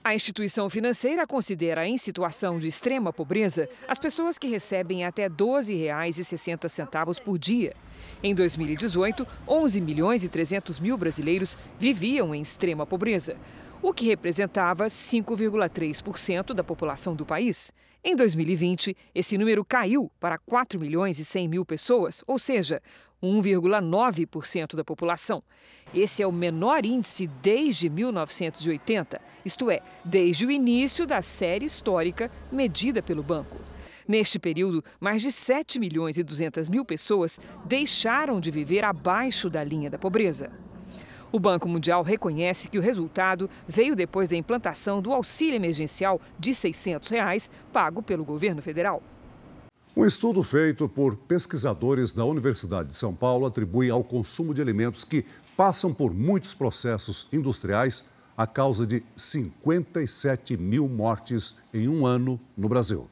A 0.05 0.13
instituição 0.13 0.69
financeira 0.69 1.25
considera 1.25 1.87
em 1.87 1.97
situação 1.97 2.59
de 2.59 2.67
extrema 2.67 3.11
pobreza 3.11 3.67
as 3.87 3.97
pessoas 3.97 4.37
que 4.37 4.45
recebem 4.45 5.03
até 5.03 5.23
R$ 5.23 5.31
12,60 5.31 7.23
por 7.23 7.39
dia. 7.39 7.75
Em 8.21 8.35
2018, 8.35 9.25
11 9.47 9.81
milhões 9.81 10.23
e 10.23 10.29
300 10.29 10.79
mil 10.79 10.95
brasileiros 10.95 11.57
viviam 11.79 12.35
em 12.35 12.41
extrema 12.43 12.85
pobreza, 12.85 13.35
o 13.81 13.91
que 13.91 14.05
representava 14.05 14.85
5,3% 14.85 16.53
da 16.53 16.63
população 16.63 17.15
do 17.15 17.25
país. 17.25 17.73
Em 18.03 18.15
2020, 18.15 18.95
esse 19.15 19.39
número 19.39 19.65
caiu 19.65 20.11
para 20.19 20.37
4 20.37 20.79
milhões 20.79 21.17
e 21.17 21.25
100 21.25 21.47
mil 21.47 21.65
pessoas, 21.65 22.23
ou 22.27 22.37
seja, 22.37 22.79
1,9% 23.26 24.76
da 24.76 24.84
população. 24.84 25.43
Esse 25.93 26.21
é 26.21 26.28
o 26.28 26.32
menor 26.32 26.86
índice 26.86 27.28
desde 27.41 27.89
1980, 27.89 29.19
isto 29.43 29.69
é, 29.69 29.82
desde 30.03 30.45
o 30.45 30.51
início 30.51 31.05
da 31.05 31.21
série 31.21 31.65
histórica 31.65 32.32
medida 32.51 33.01
pelo 33.01 33.23
banco. 33.23 33.57
Neste 34.07 34.38
período, 34.38 34.84
mais 34.99 35.21
de 35.21 35.32
7 35.32 35.80
milhões 35.80 36.17
e 36.17 36.23
200 36.23 36.69
mil 36.69 36.86
pessoas 36.86 37.39
deixaram 37.65 38.39
de 38.39 38.51
viver 38.51 38.84
abaixo 38.84 39.49
da 39.49 39.63
linha 39.63 39.89
da 39.89 39.97
pobreza. 39.97 40.51
O 41.32 41.39
Banco 41.39 41.67
Mundial 41.67 42.03
reconhece 42.03 42.69
que 42.69 42.78
o 42.78 42.82
resultado 42.82 43.49
veio 43.67 43.95
depois 43.95 44.30
da 44.30 44.38
implantação 44.38 45.01
do 45.01 45.11
auxílio 45.11 45.55
emergencial 45.55 46.21
de 46.39 46.53
600 46.53 47.09
reais, 47.09 47.49
pago 47.73 48.01
pelo 48.01 48.23
governo 48.23 48.61
federal. 48.61 49.03
Um 49.97 50.05
estudo 50.05 50.43
feito 50.43 50.89
por 50.89 51.15
pesquisadores 51.15 52.11
da 52.11 52.25
Universidade 52.25 52.89
de 52.89 52.95
São 52.97 53.15
Paulo 53.15 53.45
atribui 53.45 53.89
ao 53.89 54.03
consumo 54.03 54.53
de 54.53 54.61
alimentos 54.61 55.05
que 55.05 55.23
passam 55.55 55.93
por 55.93 56.13
muitos 56.13 56.53
processos 56.53 57.29
industriais 57.31 58.03
a 58.35 58.45
causa 58.45 58.85
de 58.85 59.01
57 59.15 60.57
mil 60.57 60.89
mortes 60.89 61.55
em 61.73 61.87
um 61.87 62.05
ano 62.05 62.37
no 62.57 62.67
Brasil. 62.67 63.09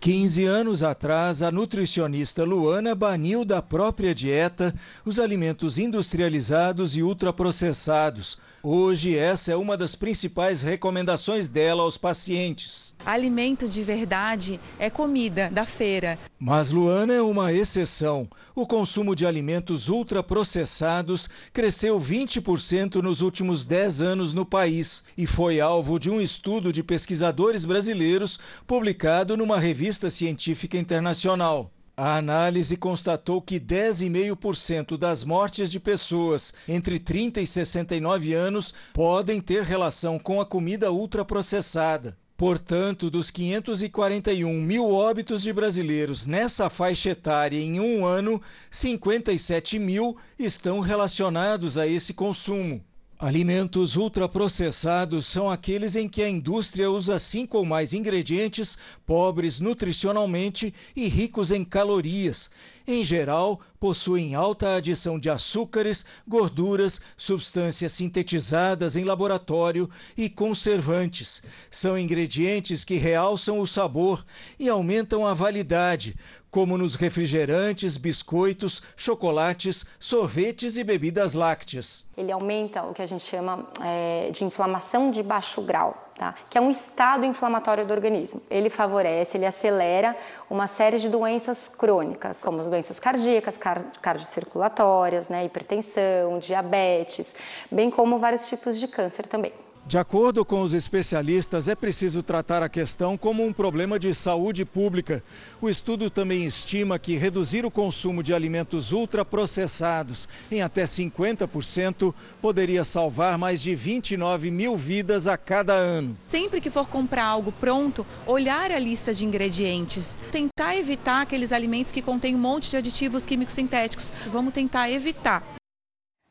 15 0.00 0.46
anos 0.46 0.82
atrás, 0.82 1.42
a 1.42 1.50
nutricionista 1.50 2.42
Luana 2.42 2.94
baniu 2.94 3.44
da 3.44 3.60
própria 3.60 4.14
dieta 4.14 4.74
os 5.04 5.20
alimentos 5.20 5.76
industrializados 5.76 6.96
e 6.96 7.02
ultraprocessados. 7.02 8.38
Hoje, 8.62 9.14
essa 9.14 9.52
é 9.52 9.56
uma 9.56 9.76
das 9.76 9.94
principais 9.94 10.62
recomendações 10.62 11.50
dela 11.50 11.82
aos 11.82 11.98
pacientes. 11.98 12.94
Alimento 13.04 13.68
de 13.68 13.82
verdade 13.82 14.58
é 14.78 14.88
comida 14.88 15.50
da 15.50 15.66
feira. 15.66 16.18
Mas 16.38 16.70
Luana 16.70 17.12
é 17.12 17.20
uma 17.20 17.52
exceção. 17.52 18.28
O 18.54 18.66
consumo 18.66 19.14
de 19.14 19.26
alimentos 19.26 19.88
ultraprocessados 19.88 21.28
cresceu 21.52 22.00
20% 22.00 22.96
nos 22.96 23.20
últimos 23.20 23.64
10 23.64 24.00
anos 24.00 24.34
no 24.34 24.44
país 24.44 25.04
e 25.16 25.26
foi 25.26 25.60
alvo 25.60 25.98
de 25.98 26.10
um 26.10 26.20
estudo 26.20 26.72
de 26.72 26.82
pesquisadores 26.82 27.64
brasileiros 27.64 28.38
publicado 28.66 29.36
numa 29.36 29.58
revista 29.58 29.89
científica 30.10 30.76
internacional. 30.76 31.72
A 31.96 32.16
análise 32.16 32.76
constatou 32.76 33.42
que 33.42 33.60
10,5% 33.60 34.96
das 34.96 35.22
mortes 35.24 35.70
de 35.70 35.78
pessoas 35.78 36.54
entre 36.66 36.98
30 36.98 37.42
e 37.42 37.46
69 37.46 38.32
anos 38.32 38.72
podem 38.94 39.40
ter 39.40 39.64
relação 39.64 40.18
com 40.18 40.40
a 40.40 40.46
comida 40.46 40.90
ultraprocessada. 40.90 42.16
Portanto, 42.38 43.10
dos 43.10 43.30
541 43.30 44.50
mil 44.62 44.90
óbitos 44.90 45.42
de 45.42 45.52
brasileiros 45.52 46.24
nessa 46.24 46.70
faixa 46.70 47.10
etária 47.10 47.58
em 47.58 47.78
um 47.78 48.06
ano, 48.06 48.40
57 48.70 49.78
mil 49.78 50.16
estão 50.38 50.80
relacionados 50.80 51.76
a 51.76 51.86
esse 51.86 52.14
consumo. 52.14 52.82
Alimentos 53.20 53.96
ultraprocessados 53.96 55.26
são 55.26 55.50
aqueles 55.50 55.94
em 55.94 56.08
que 56.08 56.22
a 56.22 56.28
indústria 56.28 56.90
usa 56.90 57.18
cinco 57.18 57.58
ou 57.58 57.66
mais 57.66 57.92
ingredientes 57.92 58.78
pobres 59.04 59.60
nutricionalmente 59.60 60.72
e 60.96 61.06
ricos 61.06 61.50
em 61.50 61.62
calorias. 61.62 62.50
Em 62.86 63.04
geral, 63.04 63.60
possuem 63.78 64.34
alta 64.34 64.76
adição 64.76 65.18
de 65.18 65.30
açúcares, 65.30 66.04
gorduras, 66.26 67.00
substâncias 67.16 67.92
sintetizadas 67.92 68.96
em 68.96 69.04
laboratório 69.04 69.88
e 70.16 70.28
conservantes. 70.28 71.42
São 71.70 71.98
ingredientes 71.98 72.84
que 72.84 72.96
realçam 72.96 73.58
o 73.58 73.66
sabor 73.66 74.24
e 74.58 74.68
aumentam 74.68 75.26
a 75.26 75.34
validade, 75.34 76.16
como 76.50 76.76
nos 76.76 76.96
refrigerantes, 76.96 77.96
biscoitos, 77.96 78.82
chocolates, 78.96 79.86
sorvetes 79.98 80.76
e 80.76 80.84
bebidas 80.84 81.34
lácteas. 81.34 82.04
Ele 82.16 82.32
aumenta 82.32 82.82
o 82.82 82.92
que 82.92 83.02
a 83.02 83.06
gente 83.06 83.22
chama 83.22 83.68
é, 83.82 84.30
de 84.32 84.44
inflamação 84.44 85.10
de 85.10 85.22
baixo 85.22 85.62
grau. 85.62 86.09
Tá? 86.20 86.34
que 86.50 86.58
é 86.58 86.60
um 86.60 86.68
estado 86.68 87.24
inflamatório 87.24 87.86
do 87.86 87.94
organismo. 87.94 88.42
Ele 88.50 88.68
favorece, 88.68 89.38
ele 89.38 89.46
acelera 89.46 90.14
uma 90.50 90.66
série 90.66 90.98
de 90.98 91.08
doenças 91.08 91.66
crônicas, 91.66 92.44
como 92.44 92.58
as 92.58 92.68
doenças 92.68 93.00
cardíacas, 93.00 93.56
car 93.56 93.82
cardiocirculatórias, 94.02 95.30
né, 95.30 95.46
hipertensão, 95.46 96.38
diabetes, 96.38 97.34
bem 97.70 97.90
como 97.90 98.18
vários 98.18 98.46
tipos 98.50 98.78
de 98.78 98.86
câncer 98.86 99.26
também. 99.26 99.54
De 99.90 99.98
acordo 99.98 100.44
com 100.44 100.62
os 100.62 100.72
especialistas, 100.72 101.66
é 101.66 101.74
preciso 101.74 102.22
tratar 102.22 102.62
a 102.62 102.68
questão 102.68 103.18
como 103.18 103.44
um 103.44 103.52
problema 103.52 103.98
de 103.98 104.14
saúde 104.14 104.64
pública. 104.64 105.20
O 105.60 105.68
estudo 105.68 106.08
também 106.08 106.46
estima 106.46 106.96
que 106.96 107.16
reduzir 107.16 107.66
o 107.66 107.72
consumo 107.72 108.22
de 108.22 108.32
alimentos 108.32 108.92
ultraprocessados 108.92 110.28
em 110.48 110.62
até 110.62 110.84
50% 110.84 112.14
poderia 112.40 112.84
salvar 112.84 113.36
mais 113.36 113.60
de 113.60 113.74
29 113.74 114.52
mil 114.52 114.76
vidas 114.76 115.26
a 115.26 115.36
cada 115.36 115.72
ano. 115.72 116.16
Sempre 116.24 116.60
que 116.60 116.70
for 116.70 116.86
comprar 116.86 117.24
algo 117.24 117.50
pronto, 117.50 118.06
olhar 118.28 118.70
a 118.70 118.78
lista 118.78 119.12
de 119.12 119.26
ingredientes. 119.26 120.16
Tentar 120.30 120.76
evitar 120.76 121.22
aqueles 121.22 121.50
alimentos 121.50 121.90
que 121.90 122.00
contêm 122.00 122.36
um 122.36 122.38
monte 122.38 122.70
de 122.70 122.76
aditivos 122.76 123.26
químicos 123.26 123.56
sintéticos. 123.56 124.12
Vamos 124.28 124.54
tentar 124.54 124.88
evitar. 124.88 125.42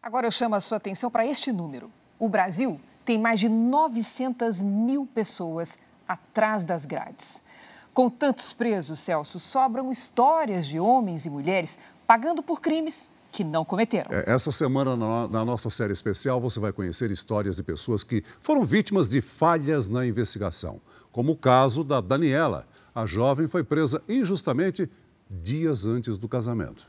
Agora 0.01 0.27
eu 0.27 0.31
chamo 0.31 0.55
a 0.55 0.61
sua 0.61 0.77
atenção 0.77 1.11
para 1.11 1.25
este 1.25 1.51
número. 1.51 1.91
O 2.17 2.29
Brasil 2.29 2.79
tem 3.09 3.17
mais 3.17 3.39
de 3.39 3.49
900 3.49 4.61
mil 4.61 5.03
pessoas 5.03 5.79
atrás 6.07 6.63
das 6.63 6.85
grades. 6.85 7.43
Com 7.91 8.07
tantos 8.07 8.53
presos, 8.53 8.99
Celso, 8.99 9.39
sobram 9.39 9.91
histórias 9.91 10.67
de 10.67 10.79
homens 10.79 11.25
e 11.25 11.29
mulheres 11.31 11.79
pagando 12.05 12.43
por 12.43 12.61
crimes 12.61 13.09
que 13.31 13.43
não 13.43 13.65
cometeram. 13.65 14.11
É, 14.11 14.25
essa 14.27 14.51
semana, 14.51 14.95
na 15.27 15.43
nossa 15.43 15.71
série 15.71 15.91
especial, 15.91 16.39
você 16.39 16.59
vai 16.59 16.71
conhecer 16.71 17.09
histórias 17.09 17.55
de 17.55 17.63
pessoas 17.63 18.03
que 18.03 18.23
foram 18.39 18.63
vítimas 18.63 19.09
de 19.09 19.21
falhas 19.21 19.89
na 19.89 20.05
investigação, 20.05 20.79
como 21.11 21.31
o 21.31 21.35
caso 21.35 21.83
da 21.83 21.99
Daniela. 21.99 22.67
A 22.93 23.07
jovem 23.07 23.47
foi 23.47 23.63
presa 23.63 24.03
injustamente 24.07 24.87
dias 25.27 25.87
antes 25.87 26.19
do 26.19 26.29
casamento. 26.29 26.87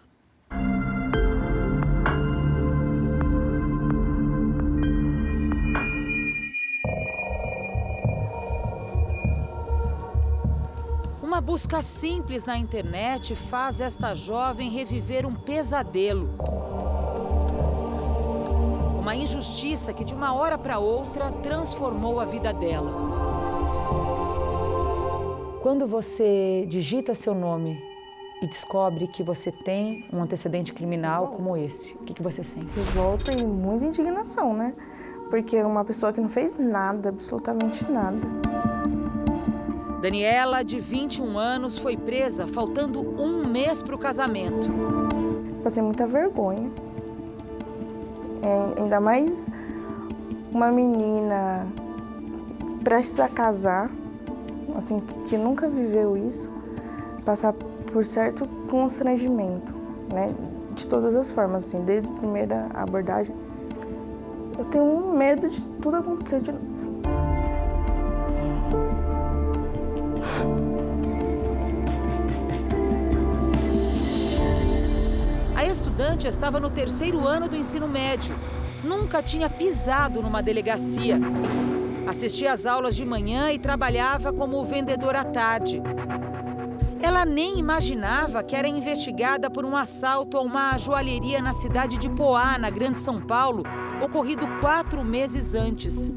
Uma 11.40 11.46
busca 11.46 11.80
simples 11.80 12.44
na 12.44 12.58
internet 12.58 13.34
faz 13.34 13.80
esta 13.80 14.14
jovem 14.14 14.68
reviver 14.68 15.24
um 15.24 15.34
pesadelo. 15.34 16.28
Uma 19.00 19.16
injustiça 19.16 19.94
que 19.94 20.04
de 20.04 20.12
uma 20.12 20.34
hora 20.34 20.58
para 20.58 20.78
outra 20.78 21.32
transformou 21.32 22.20
a 22.20 22.26
vida 22.26 22.52
dela. 22.52 22.92
Quando 25.62 25.86
você 25.86 26.66
digita 26.68 27.14
seu 27.14 27.34
nome 27.34 27.82
e 28.42 28.46
descobre 28.46 29.06
que 29.08 29.22
você 29.22 29.50
tem 29.50 30.04
um 30.12 30.22
antecedente 30.22 30.74
criminal 30.74 31.28
como 31.28 31.56
esse, 31.56 31.94
o 31.94 32.00
que, 32.00 32.12
que 32.12 32.22
você 32.22 32.44
sente? 32.44 32.68
Revolta 32.76 33.32
e 33.32 33.42
muita 33.42 33.86
indignação, 33.86 34.52
né? 34.52 34.74
Porque 35.30 35.56
é 35.56 35.64
uma 35.64 35.86
pessoa 35.86 36.12
que 36.12 36.20
não 36.20 36.28
fez 36.28 36.58
nada, 36.58 37.08
absolutamente 37.08 37.90
nada. 37.90 38.28
Daniela, 40.00 40.64
de 40.64 40.80
21 40.80 41.38
anos, 41.38 41.76
foi 41.76 41.94
presa 41.94 42.46
faltando 42.46 43.00
um 43.00 43.46
mês 43.46 43.82
para 43.82 43.94
o 43.94 43.98
casamento. 43.98 44.70
Passei 45.62 45.82
muita 45.82 46.06
vergonha. 46.06 46.70
É, 48.42 48.80
ainda 48.80 48.98
mais 48.98 49.50
uma 50.50 50.72
menina 50.72 51.70
prestes 52.82 53.20
a 53.20 53.28
casar, 53.28 53.90
assim, 54.74 55.02
que 55.26 55.36
nunca 55.36 55.68
viveu 55.68 56.16
isso, 56.16 56.50
passar 57.22 57.52
por 57.52 58.02
certo 58.02 58.48
constrangimento, 58.70 59.74
né? 60.10 60.34
De 60.72 60.86
todas 60.86 61.14
as 61.14 61.30
formas, 61.30 61.66
assim, 61.66 61.84
desde 61.84 62.08
a 62.08 62.14
primeira 62.14 62.68
abordagem. 62.72 63.36
Eu 64.58 64.64
tenho 64.64 65.14
medo 65.14 65.46
de 65.46 65.60
tudo 65.82 65.98
acontecer 65.98 66.40
de 66.40 66.52
novo. 66.52 66.79
Estudante 75.80 76.28
estava 76.28 76.60
no 76.60 76.68
terceiro 76.68 77.26
ano 77.26 77.48
do 77.48 77.56
ensino 77.56 77.88
médio. 77.88 78.34
Nunca 78.84 79.22
tinha 79.22 79.48
pisado 79.48 80.20
numa 80.20 80.42
delegacia. 80.42 81.18
Assistia 82.06 82.52
às 82.52 82.66
aulas 82.66 82.94
de 82.94 83.04
manhã 83.04 83.50
e 83.50 83.58
trabalhava 83.58 84.30
como 84.30 84.62
vendedora 84.62 85.22
à 85.22 85.24
tarde. 85.24 85.80
Ela 87.00 87.24
nem 87.24 87.58
imaginava 87.58 88.42
que 88.42 88.54
era 88.54 88.68
investigada 88.68 89.48
por 89.48 89.64
um 89.64 89.74
assalto 89.74 90.36
a 90.36 90.42
uma 90.42 90.76
joalheria 90.76 91.40
na 91.40 91.54
cidade 91.54 91.96
de 91.96 92.10
Poá, 92.10 92.58
na 92.58 92.68
Grande 92.68 92.98
São 92.98 93.18
Paulo, 93.18 93.62
ocorrido 94.02 94.46
quatro 94.60 95.02
meses 95.02 95.54
antes. 95.54 96.12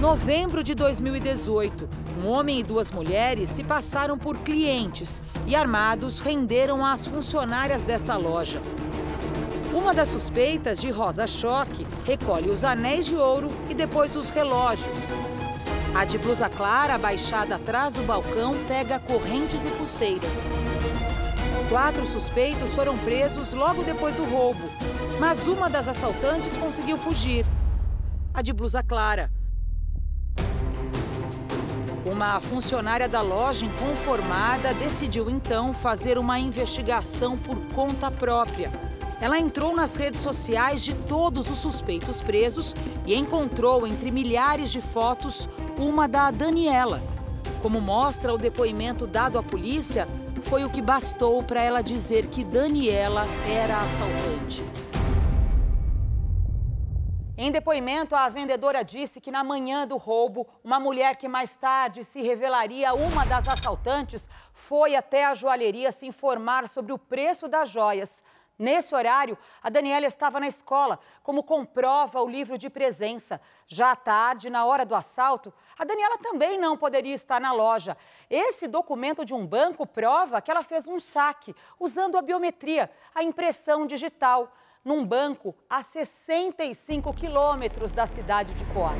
Novembro 0.00 0.64
de 0.64 0.74
2018, 0.74 1.88
um 2.22 2.28
homem 2.28 2.60
e 2.60 2.62
duas 2.62 2.90
mulheres 2.90 3.48
se 3.48 3.64
passaram 3.64 4.16
por 4.16 4.38
clientes 4.38 5.20
e, 5.46 5.56
armados, 5.56 6.20
renderam 6.20 6.86
as 6.86 7.04
funcionárias 7.04 7.82
desta 7.82 8.16
loja. 8.16 8.62
Uma 9.74 9.92
das 9.92 10.10
suspeitas, 10.10 10.80
de 10.80 10.88
rosa 10.90 11.26
choque, 11.26 11.86
recolhe 12.06 12.48
os 12.48 12.62
anéis 12.62 13.06
de 13.06 13.16
ouro 13.16 13.48
e 13.68 13.74
depois 13.74 14.14
os 14.14 14.30
relógios. 14.30 15.10
A 15.94 16.04
de 16.04 16.16
blusa 16.16 16.48
clara, 16.48 16.94
abaixada 16.94 17.56
atrás 17.56 17.94
do 17.94 18.02
balcão, 18.02 18.54
pega 18.68 19.00
correntes 19.00 19.64
e 19.64 19.70
pulseiras. 19.70 20.48
Quatro 21.68 22.06
suspeitos 22.06 22.72
foram 22.72 22.96
presos 22.98 23.52
logo 23.52 23.82
depois 23.82 24.14
do 24.14 24.24
roubo, 24.24 24.62
mas 25.18 25.48
uma 25.48 25.68
das 25.68 25.88
assaltantes 25.88 26.56
conseguiu 26.56 26.96
fugir. 26.96 27.44
A 28.32 28.42
de 28.42 28.52
blusa 28.52 28.82
clara. 28.82 29.30
Uma 32.04 32.40
funcionária 32.40 33.08
da 33.08 33.20
loja 33.20 33.64
inconformada 33.64 34.74
decidiu 34.74 35.30
então 35.30 35.72
fazer 35.72 36.18
uma 36.18 36.36
investigação 36.36 37.38
por 37.38 37.56
conta 37.74 38.10
própria. 38.10 38.72
Ela 39.20 39.38
entrou 39.38 39.74
nas 39.74 39.94
redes 39.94 40.20
sociais 40.20 40.82
de 40.82 40.94
todos 40.94 41.48
os 41.48 41.60
suspeitos 41.60 42.20
presos 42.20 42.74
e 43.06 43.14
encontrou 43.14 43.86
entre 43.86 44.10
milhares 44.10 44.72
de 44.72 44.80
fotos 44.80 45.48
uma 45.78 46.08
da 46.08 46.32
Daniela. 46.32 47.00
Como 47.62 47.80
mostra 47.80 48.34
o 48.34 48.38
depoimento 48.38 49.06
dado 49.06 49.38
à 49.38 49.42
polícia, 49.42 50.08
foi 50.42 50.64
o 50.64 50.70
que 50.70 50.82
bastou 50.82 51.40
para 51.44 51.62
ela 51.62 51.82
dizer 51.82 52.26
que 52.26 52.42
Daniela 52.42 53.28
era 53.46 53.80
assaltante. 53.80 54.64
Em 57.44 57.50
depoimento, 57.50 58.14
a 58.14 58.28
vendedora 58.28 58.84
disse 58.84 59.20
que 59.20 59.32
na 59.32 59.42
manhã 59.42 59.84
do 59.84 59.96
roubo, 59.96 60.46
uma 60.62 60.78
mulher 60.78 61.16
que 61.16 61.26
mais 61.26 61.56
tarde 61.56 62.04
se 62.04 62.22
revelaria 62.22 62.94
uma 62.94 63.26
das 63.26 63.48
assaltantes 63.48 64.30
foi 64.52 64.94
até 64.94 65.24
a 65.24 65.34
joalheria 65.34 65.90
se 65.90 66.06
informar 66.06 66.68
sobre 66.68 66.92
o 66.92 66.98
preço 66.98 67.48
das 67.48 67.68
joias. 67.68 68.22
Nesse 68.56 68.94
horário, 68.94 69.36
a 69.60 69.68
Daniela 69.68 70.06
estava 70.06 70.38
na 70.38 70.46
escola, 70.46 71.00
como 71.20 71.42
comprova 71.42 72.22
o 72.22 72.28
livro 72.28 72.56
de 72.56 72.70
presença. 72.70 73.40
Já 73.66 73.90
à 73.90 73.96
tarde, 73.96 74.48
na 74.48 74.64
hora 74.64 74.86
do 74.86 74.94
assalto, 74.94 75.52
a 75.76 75.84
Daniela 75.84 76.18
também 76.18 76.56
não 76.60 76.76
poderia 76.76 77.12
estar 77.12 77.40
na 77.40 77.50
loja. 77.50 77.96
Esse 78.30 78.68
documento 78.68 79.24
de 79.24 79.34
um 79.34 79.44
banco 79.44 79.84
prova 79.84 80.40
que 80.40 80.48
ela 80.48 80.62
fez 80.62 80.86
um 80.86 81.00
saque 81.00 81.56
usando 81.80 82.16
a 82.16 82.22
biometria, 82.22 82.88
a 83.12 83.20
impressão 83.20 83.84
digital 83.84 84.52
num 84.84 85.04
banco 85.06 85.54
a 85.70 85.82
65 85.82 87.12
quilômetros 87.14 87.92
da 87.92 88.04
cidade 88.04 88.52
de 88.54 88.64
Coab. 88.66 88.98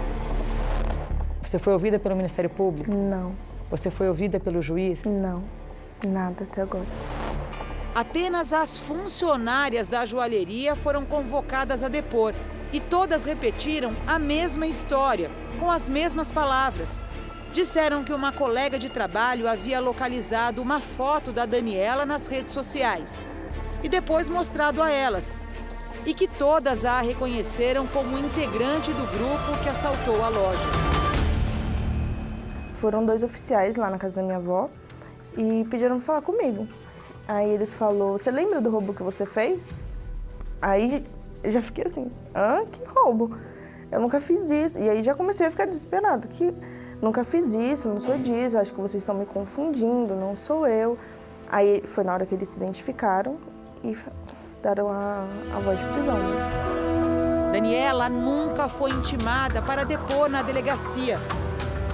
Você 1.42 1.58
foi 1.58 1.72
ouvida 1.72 1.98
pelo 1.98 2.14
Ministério 2.14 2.48
Público? 2.48 2.96
Não. 2.96 3.34
Você 3.70 3.90
foi 3.90 4.08
ouvida 4.08 4.38
pelo 4.38 4.62
juiz? 4.62 5.04
Não, 5.04 5.42
nada 6.06 6.44
até 6.44 6.62
agora. 6.62 6.86
Apenas 7.94 8.52
as 8.52 8.78
funcionárias 8.78 9.88
da 9.88 10.06
joalheria 10.06 10.76
foram 10.76 11.04
convocadas 11.04 11.82
a 11.82 11.88
depor 11.88 12.32
e 12.72 12.80
todas 12.80 13.24
repetiram 13.24 13.94
a 14.06 14.18
mesma 14.18 14.66
história, 14.66 15.30
com 15.58 15.70
as 15.70 15.88
mesmas 15.88 16.30
palavras. 16.30 17.04
Disseram 17.52 18.02
que 18.02 18.14
uma 18.14 18.32
colega 18.32 18.78
de 18.78 18.88
trabalho 18.88 19.46
havia 19.46 19.78
localizado 19.78 20.62
uma 20.62 20.80
foto 20.80 21.32
da 21.32 21.44
Daniela 21.44 22.06
nas 22.06 22.28
redes 22.28 22.52
sociais 22.52 23.26
e 23.82 23.88
depois 23.88 24.28
mostrado 24.28 24.82
a 24.82 24.90
elas, 24.90 25.40
e 26.04 26.12
que 26.12 26.26
todas 26.26 26.84
a 26.84 27.00
reconheceram 27.00 27.86
como 27.86 28.18
integrante 28.18 28.92
do 28.92 29.06
grupo 29.06 29.62
que 29.62 29.68
assaltou 29.68 30.22
a 30.22 30.28
loja. 30.28 30.66
Foram 32.74 33.04
dois 33.06 33.22
oficiais 33.22 33.76
lá 33.76 33.88
na 33.88 33.98
casa 33.98 34.16
da 34.16 34.22
minha 34.22 34.38
avó 34.38 34.68
e 35.36 35.64
pediram 35.70 35.96
para 35.96 36.06
falar 36.06 36.22
comigo. 36.22 36.66
Aí 37.28 37.50
eles 37.50 37.72
falou: 37.72 38.18
"Você 38.18 38.30
lembra 38.30 38.60
do 38.60 38.70
roubo 38.70 38.92
que 38.92 39.02
você 39.02 39.24
fez?" 39.24 39.86
Aí 40.60 41.04
eu 41.42 41.50
já 41.50 41.62
fiquei 41.62 41.84
assim: 41.84 42.10
"Hã? 42.34 42.64
Que 42.64 42.82
roubo? 42.84 43.36
Eu 43.90 44.00
nunca 44.00 44.20
fiz 44.20 44.50
isso". 44.50 44.80
E 44.80 44.90
aí 44.90 45.02
já 45.02 45.14
comecei 45.14 45.46
a 45.46 45.50
ficar 45.50 45.66
desesperado, 45.66 46.26
que 46.26 46.52
nunca 47.00 47.22
fiz 47.22 47.54
isso, 47.54 47.88
não 47.88 48.00
sou 48.00 48.18
disso, 48.18 48.58
acho 48.58 48.74
que 48.74 48.80
vocês 48.80 49.02
estão 49.02 49.14
me 49.14 49.26
confundindo, 49.26 50.14
não 50.16 50.34
sou 50.34 50.66
eu. 50.66 50.98
Aí 51.48 51.82
foi 51.86 52.02
na 52.02 52.14
hora 52.14 52.26
que 52.26 52.34
eles 52.34 52.48
se 52.48 52.56
identificaram 52.56 53.36
e 53.84 53.96
deram 54.62 54.88
a, 54.88 55.26
a 55.54 55.58
voz 55.58 55.80
de 55.80 55.86
prisão. 55.86 56.16
Né? 56.16 57.50
Daniela 57.52 58.08
nunca 58.08 58.68
foi 58.68 58.90
intimada 58.90 59.60
para 59.60 59.84
depor 59.84 60.30
na 60.30 60.40
delegacia 60.40 61.18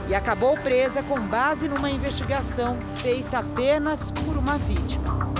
e 0.06 0.14
acabou 0.14 0.56
presa 0.58 1.02
com 1.02 1.18
base 1.20 1.66
numa 1.66 1.90
investigação 1.90 2.78
feita 2.96 3.38
apenas 3.38 4.10
por 4.10 4.36
uma 4.36 4.58
vítima. 4.58 5.32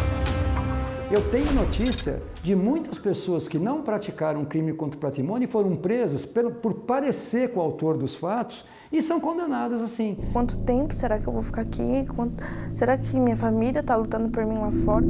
Eu 1.10 1.22
tenho 1.30 1.52
notícia 1.52 2.20
de 2.48 2.56
muitas 2.56 2.96
pessoas 2.96 3.46
que 3.46 3.58
não 3.58 3.82
praticaram 3.82 4.42
crime 4.42 4.72
contra 4.72 4.96
o 4.96 5.00
patrimônio 5.00 5.44
e 5.44 5.46
foram 5.46 5.76
presas 5.76 6.24
por, 6.24 6.72
parecer 6.86 7.52
com 7.52 7.60
o 7.60 7.62
autor 7.62 7.98
dos 7.98 8.16
fatos 8.16 8.64
e 8.90 9.02
são 9.02 9.20
condenadas 9.20 9.82
assim. 9.82 10.16
Quanto 10.32 10.56
tempo 10.60 10.94
será 10.94 11.18
que 11.18 11.26
eu 11.26 11.32
vou 11.34 11.42
ficar 11.42 11.60
aqui? 11.60 12.06
Quanto... 12.16 12.42
Será 12.72 12.96
que 12.96 13.20
minha 13.20 13.36
família 13.36 13.80
está 13.80 13.94
lutando 13.96 14.30
por 14.30 14.46
mim 14.46 14.56
lá 14.56 14.70
fora? 14.70 15.04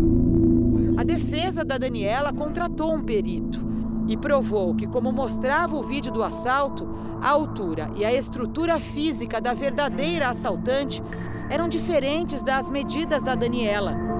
A 0.96 1.04
defesa 1.04 1.64
da 1.64 1.78
Daniela 1.78 2.32
contratou 2.32 2.92
um 2.92 3.04
perito 3.04 3.64
e 4.08 4.16
provou 4.16 4.74
que, 4.74 4.88
como 4.88 5.12
mostrava 5.12 5.76
o 5.76 5.84
vídeo 5.84 6.10
do 6.10 6.24
assalto, 6.24 6.88
a 7.22 7.28
altura 7.28 7.88
e 7.94 8.04
a 8.04 8.12
estrutura 8.12 8.80
física 8.80 9.40
da 9.40 9.54
verdadeira 9.54 10.28
assaltante 10.28 11.00
eram 11.48 11.68
diferentes 11.68 12.42
das 12.42 12.68
medidas 12.68 13.22
da 13.22 13.36
Daniela. 13.36 14.17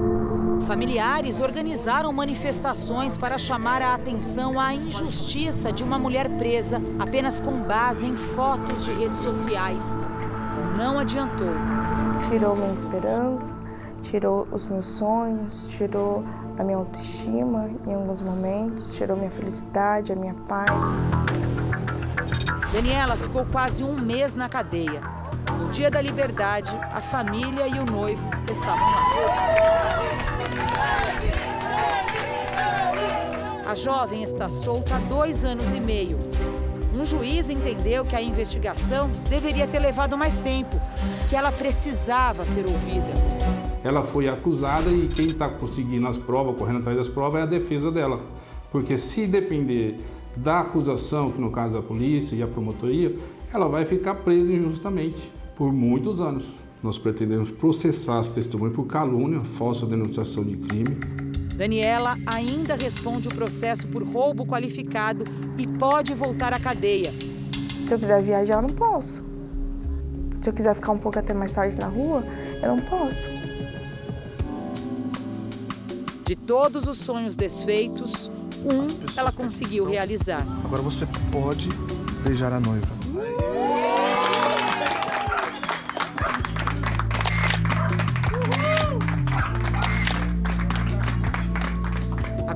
Familiares 0.69 1.41
organizaram 1.41 2.13
manifestações 2.13 3.17
para 3.17 3.39
chamar 3.39 3.81
a 3.81 3.95
atenção 3.95 4.61
à 4.61 4.75
injustiça 4.75 5.73
de 5.73 5.83
uma 5.83 5.99
mulher 5.99 6.29
presa 6.29 6.79
apenas 6.99 7.41
com 7.41 7.63
base 7.63 8.05
em 8.05 8.15
fotos 8.15 8.85
de 8.85 8.93
redes 8.93 9.21
sociais. 9.21 10.05
Não 10.77 10.99
adiantou. 10.99 11.55
Tirou 12.29 12.55
minha 12.55 12.71
esperança, 12.71 13.55
tirou 14.03 14.47
os 14.53 14.67
meus 14.67 14.85
sonhos, 14.85 15.71
tirou 15.71 16.23
a 16.59 16.63
minha 16.63 16.77
autoestima 16.77 17.71
em 17.87 17.95
alguns 17.95 18.21
momentos, 18.21 18.95
tirou 18.95 19.17
minha 19.17 19.31
felicidade, 19.31 20.13
a 20.13 20.17
minha 20.17 20.35
paz. 20.35 20.71
Daniela 22.75 23.17
ficou 23.17 23.47
quase 23.47 23.83
um 23.83 23.99
mês 23.99 24.35
na 24.35 24.51
cadeia. 24.51 25.01
No 25.59 25.71
dia 25.71 25.91
da 25.91 26.03
liberdade, 26.03 26.79
a 26.93 27.01
família 27.01 27.67
e 27.67 27.79
o 27.79 27.87
noivo 27.87 28.23
estavam 28.51 28.85
lá. 28.85 30.48
A 33.67 33.75
jovem 33.75 34.23
está 34.23 34.49
solta 34.49 34.97
há 34.97 34.99
dois 34.99 35.45
anos 35.45 35.73
e 35.75 35.81
meio. 35.81 36.19
Um 36.99 37.05
juiz 37.05 37.51
entendeu 37.51 38.05
que 38.05 38.17
a 38.17 38.23
investigação 38.23 39.11
deveria 39.29 39.67
ter 39.67 39.79
levado 39.79 40.17
mais 40.17 40.39
tempo, 40.39 40.81
que 41.29 41.37
ela 41.37 41.53
precisava 41.53 42.45
ser 42.45 42.65
ouvida. 42.65 43.13
Ela 43.85 44.03
foi 44.03 44.29
acusada 44.29 44.91
e 44.91 45.07
quem 45.09 45.27
está 45.27 45.49
conseguindo 45.49 46.09
as 46.09 46.17
provas, 46.17 46.57
correndo 46.57 46.79
atrás 46.79 46.97
das 46.97 47.09
provas, 47.09 47.41
é 47.41 47.43
a 47.43 47.47
defesa 47.47 47.93
dela. 47.93 48.21
Porque 48.73 48.97
se 48.97 49.27
depender 49.27 50.01
da 50.37 50.61
acusação, 50.61 51.31
que 51.31 51.41
no 51.41 51.51
caso 51.51 51.77
é 51.77 51.81
a 51.81 51.83
polícia 51.83 52.35
e 52.35 52.43
a 52.43 52.47
promotoria, 52.47 53.15
ela 53.53 53.69
vai 53.69 53.85
ficar 53.85 54.15
presa 54.17 54.53
injustamente 54.53 55.33
por 55.57 55.73
muitos 55.73 56.21
anos. 56.21 56.47
Nós 56.83 56.97
pretendemos 56.97 57.51
processar 57.51 58.19
as 58.19 58.31
testemunhas 58.31 58.75
por 58.75 58.87
calúnia, 58.87 59.41
falsa 59.41 59.85
denunciação 59.85 60.45
de 60.45 60.57
crime. 60.57 60.97
Daniela 61.57 62.17
ainda 62.25 62.77
responde 62.77 63.27
o 63.27 63.35
processo 63.35 63.87
por 63.89 64.05
roubo 64.05 64.47
qualificado 64.47 65.25
e 65.57 65.67
pode 65.67 66.15
voltar 66.15 66.53
à 66.53 66.61
cadeia. 66.61 67.13
Se 67.85 67.95
eu 67.95 67.99
quiser 67.99 68.23
viajar, 68.23 68.57
eu 68.57 68.63
não 68.63 68.75
posso. 68.75 69.25
Se 70.41 70.49
eu 70.49 70.53
quiser 70.53 70.75
ficar 70.75 70.93
um 70.93 70.99
pouco 70.99 71.19
até 71.19 71.35
mais 71.35 71.53
tarde 71.53 71.77
na 71.77 71.89
rua, 71.89 72.25
eu 72.63 72.77
não 72.77 72.81
posso. 72.81 73.27
De 76.25 76.37
todos 76.37 76.87
os 76.87 76.99
sonhos 76.99 77.35
desfeitos, 77.35 78.31
um 78.65 78.87
ela 79.19 79.33
conseguiu 79.33 79.85
realizar. 79.85 80.47
Agora 80.65 80.83
você 80.83 81.07
pode 81.33 81.69
beijar 82.23 82.53
a 82.53 82.61
noiva. 82.61 82.98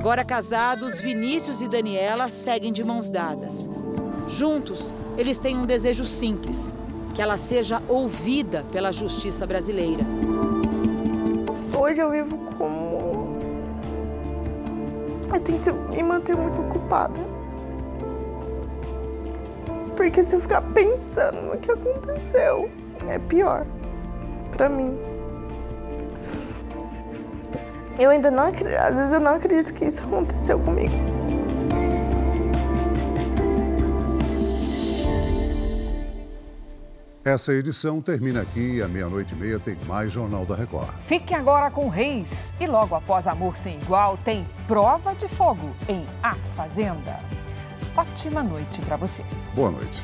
Agora 0.03 0.25
casados, 0.25 0.99
Vinícius 0.99 1.61
e 1.61 1.67
Daniela 1.69 2.27
seguem 2.27 2.73
de 2.73 2.83
mãos 2.83 3.09
dadas. 3.09 3.69
Juntos, 4.27 4.93
eles 5.17 5.37
têm 5.37 5.57
um 5.57 5.65
desejo 5.65 6.03
simples: 6.03 6.75
que 7.15 7.21
ela 7.21 7.37
seja 7.37 7.81
ouvida 7.87 8.65
pela 8.69 8.91
justiça 8.91 9.47
brasileira. 9.47 10.03
Hoje 11.73 12.01
eu 12.01 12.11
vivo 12.11 12.37
como. 12.57 13.37
Eu 15.33 15.39
tento 15.39 15.73
me 15.73 16.03
manter 16.03 16.35
muito 16.35 16.61
ocupada. 16.61 17.21
Porque 19.95 20.21
se 20.21 20.35
eu 20.35 20.41
ficar 20.41 20.63
pensando 20.73 21.41
no 21.43 21.57
que 21.57 21.71
aconteceu, 21.71 22.69
é 23.07 23.17
pior 23.17 23.65
para 24.51 24.67
mim. 24.67 25.12
Eu 27.99 28.09
ainda 28.09 28.31
não 28.31 28.43
acredito, 28.43 28.79
às 28.79 28.95
vezes 28.95 29.13
eu 29.13 29.19
não 29.19 29.35
acredito 29.35 29.73
que 29.73 29.85
isso 29.85 30.03
aconteceu 30.03 30.59
comigo. 30.59 30.93
Essa 37.25 37.53
edição 37.53 38.01
termina 38.01 38.41
aqui 38.41 38.77
e 38.77 38.83
à 38.83 38.87
meia-noite 38.87 39.33
e 39.33 39.37
meia 39.37 39.57
tem 39.57 39.77
mais 39.87 40.11
Jornal 40.11 40.45
da 40.45 40.55
Record. 40.55 40.89
Fique 40.99 41.33
agora 41.33 41.71
com 41.71 41.87
Reis 41.87 42.53
e 42.59 42.67
logo 42.67 42.95
após 42.95 43.27
Amor 43.27 43.55
Sem 43.55 43.79
Igual 43.81 44.17
tem 44.17 44.43
Prova 44.67 45.15
de 45.15 45.29
Fogo 45.29 45.73
em 45.87 46.05
A 46.21 46.35
Fazenda. 46.35 47.17
Ótima 47.95 48.43
noite 48.43 48.81
para 48.81 48.97
você. 48.97 49.23
Boa 49.55 49.71
noite. 49.71 50.03